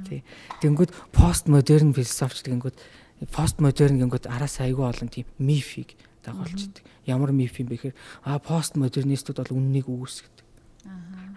[0.08, 0.24] Тий.
[0.64, 2.80] Тэнгүүд пост модерн философч гэнгүүт
[3.28, 6.84] пост модерн гэнгүүт араас айгүй олон тийм мифийг дагуулж идэг.
[7.06, 7.96] Ямар миф юм бэ гэхээр
[8.26, 10.44] а пост модернистууд бол үннийг үгүйсгдэг.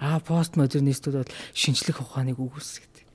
[0.02, 3.06] Аа пост модернистууд бол шинжлэх ухааныг үгүйсгдэг.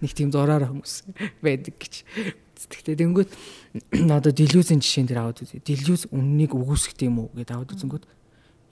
[0.00, 1.04] Нэг тийм зураар хүмүүс
[1.44, 1.94] байдаг гэж.
[2.62, 3.30] Тэгтээ тэнгүүд
[4.06, 5.58] одоо Делюзийн жишээн дээр аваад үзье.
[5.60, 8.06] Делюз үннийг үгүйсгдэг юм уу гэдээ аваад үзэнгүүт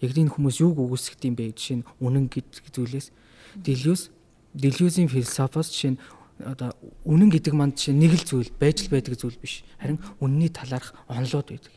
[0.06, 3.10] яг энэ хүмүүс юуг үгүйсгдэг юм бэ жишээ нь үнэн гэдэг зүйлээс
[3.58, 4.14] Делюз
[4.54, 6.00] Делюзийн философоос жишээ нь
[6.46, 6.70] одоо
[7.02, 9.66] үнэн гэдэг манд жишээ нэг л зүйл байж л байдаг зүйл биш.
[9.82, 11.74] Харин үнний талаарх онолууд байдаг.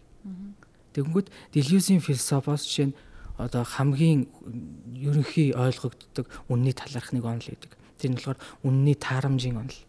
[0.94, 2.98] Тэгэнгүүт Делюзийн философоос жишээ нь
[3.38, 4.30] одоо хамгийн
[4.94, 7.72] ерөнхий ойлгогддог үнний талаарх нэг онол байдаг.
[7.98, 9.80] Тэр нь болохоор үнний таарамжийн онол.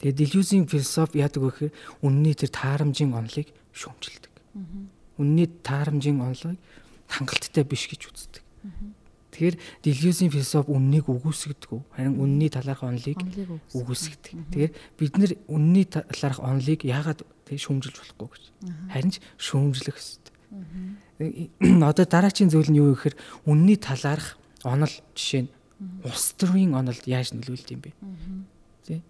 [0.00, 4.32] Тэгээд Делюзийн философи яадаг вэ гэхээр үнний тэр таарамжийн онолыг шүүмжилдэг.
[5.20, 6.58] Үнний таарамжийн онолыг
[7.12, 8.42] хангалттай биш гэж үздэг.
[9.32, 11.72] Тэгэхээр Делюзийн философи үннийг үгүйсгдэг.
[11.96, 13.16] Харин үнний талаарх онолыг
[13.72, 14.36] үгүйсгдэг.
[14.52, 18.44] Тэгэхээр бид нэр үнний талаарх онолыг яагаад тэг шүүмжилж болохгүй гэж.
[18.92, 20.36] Харин ч шүүмжлэх хэрэгтэй.
[21.80, 23.16] Одоо дараачийн зүйл нь юу гэхээр
[23.48, 24.36] үнний талаарх
[24.68, 25.50] онол жишээ нь
[26.04, 27.90] улс төрийн онолд яаж нөлөөлд юм бэ?
[28.86, 29.00] Тэ?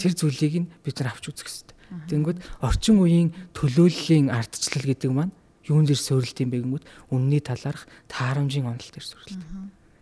[0.00, 1.76] Тэр зүйлийг нь бид нар авч үзэх хэрэгтэй.
[2.10, 5.34] Тэнгүүд орчин үеийн төлөөллийн ардчлал гэдэг маань
[5.70, 9.38] юун дээр суурилт юм бэ гэмүүд үнний талаарх таарамжийн онол дээр суурилт.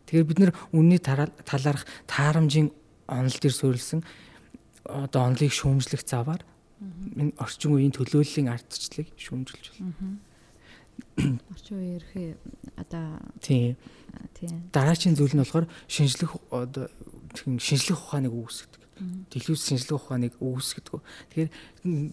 [0.09, 2.73] Тэгэхээр бид нэр үнний талаарх таарамжийн
[3.05, 4.01] онол дээр суурилсан
[4.89, 6.41] одоо онолыг шүүмжлэх заваар
[7.21, 10.17] энэ орчин үеийн төлөөллийн ардчлалыг шүүмжилж байна.
[11.53, 12.29] Орчин үеийн ерхий
[12.81, 13.77] одоо тийм
[14.33, 16.89] тийм дараачийн зүйл нь болохоор шинжлэх одоо
[17.37, 18.78] шинжлэх ухааныг үүсгэж
[19.31, 21.01] Делюс шинжлэх ухааныг үүсгэдэг.
[21.35, 21.51] Тэгэхээр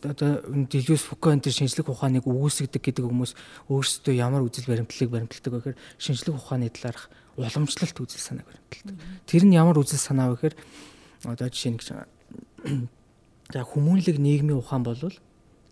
[0.06, 0.32] одоо
[0.70, 3.32] Делюс Фуко энэ шинжлэх ухааныг үүсгэдэг гэдэг хүмүүс
[3.70, 8.96] өөрсдөө ямар үзэл баримтлалыг баримталдаг вэ гэхээр шинжлэх ухааны талаарх уламжлалт үзэл санааг баримталдаг.
[9.26, 10.56] Тэр нь ямар үзэл санаа вэ гэхээр
[11.26, 11.90] одоо жишээ гэж
[13.54, 15.14] за хүмүүнлэг нийгмийн ухаан болвол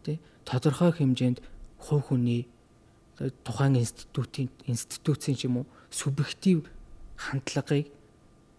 [0.05, 1.41] тий тодорхой хэмжээнд
[1.78, 2.47] хувь хүний
[3.43, 6.66] тухайн институтийн институцийн ч юм уу субъектив
[7.17, 7.89] хандлагыг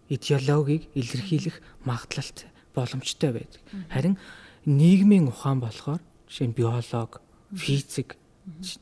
[0.09, 2.45] идеологийг илэрхийлэх магадлалт
[2.75, 3.61] боломжтой байдаг.
[3.89, 4.19] Харин
[4.67, 7.21] нийгмийн ухаан болохоор жишээ нь биолог,
[7.55, 8.19] физик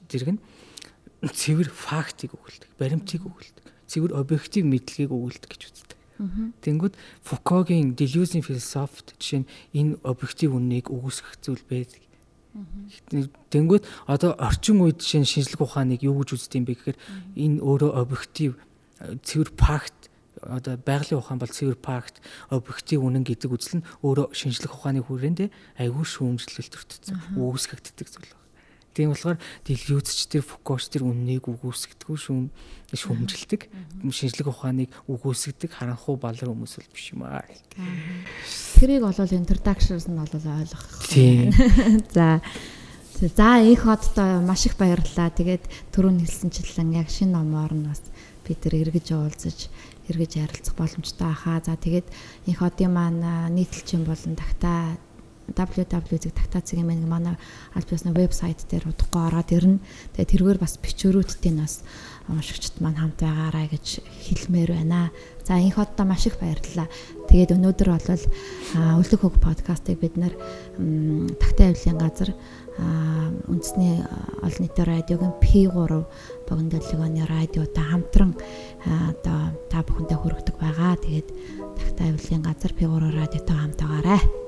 [0.10, 0.42] зэрэг нь
[1.24, 3.66] цэвэр фактыг өгүүлдэг, баримтыг өгүүлдэг.
[3.88, 6.00] Цэвэр объектив мэдлэгийг өгүүлдэг гэж үздэг.
[6.64, 6.94] Тэнгүүд
[7.24, 12.04] Фукогийн Делюзийн философт жишээ нь энэ объектив үннийг өгөөсгөх зүйл байдаг.
[13.50, 17.00] Тэнгүүд одоо орчин үед жишээ нь шинжлэх ухааныг юу гэж үздэг юм бэ гэхээр
[17.34, 18.52] энэ өөрөө объектив
[19.26, 20.13] цэвэр факт
[20.50, 25.52] одоо байгалийн ухаан бол цэвэр факт объектив үнэн гэдэг үзэл нь өөрөө шинжлэх ухааны хүрээнд
[25.80, 28.42] айгүй шүүмжлэлт өртсөн үүсгэгддэг зүйл байна.
[28.94, 32.54] Тийм болохоор үзэгч тэр Фукош тэр үннийг үгүйсгдэггүй шүүм
[32.94, 33.62] шүүмжилдэг.
[34.06, 37.42] Шинжлэх ухааныг үгүйсгдэг харанхуй балар хүмүүс л биш юм аа.
[38.78, 40.86] Тэрийг бол introduction-с нь бол ойлгох.
[41.10, 41.50] Тийм.
[42.14, 42.38] За
[43.18, 45.34] За их одтой маш их баярлалаа.
[45.34, 48.02] Тэгээд түрүүн хэлсэнчлэн яг шинэ номоор нь бас
[48.46, 49.74] бид тэр эргэж уулзаж
[50.10, 51.62] эргэж ярилцах боломжтой ахаа.
[51.64, 52.08] За тэгээд
[52.50, 54.98] их одын маань нийтлэлчин болон тагтаа
[55.52, 57.36] www.tagtacгийн мэн манай
[57.76, 59.84] аль биесны вебсайт дээр удахгүй ороод ирнэ.
[60.16, 61.84] Тэгээд тэргээр бас бичвэрүүдтэй нас
[62.32, 65.12] уншигчд маань хамт байгаарай гэж хэлмээр байна.
[65.44, 66.88] За энэ ходдоо маш их баярлалаа.
[67.34, 68.22] Тэгээд өнөөдөр бол
[69.02, 70.38] үлдэх хөг подкастыг бид нэр
[71.42, 72.30] тагтаа авлигын газар
[73.50, 74.06] үндэсний
[74.46, 76.06] олон нийтийн радиогийн P3
[76.46, 78.38] богино радиотой хамтран
[78.86, 80.94] одоо та бүхэндээ хүргэдэг байгаа.
[81.02, 81.30] Тэгээд
[81.74, 84.43] тагтаа авлигын газар P3 радиотой хамтаагаарай.